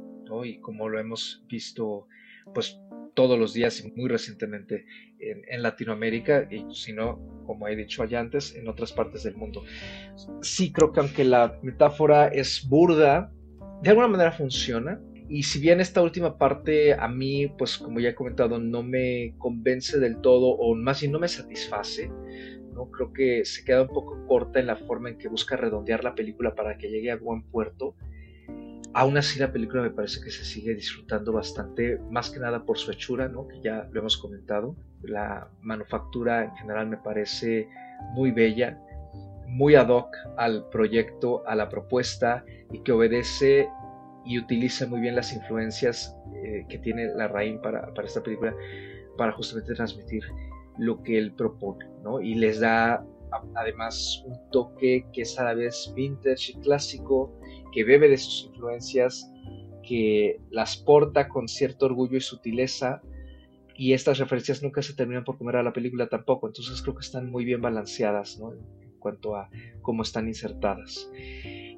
y 0.44 0.60
como 0.60 0.88
lo 0.88 1.00
hemos 1.00 1.44
visto 1.48 2.06
pues 2.52 2.78
todos 3.14 3.38
los 3.38 3.54
días 3.54 3.82
y 3.82 3.90
muy 3.92 4.08
recientemente 4.08 4.84
en, 5.18 5.62
Latinoamérica 5.62 6.46
y 6.50 6.66
si 6.74 6.92
no, 6.92 7.18
como 7.46 7.66
he 7.66 7.74
dicho 7.74 8.02
allá 8.02 8.20
antes, 8.20 8.54
en 8.54 8.68
otras 8.68 8.92
partes 8.92 9.22
del 9.22 9.36
mundo. 9.36 9.64
Sí 10.42 10.72
creo 10.72 10.92
que 10.92 11.00
aunque 11.00 11.24
la 11.24 11.58
metáfora 11.62 12.28
es 12.28 12.68
burda, 12.68 13.32
de 13.82 13.90
alguna 13.90 14.08
manera 14.08 14.32
funciona. 14.32 15.00
Y 15.28 15.42
si 15.42 15.58
bien 15.58 15.80
esta 15.80 16.02
última 16.02 16.38
parte 16.38 16.94
a 16.94 17.08
mí, 17.08 17.48
pues 17.58 17.78
como 17.78 17.98
ya 18.00 18.10
he 18.10 18.14
comentado, 18.14 18.58
no 18.58 18.82
me 18.82 19.34
convence 19.38 19.98
del 19.98 20.20
todo 20.20 20.48
o 20.48 20.74
más 20.74 21.00
bien 21.00 21.12
no 21.12 21.18
me 21.18 21.28
satisface, 21.28 22.10
¿no? 22.72 22.90
creo 22.90 23.12
que 23.12 23.44
se 23.44 23.64
queda 23.64 23.82
un 23.82 23.88
poco 23.88 24.24
corta 24.26 24.60
en 24.60 24.66
la 24.66 24.76
forma 24.76 25.08
en 25.08 25.18
que 25.18 25.28
busca 25.28 25.56
redondear 25.56 26.04
la 26.04 26.14
película 26.14 26.54
para 26.54 26.78
que 26.78 26.88
llegue 26.88 27.10
a 27.10 27.16
buen 27.16 27.42
puerto 27.42 27.96
Aún 28.96 29.18
así 29.18 29.38
la 29.38 29.52
película 29.52 29.82
me 29.82 29.90
parece 29.90 30.22
que 30.22 30.30
se 30.30 30.42
sigue 30.42 30.74
disfrutando 30.74 31.30
bastante, 31.30 31.98
más 32.10 32.30
que 32.30 32.40
nada 32.40 32.64
por 32.64 32.78
su 32.78 32.90
hechura, 32.90 33.28
¿no? 33.28 33.46
que 33.46 33.60
ya 33.60 33.86
lo 33.92 34.00
hemos 34.00 34.16
comentado. 34.16 34.74
La 35.02 35.50
manufactura 35.60 36.44
en 36.44 36.56
general 36.56 36.88
me 36.88 36.96
parece 36.96 37.68
muy 38.14 38.30
bella, 38.30 38.80
muy 39.46 39.74
ad 39.74 39.90
hoc 39.90 40.16
al 40.38 40.70
proyecto, 40.70 41.46
a 41.46 41.54
la 41.54 41.68
propuesta 41.68 42.46
y 42.72 42.78
que 42.78 42.92
obedece 42.92 43.68
y 44.26 44.38
utiliza 44.38 44.86
muy 44.86 45.00
bien 45.00 45.16
las 45.16 45.32
influencias 45.32 46.16
eh, 46.34 46.66
que 46.68 46.78
tiene 46.78 47.06
la 47.14 47.28
Rain 47.28 47.60
para, 47.60 47.92
para, 47.94 48.06
esta 48.06 48.22
película 48.22 48.54
para 49.16 49.32
justamente 49.32 49.74
transmitir 49.74 50.24
lo 50.78 51.02
que 51.02 51.18
él 51.18 51.32
propone, 51.32 51.86
¿no? 52.02 52.20
Y 52.20 52.34
les 52.34 52.60
da 52.60 53.04
además 53.54 54.22
un 54.26 54.38
toque 54.50 55.06
que 55.12 55.22
es 55.22 55.38
a 55.38 55.44
la 55.44 55.54
vez 55.54 55.92
vintage 55.94 56.52
y 56.52 56.54
clásico, 56.60 57.32
que 57.72 57.84
bebe 57.84 58.08
de 58.08 58.18
sus 58.18 58.46
influencias, 58.46 59.30
que 59.82 60.40
las 60.50 60.76
porta 60.76 61.28
con 61.28 61.48
cierto 61.48 61.86
orgullo 61.86 62.16
y 62.16 62.20
sutileza, 62.20 63.02
y 63.78 63.92
estas 63.92 64.18
referencias 64.18 64.62
nunca 64.62 64.82
se 64.82 64.94
terminan 64.94 65.24
por 65.24 65.36
comer 65.36 65.56
a 65.56 65.62
la 65.62 65.72
película 65.72 66.08
tampoco, 66.08 66.46
entonces 66.46 66.80
creo 66.82 66.94
que 66.94 67.04
están 67.04 67.30
muy 67.30 67.44
bien 67.44 67.60
balanceadas 67.60 68.38
¿no? 68.38 68.52
en 68.52 68.98
cuanto 68.98 69.36
a 69.36 69.50
cómo 69.82 70.02
están 70.02 70.28
insertadas. 70.28 71.10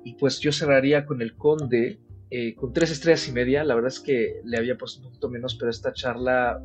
Y 0.04 0.14
pues 0.14 0.38
yo 0.38 0.52
cerraría 0.52 1.04
con 1.04 1.22
el 1.22 1.36
conde, 1.36 1.98
eh, 2.30 2.54
con 2.54 2.72
tres 2.72 2.90
estrellas 2.90 3.26
y 3.28 3.32
media, 3.32 3.64
la 3.64 3.74
verdad 3.74 3.88
es 3.88 4.00
que 4.00 4.40
le 4.44 4.58
había 4.58 4.76
puesto 4.76 5.00
un 5.00 5.06
poquito 5.06 5.28
menos, 5.28 5.56
pero 5.56 5.70
esta 5.70 5.92
charla 5.92 6.62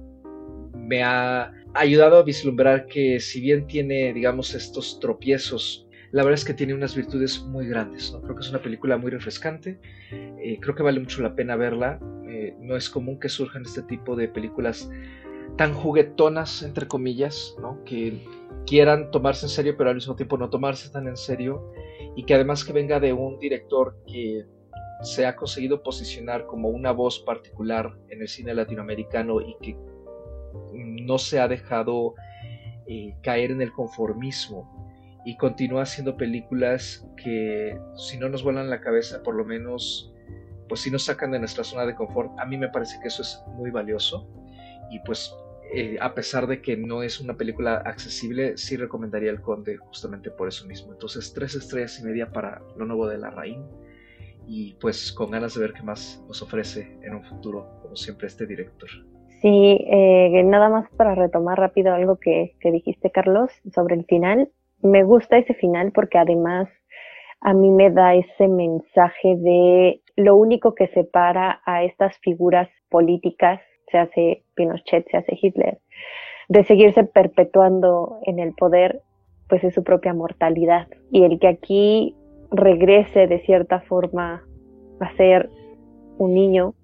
me 0.76 1.04
ha 1.04 1.52
ayudado 1.74 2.18
a 2.18 2.24
vislumbrar 2.24 2.86
que 2.88 3.20
si 3.20 3.40
bien 3.40 3.68
tiene, 3.68 4.14
digamos, 4.14 4.54
estos 4.54 5.00
tropiezos 5.00 5.88
la 6.14 6.22
verdad 6.22 6.36
es 6.36 6.46
que 6.46 6.54
tiene 6.54 6.76
unas 6.76 6.96
virtudes 6.96 7.42
muy 7.42 7.68
grandes. 7.68 8.14
¿no? 8.14 8.22
Creo 8.22 8.36
que 8.36 8.44
es 8.44 8.50
una 8.52 8.62
película 8.62 8.98
muy 8.98 9.10
refrescante. 9.10 9.80
Eh, 10.12 10.60
creo 10.62 10.76
que 10.76 10.84
vale 10.84 11.00
mucho 11.00 11.24
la 11.24 11.36
pena 11.36 11.56
verla. 11.56 12.00
Eh, 12.30 12.56
no 12.60 12.78
es 12.78 12.88
común 12.88 13.20
que 13.20 13.30
surjan 13.30 13.64
este 13.64 13.82
tipo 13.82 14.16
de 14.16 14.28
películas 14.28 14.88
tan 15.58 15.74
juguetonas, 15.74 16.62
entre 16.62 16.88
comillas, 16.88 17.56
¿no? 17.60 17.84
que 17.84 18.22
quieran 18.68 19.10
tomarse 19.10 19.48
en 19.48 19.50
serio, 19.50 19.76
pero 19.76 19.90
al 19.90 19.96
mismo 19.96 20.16
tiempo 20.16 20.38
no 20.38 20.52
tomarse 20.52 20.92
tan 20.92 21.08
en 21.08 21.18
serio. 21.18 21.74
Y 22.16 22.26
que 22.26 22.36
además 22.36 22.64
que 22.64 22.74
venga 22.74 23.00
de 23.00 23.12
un 23.12 23.40
director 23.40 23.98
que 24.06 24.46
se 25.04 25.26
ha 25.26 25.36
conseguido 25.36 25.84
posicionar 25.84 26.46
como 26.46 26.70
una 26.70 26.92
voz 26.92 27.20
particular 27.20 27.94
en 28.10 28.22
el 28.22 28.28
cine 28.28 28.54
latinoamericano 28.54 29.42
y 29.42 29.56
que 29.62 29.78
no 30.74 31.18
se 31.18 31.40
ha 31.40 31.48
dejado 31.48 32.16
eh, 32.88 33.16
caer 33.22 33.52
en 33.52 33.62
el 33.62 33.72
conformismo 33.72 35.22
y 35.26 35.38
continúa 35.38 35.84
haciendo 35.84 36.18
películas 36.18 37.06
que 37.18 37.78
si 37.96 38.18
no 38.18 38.30
nos 38.30 38.44
vuelan 38.44 38.70
la 38.70 38.82
cabeza, 38.82 39.22
por 39.24 39.36
lo 39.36 39.46
menos, 39.46 40.14
pues 40.68 40.82
si 40.82 40.92
nos 40.92 41.04
sacan 41.04 41.32
de 41.32 41.40
nuestra 41.40 41.64
zona 41.64 41.86
de 41.86 41.96
confort. 41.96 42.32
A 42.40 42.46
mí 42.46 42.58
me 42.58 42.70
parece 42.70 43.00
que 43.02 43.08
eso 43.08 43.22
es 43.22 43.42
muy 43.56 43.72
valioso 43.72 44.28
y 44.90 45.00
pues 45.00 45.34
eh, 45.74 45.98
a 46.02 46.14
pesar 46.14 46.48
de 46.48 46.62
que 46.62 46.78
no 46.78 47.04
es 47.04 47.20
una 47.20 47.36
película 47.36 47.78
accesible, 47.78 48.58
sí 48.58 48.78
recomendaría 48.78 49.32
El 49.32 49.42
Conde 49.42 49.78
justamente 49.78 50.30
por 50.30 50.48
eso 50.48 50.66
mismo. 50.68 50.92
Entonces, 50.92 51.34
tres 51.34 51.56
estrellas 51.56 52.00
y 52.00 52.04
media 52.04 52.32
para 52.32 52.62
lo 52.78 52.86
nuevo 52.86 53.08
de 53.08 53.18
La 53.18 53.32
Rain 53.32 53.66
y 54.48 54.74
pues 54.76 55.12
con 55.12 55.32
ganas 55.32 55.56
de 55.56 55.62
ver 55.62 55.74
qué 55.74 55.84
más 55.84 56.24
nos 56.28 56.42
ofrece 56.42 56.98
en 57.02 57.16
un 57.16 57.24
futuro, 57.24 57.80
como 57.82 57.96
siempre, 57.96 58.28
este 58.28 58.46
director. 58.46 58.90
Sí, 59.42 59.86
eh, 59.90 60.42
nada 60.44 60.70
más 60.70 60.90
para 60.96 61.16
retomar 61.16 61.60
rápido 61.60 61.94
algo 61.94 62.18
que, 62.18 62.56
que 62.60 62.72
dijiste, 62.72 63.12
Carlos, 63.12 63.52
sobre 63.74 63.96
el 63.96 64.06
final 64.06 64.50
me 64.84 65.04
gusta 65.04 65.38
ese 65.38 65.54
final 65.56 65.92
porque 65.92 66.18
además 66.18 66.70
a 67.42 67.54
mí 67.54 67.72
me 67.72 67.90
da 67.90 68.16
ese 68.16 68.48
mensaje 68.48 69.36
de 69.38 70.02
lo 70.16 70.36
único 70.36 70.76
que 70.76 70.88
separa 70.88 71.62
a 71.66 71.84
estas 71.84 72.18
figuras 72.20 72.70
políticas, 72.90 73.60
se 73.92 73.98
hace 73.98 74.44
Pinochet, 74.56 75.10
se 75.10 75.18
hace 75.18 75.38
Hitler, 75.42 75.80
de 76.50 76.64
seguirse 76.66 77.04
perpetuando 77.04 78.20
en 78.24 78.40
el 78.40 78.54
poder, 78.54 79.02
pues 79.50 79.64
es 79.64 79.74
su 79.74 79.84
propia 79.84 80.14
mortalidad. 80.14 80.88
Y 81.12 81.24
el 81.24 81.40
que 81.40 81.48
aquí 81.48 82.16
regrese 82.54 83.28
de 83.28 83.40
cierta 83.40 83.82
forma 83.82 84.44
a 85.00 85.18
ser 85.18 85.50
un 86.18 86.34
niño, 86.34 86.76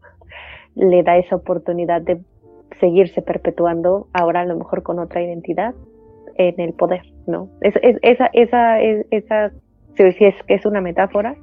le 0.76 1.04
da 1.04 1.18
esa 1.18 1.36
oportunidad 1.36 2.02
de 2.02 2.20
seguirse 2.80 3.22
perpetuando, 3.22 4.08
ahora 4.14 4.42
a 4.42 4.46
lo 4.46 4.58
mejor 4.58 4.84
con 4.84 5.00
otra 5.00 5.22
identidad, 5.22 5.74
en 6.36 6.60
el 6.60 6.74
poder, 6.74 7.02
¿no? 7.28 7.50
Es, 7.62 7.76
esa, 8.02 8.30
esa, 8.34 8.82
esa, 8.82 9.52
si 9.96 10.26
es 10.26 10.36
que 10.48 10.54
es 10.54 10.66
una 10.66 10.82
metáfora, 10.82 11.36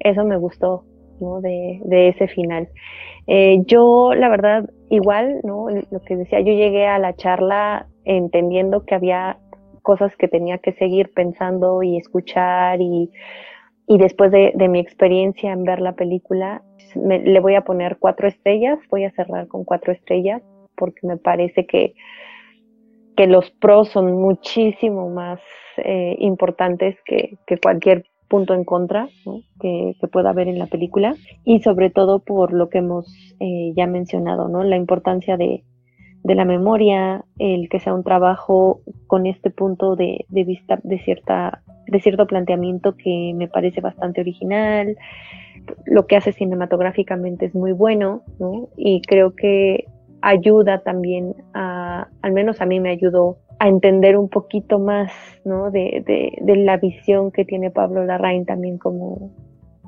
eso 0.00 0.24
me 0.24 0.36
gustó, 0.36 0.84
¿no? 1.20 1.40
De, 1.40 1.80
de 1.84 2.08
ese 2.08 2.26
final. 2.28 2.68
Eh, 3.28 3.62
yo, 3.66 4.14
la 4.14 4.28
verdad, 4.28 4.68
igual, 4.90 5.40
¿no? 5.44 5.68
Lo 5.70 6.00
que 6.00 6.16
decía, 6.16 6.40
yo 6.40 6.52
llegué 6.52 6.86
a 6.86 6.98
la 6.98 7.14
charla 7.14 7.86
entendiendo 8.04 8.84
que 8.84 8.96
había 8.96 9.38
cosas 9.82 10.14
que 10.16 10.26
tenía 10.26 10.58
que 10.58 10.72
seguir 10.72 11.12
pensando 11.12 11.82
y 11.84 11.96
escuchar 11.96 12.80
y, 12.80 13.10
y 13.92 13.98
después 13.98 14.30
de, 14.30 14.52
de, 14.54 14.68
mi 14.68 14.78
experiencia 14.78 15.52
en 15.52 15.64
ver 15.64 15.80
la 15.80 15.92
película, 15.92 16.62
le 16.94 17.40
voy 17.40 17.54
a 17.54 17.62
poner 17.62 17.98
cuatro 17.98 18.28
estrellas, 18.28 18.78
voy 18.90 19.04
a 19.04 19.10
cerrar 19.12 19.48
con 19.48 19.64
cuatro 19.64 19.92
estrellas 19.92 20.42
porque 20.76 21.06
me 21.06 21.16
parece 21.16 21.66
que 21.66 21.94
que 23.16 23.26
los 23.26 23.50
pros 23.50 23.88
son 23.90 24.12
muchísimo 24.20 25.10
más 25.10 25.40
eh, 25.76 26.16
importantes 26.20 26.96
que, 27.04 27.38
cualquier 27.62 28.04
punto 28.28 28.54
en 28.54 28.64
contra 28.64 29.08
que, 29.60 29.94
pueda 30.10 30.30
haber 30.30 30.48
en 30.48 30.58
la 30.58 30.66
película 30.66 31.14
y 31.44 31.60
sobre 31.60 31.90
todo 31.90 32.20
por 32.20 32.52
lo 32.52 32.68
que 32.68 32.78
hemos 32.78 33.06
eh, 33.40 33.72
ya 33.76 33.86
mencionado, 33.86 34.48
¿no? 34.48 34.62
la 34.62 34.76
importancia 34.76 35.36
de, 35.36 35.64
la 36.24 36.44
memoria, 36.44 37.24
el 37.38 37.68
que 37.68 37.80
sea 37.80 37.94
un 37.94 38.04
trabajo 38.04 38.80
con 39.06 39.26
este 39.26 39.50
punto 39.50 39.96
de, 39.96 40.24
vista 40.30 40.78
de 40.82 40.98
cierta 41.00 41.62
de 41.92 42.00
cierto 42.00 42.26
planteamiento 42.26 42.96
que 42.96 43.32
me 43.36 43.48
parece 43.48 43.80
bastante 43.80 44.22
original, 44.22 44.96
lo 45.84 46.06
que 46.06 46.16
hace 46.16 46.32
cinematográficamente 46.32 47.46
es 47.46 47.54
muy 47.54 47.72
bueno, 47.72 48.22
¿no? 48.40 48.68
Y 48.76 49.02
creo 49.02 49.36
que 49.36 49.84
ayuda 50.22 50.82
también 50.82 51.34
a, 51.52 52.08
al 52.22 52.32
menos 52.32 52.60
a 52.60 52.66
mí 52.66 52.80
me 52.80 52.90
ayudó 52.90 53.36
a 53.58 53.68
entender 53.68 54.16
un 54.16 54.28
poquito 54.28 54.78
más 54.78 55.12
¿no? 55.44 55.70
de, 55.70 56.02
de, 56.40 56.56
la 56.56 56.78
visión 56.78 57.30
que 57.30 57.44
tiene 57.44 57.70
Pablo 57.70 58.04
Larraín 58.04 58.46
también 58.46 58.78
como, 58.78 59.30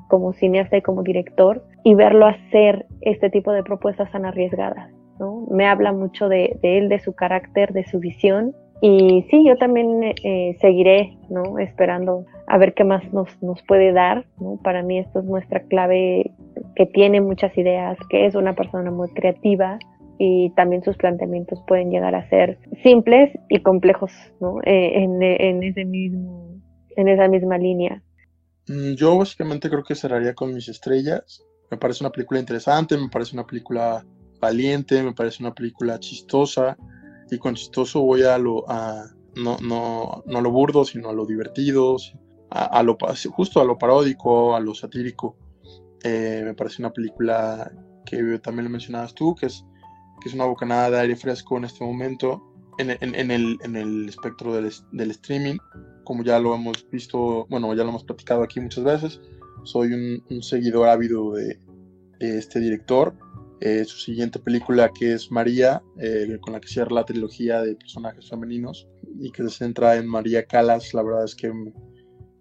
como 0.08 0.32
cineasta 0.32 0.76
y 0.76 0.82
como 0.82 1.02
director 1.02 1.64
y 1.84 1.94
verlo 1.94 2.26
hacer 2.26 2.86
este 3.00 3.30
tipo 3.30 3.52
de 3.52 3.62
propuestas 3.62 4.10
tan 4.12 4.26
arriesgadas. 4.26 4.92
¿no? 5.18 5.46
Me 5.50 5.66
habla 5.66 5.92
mucho 5.92 6.28
de, 6.28 6.58
de 6.62 6.78
él, 6.78 6.88
de 6.88 6.98
su 6.98 7.14
carácter, 7.14 7.72
de 7.72 7.84
su 7.84 8.00
visión 8.00 8.54
Y 8.80 9.24
sí, 9.30 9.44
yo 9.46 9.56
también 9.56 10.02
eh, 10.02 10.56
seguiré, 10.60 11.16
¿no? 11.30 11.58
Esperando 11.58 12.26
a 12.46 12.58
ver 12.58 12.74
qué 12.74 12.84
más 12.84 13.02
nos, 13.12 13.28
nos 13.42 13.62
puede 13.62 13.92
dar, 13.92 14.26
¿no? 14.38 14.58
Para 14.62 14.82
mí 14.82 14.98
esto 14.98 15.20
es 15.20 15.24
nuestra 15.24 15.60
clave 15.62 16.32
que 16.76 16.86
tiene 16.86 17.20
muchas 17.20 17.56
ideas, 17.56 17.96
que 18.10 18.26
es 18.26 18.34
una 18.34 18.54
persona 18.54 18.90
muy 18.90 19.08
creativa 19.10 19.78
y 20.18 20.50
también 20.50 20.82
sus 20.82 20.96
planteamientos 20.96 21.60
pueden 21.66 21.90
llegar 21.90 22.14
a 22.14 22.28
ser 22.28 22.58
simples 22.82 23.30
y 23.48 23.60
complejos, 23.62 24.12
¿no? 24.40 24.60
Eh, 24.64 25.02
en, 25.02 25.22
en, 25.22 25.62
ese 25.62 25.84
mismo, 25.84 26.60
en 26.96 27.08
esa 27.08 27.28
misma 27.28 27.58
línea. 27.58 28.02
Mm, 28.68 28.94
yo 28.94 29.16
básicamente 29.18 29.68
creo 29.68 29.82
que 29.82 29.94
cerraría 29.94 30.34
con 30.34 30.54
mis 30.54 30.68
estrellas. 30.68 31.44
Me 31.70 31.78
parece 31.78 32.04
una 32.04 32.12
película 32.12 32.40
interesante, 32.40 32.96
me 32.96 33.08
parece 33.08 33.34
una 33.34 33.46
película 33.46 34.04
valiente, 34.40 35.02
me 35.02 35.12
parece 35.12 35.42
una 35.42 35.54
película 35.54 35.98
chistosa, 35.98 36.76
y 37.34 37.38
con 37.38 37.54
chistoso 37.54 38.02
voy 38.02 38.22
a 38.22 38.38
lo, 38.38 38.64
a, 38.70 39.06
no, 39.36 39.56
no, 39.60 40.22
no 40.26 40.38
a 40.38 40.40
lo 40.40 40.50
burdo, 40.50 40.84
sino 40.84 41.10
a 41.10 41.12
lo 41.12 41.26
divertido, 41.26 41.96
a, 42.50 42.82
lo, 42.82 42.96
justo 43.30 43.60
a 43.60 43.64
lo 43.64 43.78
paródico, 43.78 44.54
a 44.54 44.60
lo 44.60 44.74
satírico. 44.74 45.36
Eh, 46.02 46.42
me 46.44 46.54
parece 46.54 46.82
una 46.82 46.92
película 46.92 47.72
que 48.04 48.38
también 48.38 48.64
lo 48.64 48.70
mencionabas 48.70 49.14
tú, 49.14 49.34
que 49.34 49.46
es, 49.46 49.64
que 50.20 50.28
es 50.28 50.34
una 50.34 50.44
bocanada 50.44 50.90
de 50.90 51.00
aire 51.00 51.16
fresco 51.16 51.56
en 51.56 51.64
este 51.64 51.84
momento, 51.84 52.42
en, 52.78 52.90
en, 52.90 53.14
en, 53.14 53.30
el, 53.30 53.58
en 53.62 53.76
el, 53.76 54.08
espectro 54.08 54.54
del, 54.54 54.70
del, 54.92 55.10
streaming, 55.10 55.56
como 56.04 56.22
ya 56.22 56.38
lo 56.38 56.54
hemos 56.54 56.88
visto, 56.90 57.46
bueno, 57.48 57.74
ya 57.74 57.82
lo 57.82 57.90
hemos 57.90 58.04
platicado 58.04 58.42
aquí 58.42 58.60
muchas 58.60 58.84
veces. 58.84 59.20
Soy 59.64 59.92
un, 59.92 60.22
un 60.30 60.42
seguidor 60.42 60.88
ávido 60.88 61.32
de, 61.32 61.58
de, 62.18 62.38
este 62.38 62.60
director 62.60 63.14
eh, 63.64 63.82
su 63.86 63.96
siguiente 63.96 64.38
película 64.38 64.90
que 64.90 65.14
es 65.14 65.30
María, 65.30 65.82
eh, 65.98 66.36
con 66.42 66.52
la 66.52 66.60
que 66.60 66.68
cierra 66.68 66.90
la 66.96 67.06
trilogía 67.06 67.62
de 67.62 67.74
personajes 67.76 68.28
femeninos 68.28 68.86
y 69.18 69.30
que 69.30 69.42
se 69.44 69.48
centra 69.48 69.96
en 69.96 70.06
María 70.06 70.44
Calas, 70.44 70.92
la 70.92 71.02
verdad 71.02 71.24
es 71.24 71.34
que 71.34 71.50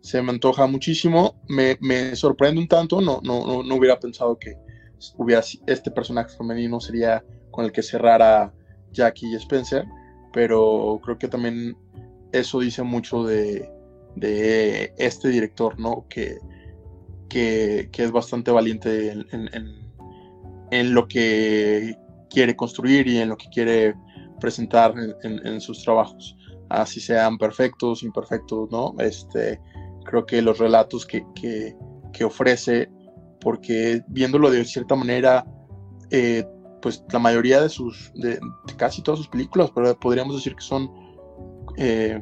se 0.02 0.22
me 0.22 0.32
antoja 0.32 0.68
muchísimo, 0.68 1.42
me, 1.48 1.78
me 1.80 2.14
sorprende 2.18 2.60
un 2.60 2.68
tanto, 2.68 3.00
no, 3.00 3.22
no, 3.24 3.64
no, 3.64 3.76
hubiera 3.76 3.98
pensado 4.02 4.38
que 4.38 4.58
hubiera, 5.16 5.42
este 5.66 5.92
personaje 5.92 6.36
femenino 6.38 6.82
sería 6.82 7.24
con 7.52 7.64
el 7.64 7.72
que 7.72 7.84
cerrara 7.84 8.54
Jackie 8.92 9.32
y 9.32 9.36
Spencer, 9.36 9.86
pero 10.34 11.00
creo 11.06 11.18
que 11.18 11.30
también 11.30 11.78
eso 12.34 12.60
dice 12.60 12.84
mucho 12.84 13.24
de, 13.24 13.72
de 14.18 14.94
este 14.98 15.30
director, 15.30 15.80
¿no? 15.80 16.06
Que, 16.10 16.38
que, 17.30 17.88
que, 17.94 18.04
es 18.04 18.12
bastante 18.12 18.52
valiente 18.52 19.10
en, 19.10 19.26
en 19.32 19.50
en 19.54 19.83
lo 20.82 21.08
que 21.08 21.96
quiere 22.30 22.56
construir 22.56 23.08
y 23.08 23.20
en 23.20 23.30
lo 23.30 23.38
que 23.38 23.48
quiere 23.50 23.96
presentar 24.40 24.94
en, 25.24 25.62
sus 25.62 25.84
trabajos, 25.84 26.36
así 26.70 27.00
sean 27.00 27.38
perfectos, 27.38 28.04
imperfectos, 28.04 28.70
¿no? 28.72 28.94
Este, 29.00 29.60
creo 30.04 30.26
que 30.26 30.42
los 30.42 30.58
relatos 30.58 31.06
que, 31.06 31.24
que, 31.34 32.26
ofrece, 32.26 32.90
porque 33.40 34.02
viéndolo 34.08 34.50
de 34.50 34.66
cierta 34.66 34.96
manera, 34.96 35.46
eh, 36.10 36.46
pues 36.82 37.04
la 37.12 37.20
mayoría 37.20 37.62
de 37.62 37.70
sus, 37.70 38.12
casi 38.78 39.02
todas 39.02 39.20
sus 39.20 39.30
películas, 39.30 39.72
podríamos 40.02 40.36
decir 40.36 40.56
que 40.56 40.62
son 40.64 40.92
eh, 41.78 42.22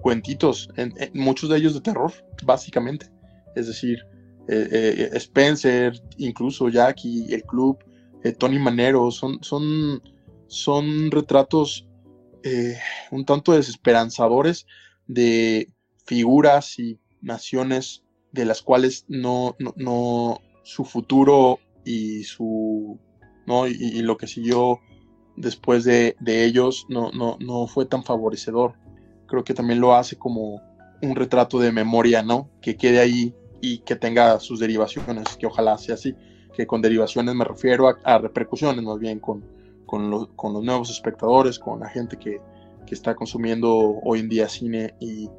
cuentitos, 0.00 0.68
en, 0.76 0.92
muchos 1.14 1.50
de 1.50 1.58
ellos 1.58 1.74
de 1.74 1.80
terror, 1.80 2.12
básicamente. 2.44 3.06
Es 3.54 3.66
decir, 3.68 3.98
eh, 4.48 5.10
Spencer, 5.14 5.92
incluso 6.16 6.68
Jackie, 6.68 7.32
el 7.32 7.42
club, 7.44 7.78
eh, 8.22 8.32
Tony 8.32 8.58
Manero, 8.58 9.10
son, 9.10 9.42
son, 9.42 10.02
son 10.46 11.10
retratos 11.10 11.88
eh, 12.42 12.78
un 13.10 13.24
tanto 13.24 13.52
desesperanzadores 13.52 14.66
de 15.06 15.72
figuras 16.06 16.78
y 16.78 16.98
naciones 17.20 18.02
de 18.32 18.44
las 18.44 18.62
cuales 18.62 19.04
no, 19.08 19.56
no, 19.76 20.40
su 20.62 20.84
futuro 20.84 21.58
y 21.84 22.24
su 22.24 22.98
¿no? 23.46 23.66
y, 23.66 24.00
lo 24.02 24.16
que 24.16 24.26
siguió 24.26 24.80
después 25.36 25.84
de, 25.84 26.16
ellos 26.26 26.86
no, 26.88 27.10
no, 27.12 27.36
no 27.40 27.66
fue 27.66 27.86
tan 27.86 28.04
favorecedor. 28.04 28.74
Creo 29.26 29.44
que 29.44 29.54
también 29.54 29.80
lo 29.80 29.94
hace 29.94 30.16
como 30.16 30.60
un 31.02 31.16
retrato 31.16 31.58
de 31.58 31.72
memoria, 31.72 32.22
¿no? 32.22 32.50
Que 32.60 32.76
quede 32.76 33.00
ahí 33.00 33.34
y 33.60 33.78
que 33.78 33.96
tenga 33.96 34.38
sus 34.40 34.60
derivaciones, 34.60 35.36
que 35.36 35.46
ojalá 35.46 35.78
sea 35.78 35.94
así 35.94 36.14
que 36.60 36.66
con 36.66 36.82
derivaciones 36.82 37.34
me 37.34 37.44
refiero 37.46 37.88
a, 38.04 38.18
repercusiones 38.18 38.84
más 38.84 38.98
bien 38.98 39.18
con, 39.18 39.42
con, 39.86 40.10
los 40.10 40.62
nuevos 40.62 40.90
espectadores, 40.90 41.58
con 41.58 41.80
la 41.80 41.88
gente 41.88 42.18
que, 42.18 42.38
que, 42.86 42.94
está 42.94 43.14
consumiendo 43.14 43.98
hoy 44.04 44.20
en 44.20 44.28
día 44.28 44.46
cine 44.46 44.94
y, 45.00 45.30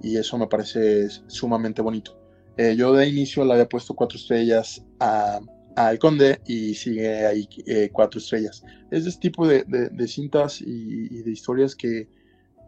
y 0.00 0.16
eso 0.16 0.38
me 0.38 0.46
parece 0.46 1.08
sumamente 1.26 1.82
bonito. 1.82 2.16
Eh, 2.56 2.76
yo 2.76 2.92
de 2.92 3.08
inicio 3.08 3.44
le 3.44 3.54
había 3.54 3.68
puesto 3.68 3.94
cuatro 3.94 4.16
estrellas 4.16 4.84
a, 5.00 5.40
a 5.74 5.90
El 5.90 5.98
Conde 5.98 6.40
y 6.46 6.74
sigue 6.74 7.26
ahí 7.26 7.48
eh, 7.66 7.90
cuatro 7.92 8.20
estrellas. 8.20 8.62
Es 8.92 9.02
de 9.02 9.10
este 9.10 9.22
tipo 9.22 9.48
de, 9.48 9.64
de, 9.64 10.06
cintas 10.06 10.60
y, 10.60 11.22
de 11.22 11.30
historias 11.32 11.74
que, 11.74 12.08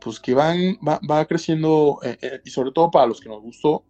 pues, 0.01 0.19
que 0.19 0.35
van, 0.35 0.77
va, 0.87 0.99
va 1.09 1.25
creciendo 1.25 2.01
eh, 2.03 2.41
y 2.45 2.51
sobre 2.51 2.73
todo 2.73 2.91
para 2.91 3.07
los 3.07 3.21
que 3.21 3.29
nos 3.29 3.41
gustó, 3.41 3.85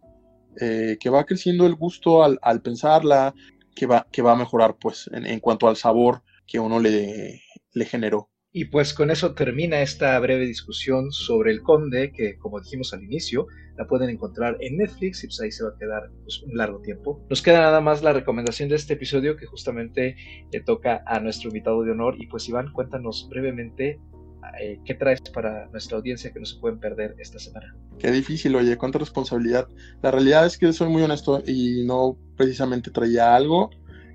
que 0.55 1.09
va 1.09 1.25
creciendo 1.25 1.65
el 1.65 1.73
gusto 1.73 2.23
al, 2.23 2.37
al, 2.43 2.61
pensarla, 2.61 3.33
que 3.75 3.85
va, 3.85 4.07
que 4.11 4.21
va 4.21 4.33
a 4.33 4.37
mejorar 4.37 4.77
pues 4.79 5.09
en, 5.13 5.39
cuanto 5.39 5.67
al 5.67 5.75
sabor 5.75 6.23
que 6.47 6.59
uno 6.59 6.79
le, 6.79 7.41
le 7.73 7.85
generó. 7.85 8.29
Y 8.55 8.65
pues 8.65 8.93
con 8.93 9.09
eso 9.09 9.33
termina 9.33 9.81
esta 9.81 10.19
breve 10.19 10.45
discusión 10.45 11.11
sobre 11.11 11.51
el 11.51 11.63
conde, 11.63 12.11
que 12.11 12.37
como 12.37 12.61
dijimos 12.61 12.93
al 12.93 13.03
inicio, 13.03 13.47
la 13.77 13.87
pueden 13.87 14.11
encontrar 14.11 14.57
en 14.59 14.77
Netflix 14.77 15.23
y 15.23 15.27
pues 15.27 15.41
ahí 15.41 15.51
se 15.51 15.63
va 15.63 15.71
a 15.71 15.77
quedar 15.79 16.11
pues, 16.21 16.43
un 16.43 16.55
largo 16.55 16.79
tiempo. 16.81 17.25
Nos 17.29 17.41
queda 17.41 17.61
nada 17.61 17.81
más 17.81 18.03
la 18.03 18.13
recomendación 18.13 18.69
de 18.69 18.75
este 18.75 18.93
episodio 18.93 19.37
que 19.37 19.47
justamente 19.47 20.15
le 20.51 20.61
toca 20.61 21.03
a 21.07 21.19
nuestro 21.19 21.49
invitado 21.49 21.83
de 21.83 21.91
honor. 21.91 22.15
Y 22.19 22.27
pues 22.27 22.47
Iván, 22.47 22.71
cuéntanos 22.73 23.27
brevemente 23.29 23.99
eh, 24.59 24.79
¿qué 24.85 24.93
traes 24.93 25.21
para 25.21 25.67
nuestra 25.67 25.97
audiencia 25.97 26.31
que 26.31 26.39
no 26.39 26.45
se 26.45 26.59
pueden 26.59 26.79
perder 26.79 27.15
esta 27.19 27.39
semana? 27.39 27.75
Qué 27.99 28.11
difícil, 28.11 28.55
oye, 28.55 28.77
cuánta 28.77 28.99
responsabilidad. 28.99 29.67
La 30.01 30.11
realidad 30.11 30.45
es 30.45 30.57
que 30.57 30.71
soy 30.73 30.89
muy 30.89 31.01
honesto 31.03 31.43
y 31.45 31.83
no 31.85 32.17
precisamente 32.35 32.91
traía 32.91 33.35
algo. 33.35 33.69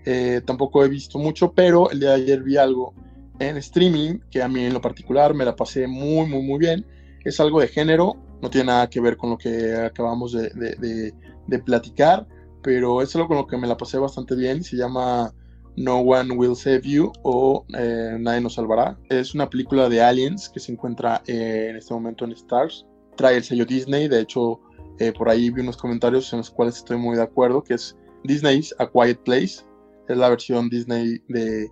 Eh, 0.04 0.40
tampoco 0.44 0.84
he 0.84 0.88
visto 0.88 1.18
mucho, 1.18 1.52
pero 1.52 1.90
el 1.90 2.00
día 2.00 2.10
de 2.10 2.22
ayer 2.22 2.42
vi 2.42 2.56
algo 2.56 2.94
en 3.38 3.56
streaming 3.58 4.20
que 4.30 4.42
a 4.42 4.48
mí 4.48 4.64
en 4.64 4.72
lo 4.72 4.80
particular 4.80 5.34
me 5.34 5.44
la 5.44 5.54
pasé 5.54 5.86
muy, 5.86 6.26
muy, 6.26 6.42
muy 6.42 6.58
bien. 6.58 6.86
Es 7.24 7.40
algo 7.40 7.60
de 7.60 7.68
género, 7.68 8.16
no 8.40 8.50
tiene 8.50 8.68
nada 8.68 8.88
que 8.88 9.00
ver 9.00 9.16
con 9.16 9.30
lo 9.30 9.38
que 9.38 9.74
acabamos 9.74 10.32
de, 10.32 10.50
de, 10.50 11.12
de 11.46 11.58
platicar, 11.58 12.26
pero 12.62 13.02
es 13.02 13.14
algo 13.16 13.28
con 13.28 13.36
lo 13.38 13.46
que 13.46 13.56
me 13.56 13.66
la 13.66 13.76
pasé 13.76 13.98
bastante 13.98 14.34
bien. 14.34 14.62
Se 14.62 14.76
llama 14.76 15.32
no 15.78 16.00
One 16.00 16.34
Will 16.34 16.56
Save 16.56 16.82
You 16.82 17.12
o 17.22 17.64
eh, 17.76 18.16
Nadie 18.18 18.40
nos 18.40 18.54
salvará. 18.54 18.98
Es 19.08 19.34
una 19.34 19.48
película 19.48 19.88
de 19.88 20.02
aliens 20.02 20.48
que 20.48 20.60
se 20.60 20.72
encuentra 20.72 21.22
eh, 21.26 21.68
en 21.70 21.76
este 21.76 21.94
momento 21.94 22.24
en 22.24 22.32
Stars. 22.32 22.86
Trae 23.16 23.36
el 23.36 23.44
sello 23.44 23.64
Disney, 23.64 24.08
de 24.08 24.20
hecho 24.20 24.60
eh, 24.98 25.12
por 25.12 25.28
ahí 25.28 25.50
vi 25.50 25.62
unos 25.62 25.76
comentarios 25.76 26.32
en 26.32 26.38
los 26.38 26.50
cuales 26.50 26.76
estoy 26.76 26.96
muy 26.96 27.16
de 27.16 27.22
acuerdo, 27.22 27.62
que 27.62 27.74
es 27.74 27.96
Disney's 28.24 28.74
A 28.78 28.90
Quiet 28.90 29.22
Place. 29.24 29.64
Es 30.08 30.16
la 30.16 30.28
versión 30.28 30.68
Disney 30.68 31.22
de 31.28 31.70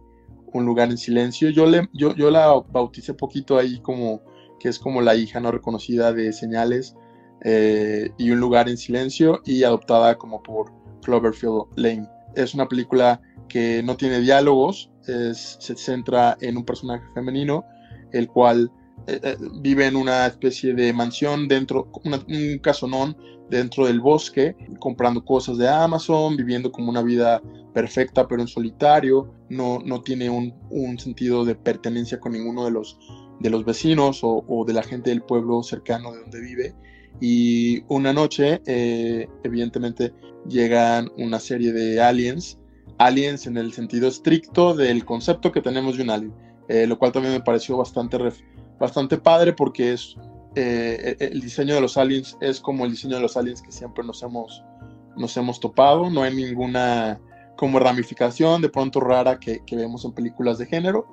Un 0.53 0.65
lugar 0.65 0.91
en 0.91 0.99
silencio. 0.99 1.51
Yo, 1.51 1.67
le, 1.67 1.89
yo, 1.93 2.15
yo 2.15 2.31
la 2.31 2.47
bauticé 2.71 3.15
poquito 3.15 3.59
ahí 3.59 3.81
como 3.81 4.23
que 4.61 4.69
es 4.69 4.79
como 4.79 5.03
la 5.03 5.15
hija 5.15 5.41
no 5.41 5.51
reconocida 5.51 6.13
de 6.13 6.33
Señales 6.33 6.95
y 7.45 8.31
Un 8.31 8.41
lugar 8.41 8.69
en 8.69 8.77
silencio 8.77 9.41
y 9.45 9.65
adoptada 9.65 10.17
como 10.17 10.43
por 10.43 10.73
Cloverfield 11.03 11.67
Lane. 11.77 12.09
Es 12.37 12.55
una 12.55 12.69
película 12.69 13.21
que 13.49 13.83
no 13.83 13.97
tiene 13.97 14.21
diálogos, 14.21 14.91
se 15.03 15.77
centra 15.77 16.37
en 16.41 16.57
un 16.57 16.65
personaje 16.65 17.05
femenino, 17.15 17.65
el 18.13 18.29
cual 18.29 18.71
eh, 19.07 19.21
eh, 19.23 19.37
vive 19.61 19.87
en 19.87 19.97
una 19.97 20.27
especie 20.27 20.75
de 20.75 20.93
mansión 20.93 21.49
dentro, 21.49 21.91
un 22.05 22.59
casonón 22.59 23.17
dentro 23.49 23.87
del 23.87 24.01
bosque, 24.01 24.57
comprando 24.81 25.25
cosas 25.25 25.59
de 25.59 25.69
Amazon, 25.69 26.37
viviendo 26.37 26.73
como 26.73 26.91
una 26.91 27.03
vida 27.03 27.41
perfecta 27.73 28.27
pero 28.27 28.41
en 28.41 28.49
solitario, 28.49 29.35
no, 29.49 29.79
no 29.85 30.01
tiene 30.01 30.31
un, 30.31 30.55
un 30.71 30.99
sentido 30.99 31.45
de 31.45 31.55
pertenencia 31.55 32.19
con 32.19 32.33
ninguno 32.33 32.65
de 32.65 32.71
los, 32.71 32.99
de 33.39 33.51
los 33.51 33.65
vecinos 33.65 34.21
o, 34.23 34.65
de 34.67 34.73
la 34.73 34.83
gente 34.83 35.11
del 35.11 35.23
pueblo 35.23 35.63
cercano 35.63 36.13
de 36.13 36.21
donde 36.21 36.41
vive. 36.41 36.75
Y 37.21 37.83
una 37.89 38.13
noche, 38.13 38.61
eh, 38.67 39.29
evidentemente, 39.43 40.13
llegan 40.49 41.11
una 41.17 41.41
serie 41.41 41.73
de 41.73 42.01
aliens 42.01 42.59
aliens 42.99 43.47
en 43.47 43.57
el 43.57 43.73
sentido 43.73 44.09
estricto 44.09 44.75
del 44.75 45.05
concepto 45.05 45.53
que 45.53 45.61
tenemos 45.61 45.97
de 45.97 46.03
un 46.03 46.11
alien, 46.11 46.35
eh, 46.69 46.87
lo 46.87 46.99
cual 46.99 47.13
también 47.13 47.35
me 47.35 47.41
pareció 47.41 47.77
bastante, 47.77 48.19
bastante 48.79 49.19
padre 49.19 49.53
porque 49.53 49.93
es, 49.93 50.17
eh, 50.55 51.17
e-, 51.19 51.25
el 51.25 51.41
diseño 51.41 51.75
de 51.75 51.81
los 51.81 51.97
aliens 51.97 52.37
es 52.41 52.61
como 52.61 52.85
el 52.85 52.93
diseño 52.93 53.17
de 53.17 53.23
los 53.23 53.37
aliens 53.37 53.63
que 53.63 53.73
siempre 53.73 54.05
nos 54.05 54.23
hemos, 54.23 54.65
nos 55.17 55.37
hemos 55.37 55.61
topado, 55.61 56.11
no 56.11 56.23
hay 56.23 56.35
ninguna 56.35 57.21
como 57.57 57.79
ramificación 57.79 58.61
de 58.61 58.69
pronto 58.69 59.01
rara 59.01 59.39
que, 59.39 59.65
que 59.65 59.77
vemos 59.77 60.05
en 60.05 60.13
películas 60.13 60.59
de 60.59 60.67
género, 60.67 61.07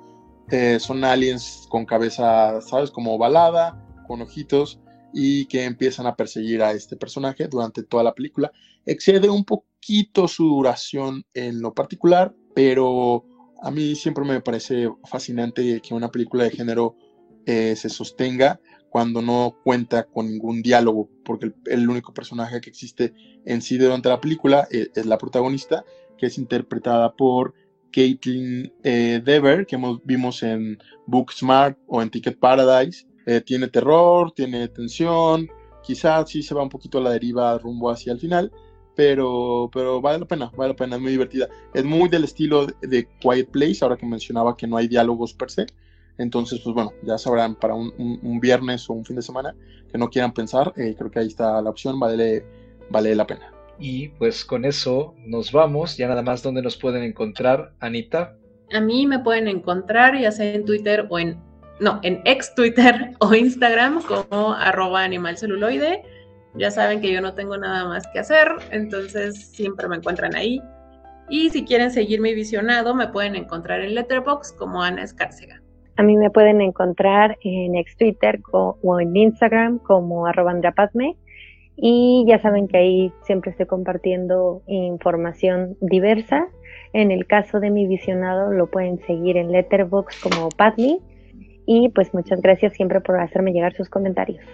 eh, 0.50 0.78
son 0.78 1.04
aliens 1.04 1.66
con 1.70 1.86
cabeza, 1.86 2.60
¿sabes? 2.60 2.90
Como 2.90 3.14
ovalada, 3.14 3.82
con 4.06 4.20
ojitos 4.20 4.78
y 5.14 5.46
que 5.46 5.64
empiezan 5.64 6.06
a 6.06 6.16
perseguir 6.16 6.62
a 6.62 6.72
este 6.72 6.96
personaje 6.96 7.46
durante 7.46 7.82
toda 7.82 8.02
la 8.02 8.14
película. 8.14 8.52
Excede 8.84 9.30
un 9.30 9.44
poquito 9.44 10.28
su 10.28 10.44
duración 10.48 11.24
en 11.32 11.60
lo 11.60 11.72
particular, 11.72 12.34
pero 12.54 13.24
a 13.62 13.70
mí 13.70 13.94
siempre 13.94 14.24
me 14.24 14.40
parece 14.40 14.88
fascinante 15.04 15.80
que 15.80 15.94
una 15.94 16.10
película 16.10 16.44
de 16.44 16.50
género 16.50 16.96
eh, 17.46 17.76
se 17.76 17.88
sostenga 17.88 18.60
cuando 18.90 19.22
no 19.22 19.56
cuenta 19.64 20.04
con 20.04 20.26
ningún 20.26 20.62
diálogo, 20.62 21.08
porque 21.24 21.52
el, 21.66 21.88
único 21.88 22.12
personaje 22.12 22.60
que 22.60 22.70
existe 22.70 23.12
en 23.44 23.62
sí 23.62 23.78
durante 23.78 24.08
la 24.08 24.20
película 24.20 24.68
es, 24.70 24.90
es 24.94 25.06
la 25.06 25.18
protagonista, 25.18 25.84
que 26.16 26.26
es 26.26 26.38
interpretada 26.38 27.14
por 27.14 27.54
Caitlin 27.94 28.72
eh, 28.82 29.22
Dever, 29.24 29.66
que 29.66 29.78
vimos 30.04 30.42
en 30.42 30.78
Booksmart 31.06 31.78
o 31.86 32.02
en 32.02 32.10
Ticket 32.10 32.38
Paradise. 32.38 33.06
Eh, 33.26 33.40
tiene 33.40 33.68
terror, 33.68 34.32
tiene 34.32 34.68
tensión, 34.68 35.48
quizás 35.82 36.30
sí 36.30 36.42
se 36.42 36.54
va 36.54 36.62
un 36.62 36.68
poquito 36.68 36.98
a 36.98 37.02
la 37.02 37.10
deriva 37.10 37.56
rumbo 37.58 37.90
hacia 37.90 38.12
el 38.12 38.20
final, 38.20 38.52
pero, 38.94 39.70
pero 39.72 40.00
vale 40.00 40.18
la 40.18 40.26
pena, 40.26 40.50
vale 40.56 40.72
la 40.72 40.76
pena, 40.76 40.96
es 40.96 41.02
muy 41.02 41.12
divertida. 41.12 41.48
Es 41.72 41.84
muy 41.84 42.08
del 42.08 42.24
estilo 42.24 42.66
de 42.66 43.08
Quiet 43.20 43.50
Place, 43.50 43.78
ahora 43.82 43.96
que 43.96 44.06
mencionaba 44.06 44.56
que 44.56 44.66
no 44.66 44.76
hay 44.76 44.88
diálogos 44.88 45.34
per 45.34 45.50
se. 45.50 45.66
Entonces, 46.16 46.60
pues 46.60 46.74
bueno, 46.74 46.92
ya 47.02 47.18
sabrán 47.18 47.56
para 47.56 47.74
un, 47.74 48.38
viernes 48.40 48.88
o 48.88 48.92
un 48.92 49.04
fin 49.04 49.16
de 49.16 49.22
semana 49.22 49.54
que 49.90 49.98
no 49.98 50.08
quieran 50.08 50.32
pensar, 50.32 50.72
eh, 50.76 50.94
creo 50.96 51.10
que 51.10 51.18
ahí 51.18 51.26
está 51.26 51.60
la 51.60 51.70
opción, 51.70 51.98
vale, 51.98 52.44
vale 52.88 53.14
la 53.16 53.26
pena. 53.26 53.52
Y 53.78 54.08
pues 54.08 54.44
con 54.44 54.64
eso 54.64 55.14
nos 55.26 55.50
vamos. 55.52 55.96
Ya 55.96 56.08
nada 56.08 56.22
más 56.22 56.42
donde 56.42 56.62
nos 56.62 56.76
pueden 56.76 57.02
encontrar, 57.02 57.72
Anita. 57.80 58.36
A 58.72 58.80
mí 58.80 59.06
me 59.06 59.18
pueden 59.18 59.48
encontrar 59.48 60.18
ya 60.18 60.32
sea 60.32 60.54
en 60.54 60.64
Twitter 60.64 61.06
o 61.10 61.18
en, 61.18 61.38
no, 61.80 62.00
en 62.02 62.20
ex 62.24 62.54
Twitter 62.54 63.12
o 63.20 63.34
Instagram 63.34 64.02
como 64.02 64.52
arroba 64.52 65.04
animalceluloide. 65.04 66.02
Ya 66.56 66.70
saben 66.70 67.00
que 67.00 67.12
yo 67.12 67.20
no 67.20 67.34
tengo 67.34 67.56
nada 67.56 67.88
más 67.88 68.06
que 68.12 68.20
hacer, 68.20 68.48
entonces 68.70 69.48
siempre 69.48 69.88
me 69.88 69.96
encuentran 69.96 70.36
ahí. 70.36 70.62
Y 71.28 71.50
si 71.50 71.64
quieren 71.64 71.90
seguir 71.90 72.20
mi 72.20 72.34
visionado, 72.34 72.94
me 72.94 73.08
pueden 73.08 73.34
encontrar 73.34 73.80
en 73.80 73.94
Letterboxd 73.94 74.56
como 74.56 74.82
Ana 74.82 75.02
Escárcega. 75.02 75.60
A 75.96 76.02
mí 76.02 76.16
me 76.16 76.30
pueden 76.30 76.60
encontrar 76.60 77.38
en 77.42 77.74
ex 77.76 77.96
Twitter 77.96 78.40
o 78.52 79.00
en 79.00 79.16
Instagram 79.16 79.78
como 79.78 80.26
arroba 80.26 80.50
andrapazme 80.50 81.16
y 81.76 82.24
ya 82.28 82.40
saben 82.40 82.68
que 82.68 82.78
ahí 82.78 83.12
siempre 83.22 83.50
estoy 83.50 83.66
compartiendo 83.66 84.62
información 84.66 85.76
diversa. 85.80 86.48
En 86.92 87.10
el 87.10 87.26
caso 87.26 87.58
de 87.58 87.70
mi 87.70 87.86
visionado 87.86 88.52
lo 88.52 88.70
pueden 88.70 88.98
seguir 89.06 89.36
en 89.36 89.50
Letterboxd 89.50 90.22
como 90.22 90.48
Padme. 90.50 91.00
Y 91.66 91.88
pues 91.90 92.12
muchas 92.12 92.40
gracias 92.40 92.74
siempre 92.74 93.00
por 93.00 93.18
hacerme 93.18 93.52
llegar 93.52 93.74
sus 93.74 93.88
comentarios. 93.88 94.44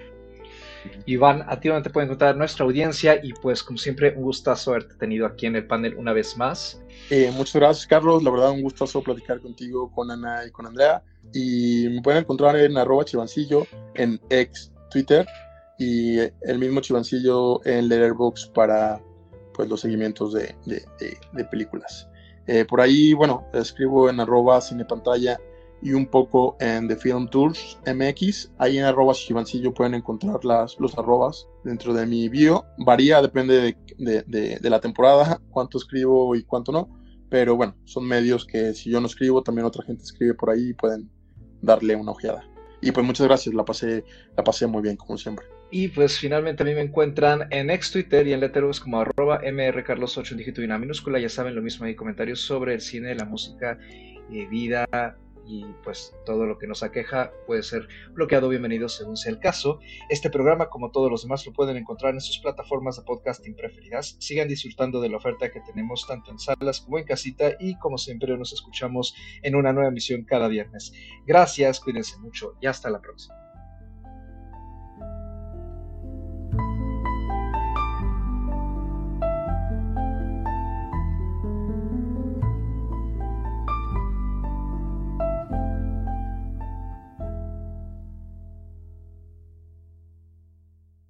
Iván, 1.06 1.44
a 1.46 1.60
ti 1.60 1.68
donde 1.68 1.82
te 1.82 1.90
puede 1.90 2.06
encontrar 2.06 2.36
nuestra 2.36 2.64
audiencia 2.64 3.20
y 3.22 3.32
pues 3.34 3.62
como 3.62 3.78
siempre 3.78 4.14
un 4.16 4.22
gustazo 4.22 4.70
haberte 4.70 4.94
tenido 4.94 5.26
aquí 5.26 5.46
en 5.46 5.56
el 5.56 5.66
panel 5.66 5.94
una 5.96 6.12
vez 6.12 6.36
más. 6.36 6.80
Eh, 7.10 7.30
muchas 7.34 7.56
gracias 7.56 7.86
Carlos, 7.86 8.22
la 8.22 8.30
verdad 8.30 8.50
un 8.50 8.62
gustazo 8.62 9.02
platicar 9.02 9.40
contigo, 9.40 9.90
con 9.92 10.10
Ana 10.10 10.46
y 10.46 10.50
con 10.50 10.66
Andrea. 10.66 11.02
Y 11.34 11.88
me 11.90 12.02
pueden 12.02 12.20
encontrar 12.20 12.56
en 12.56 12.76
arroba 12.78 13.04
chivancillo 13.04 13.66
en 13.94 14.20
ex 14.30 14.72
Twitter 14.90 15.26
y 15.78 16.18
el 16.18 16.58
mismo 16.58 16.80
chivancillo 16.80 17.64
en 17.66 17.88
Letterboxd 17.88 18.52
para 18.52 19.00
pues, 19.54 19.68
los 19.68 19.80
seguimientos 19.80 20.32
de, 20.34 20.54
películas. 21.50 22.08
Eh, 22.46 22.64
por 22.64 22.80
ahí, 22.80 23.12
bueno, 23.14 23.46
escribo 23.52 24.10
en 24.10 24.20
arroba 24.20 24.60
cinepantalla 24.60 25.38
y 25.82 25.92
un 25.92 26.06
poco 26.06 26.56
en 26.60 26.88
The 26.88 26.96
Film 26.96 27.28
Tours 27.28 27.78
MX. 27.86 28.52
Ahí 28.58 28.78
en 28.78 28.84
arroba 28.84 29.14
chivancillo 29.14 29.72
pueden 29.72 29.94
encontrar 29.94 30.44
las, 30.44 30.78
los 30.78 30.96
arrobas 30.98 31.46
dentro 31.64 31.94
de 31.94 32.06
mi 32.06 32.28
bio. 32.28 32.64
Varía, 32.78 33.22
depende 33.22 33.76
de, 33.98 34.58
de 34.60 34.70
la 34.70 34.80
temporada, 34.80 35.40
cuánto 35.50 35.78
escribo 35.78 36.34
y 36.36 36.42
cuánto 36.44 36.72
no. 36.72 36.88
Pero 37.28 37.56
bueno, 37.56 37.76
son 37.84 38.06
medios 38.06 38.44
que 38.44 38.74
si 38.74 38.90
yo 38.90 39.00
no 39.00 39.06
escribo, 39.06 39.42
también 39.42 39.66
otra 39.66 39.84
gente 39.84 40.02
escribe 40.02 40.34
por 40.34 40.50
ahí 40.50 40.70
y 40.70 40.74
pueden 40.74 41.08
darle 41.62 41.94
una 41.94 42.12
ojeada. 42.12 42.44
Y 42.82 42.92
pues 42.92 43.06
muchas 43.06 43.26
gracias, 43.26 43.54
la 43.54 43.64
pasé, 43.64 44.04
la 44.36 44.42
pasé 44.42 44.66
muy 44.66 44.82
bien, 44.82 44.96
como 44.96 45.18
siempre. 45.18 45.44
Y 45.70 45.88
pues 45.88 46.18
finalmente 46.18 46.62
a 46.62 46.66
mí 46.66 46.74
me 46.74 46.80
encuentran 46.80 47.46
en 47.50 47.70
ex 47.70 47.92
Twitter 47.92 48.26
y 48.26 48.32
en 48.32 48.40
Letterboxd 48.40 48.82
como 48.82 49.00
arroba 49.00 49.40
mrcarlos8 49.42 50.32
en 50.32 50.38
dígito 50.38 50.62
y 50.62 50.64
una 50.64 50.78
minúscula. 50.78 51.20
Ya 51.20 51.28
saben 51.28 51.54
lo 51.54 51.62
mismo, 51.62 51.86
hay 51.86 51.94
comentarios 51.94 52.40
sobre 52.40 52.74
el 52.74 52.80
cine, 52.80 53.14
la 53.14 53.26
música, 53.26 53.78
eh, 54.32 54.46
vida, 54.50 55.16
y 55.50 55.64
pues 55.82 56.14
todo 56.24 56.46
lo 56.46 56.58
que 56.58 56.68
nos 56.68 56.84
aqueja 56.84 57.32
puede 57.46 57.64
ser 57.64 57.88
bloqueado. 58.12 58.48
Bienvenido 58.48 58.88
según 58.88 59.16
sea 59.16 59.32
el 59.32 59.40
caso. 59.40 59.80
Este 60.08 60.30
programa, 60.30 60.68
como 60.68 60.92
todos 60.92 61.10
los 61.10 61.22
demás, 61.22 61.44
lo 61.44 61.52
pueden 61.52 61.76
encontrar 61.76 62.14
en 62.14 62.20
sus 62.20 62.38
plataformas 62.38 62.96
de 62.96 63.02
podcasting 63.02 63.56
preferidas. 63.56 64.16
Sigan 64.20 64.46
disfrutando 64.46 65.00
de 65.00 65.08
la 65.08 65.16
oferta 65.16 65.50
que 65.50 65.60
tenemos 65.60 66.06
tanto 66.06 66.30
en 66.30 66.38
salas 66.38 66.80
como 66.80 66.98
en 66.98 67.04
casita 67.04 67.56
y 67.58 67.76
como 67.78 67.98
siempre 67.98 68.38
nos 68.38 68.52
escuchamos 68.52 69.14
en 69.42 69.56
una 69.56 69.72
nueva 69.72 69.88
emisión 69.88 70.24
cada 70.24 70.46
viernes. 70.46 70.92
Gracias, 71.26 71.80
cuídense 71.80 72.16
mucho 72.18 72.54
y 72.60 72.66
hasta 72.66 72.88
la 72.88 73.00
próxima. 73.00 73.39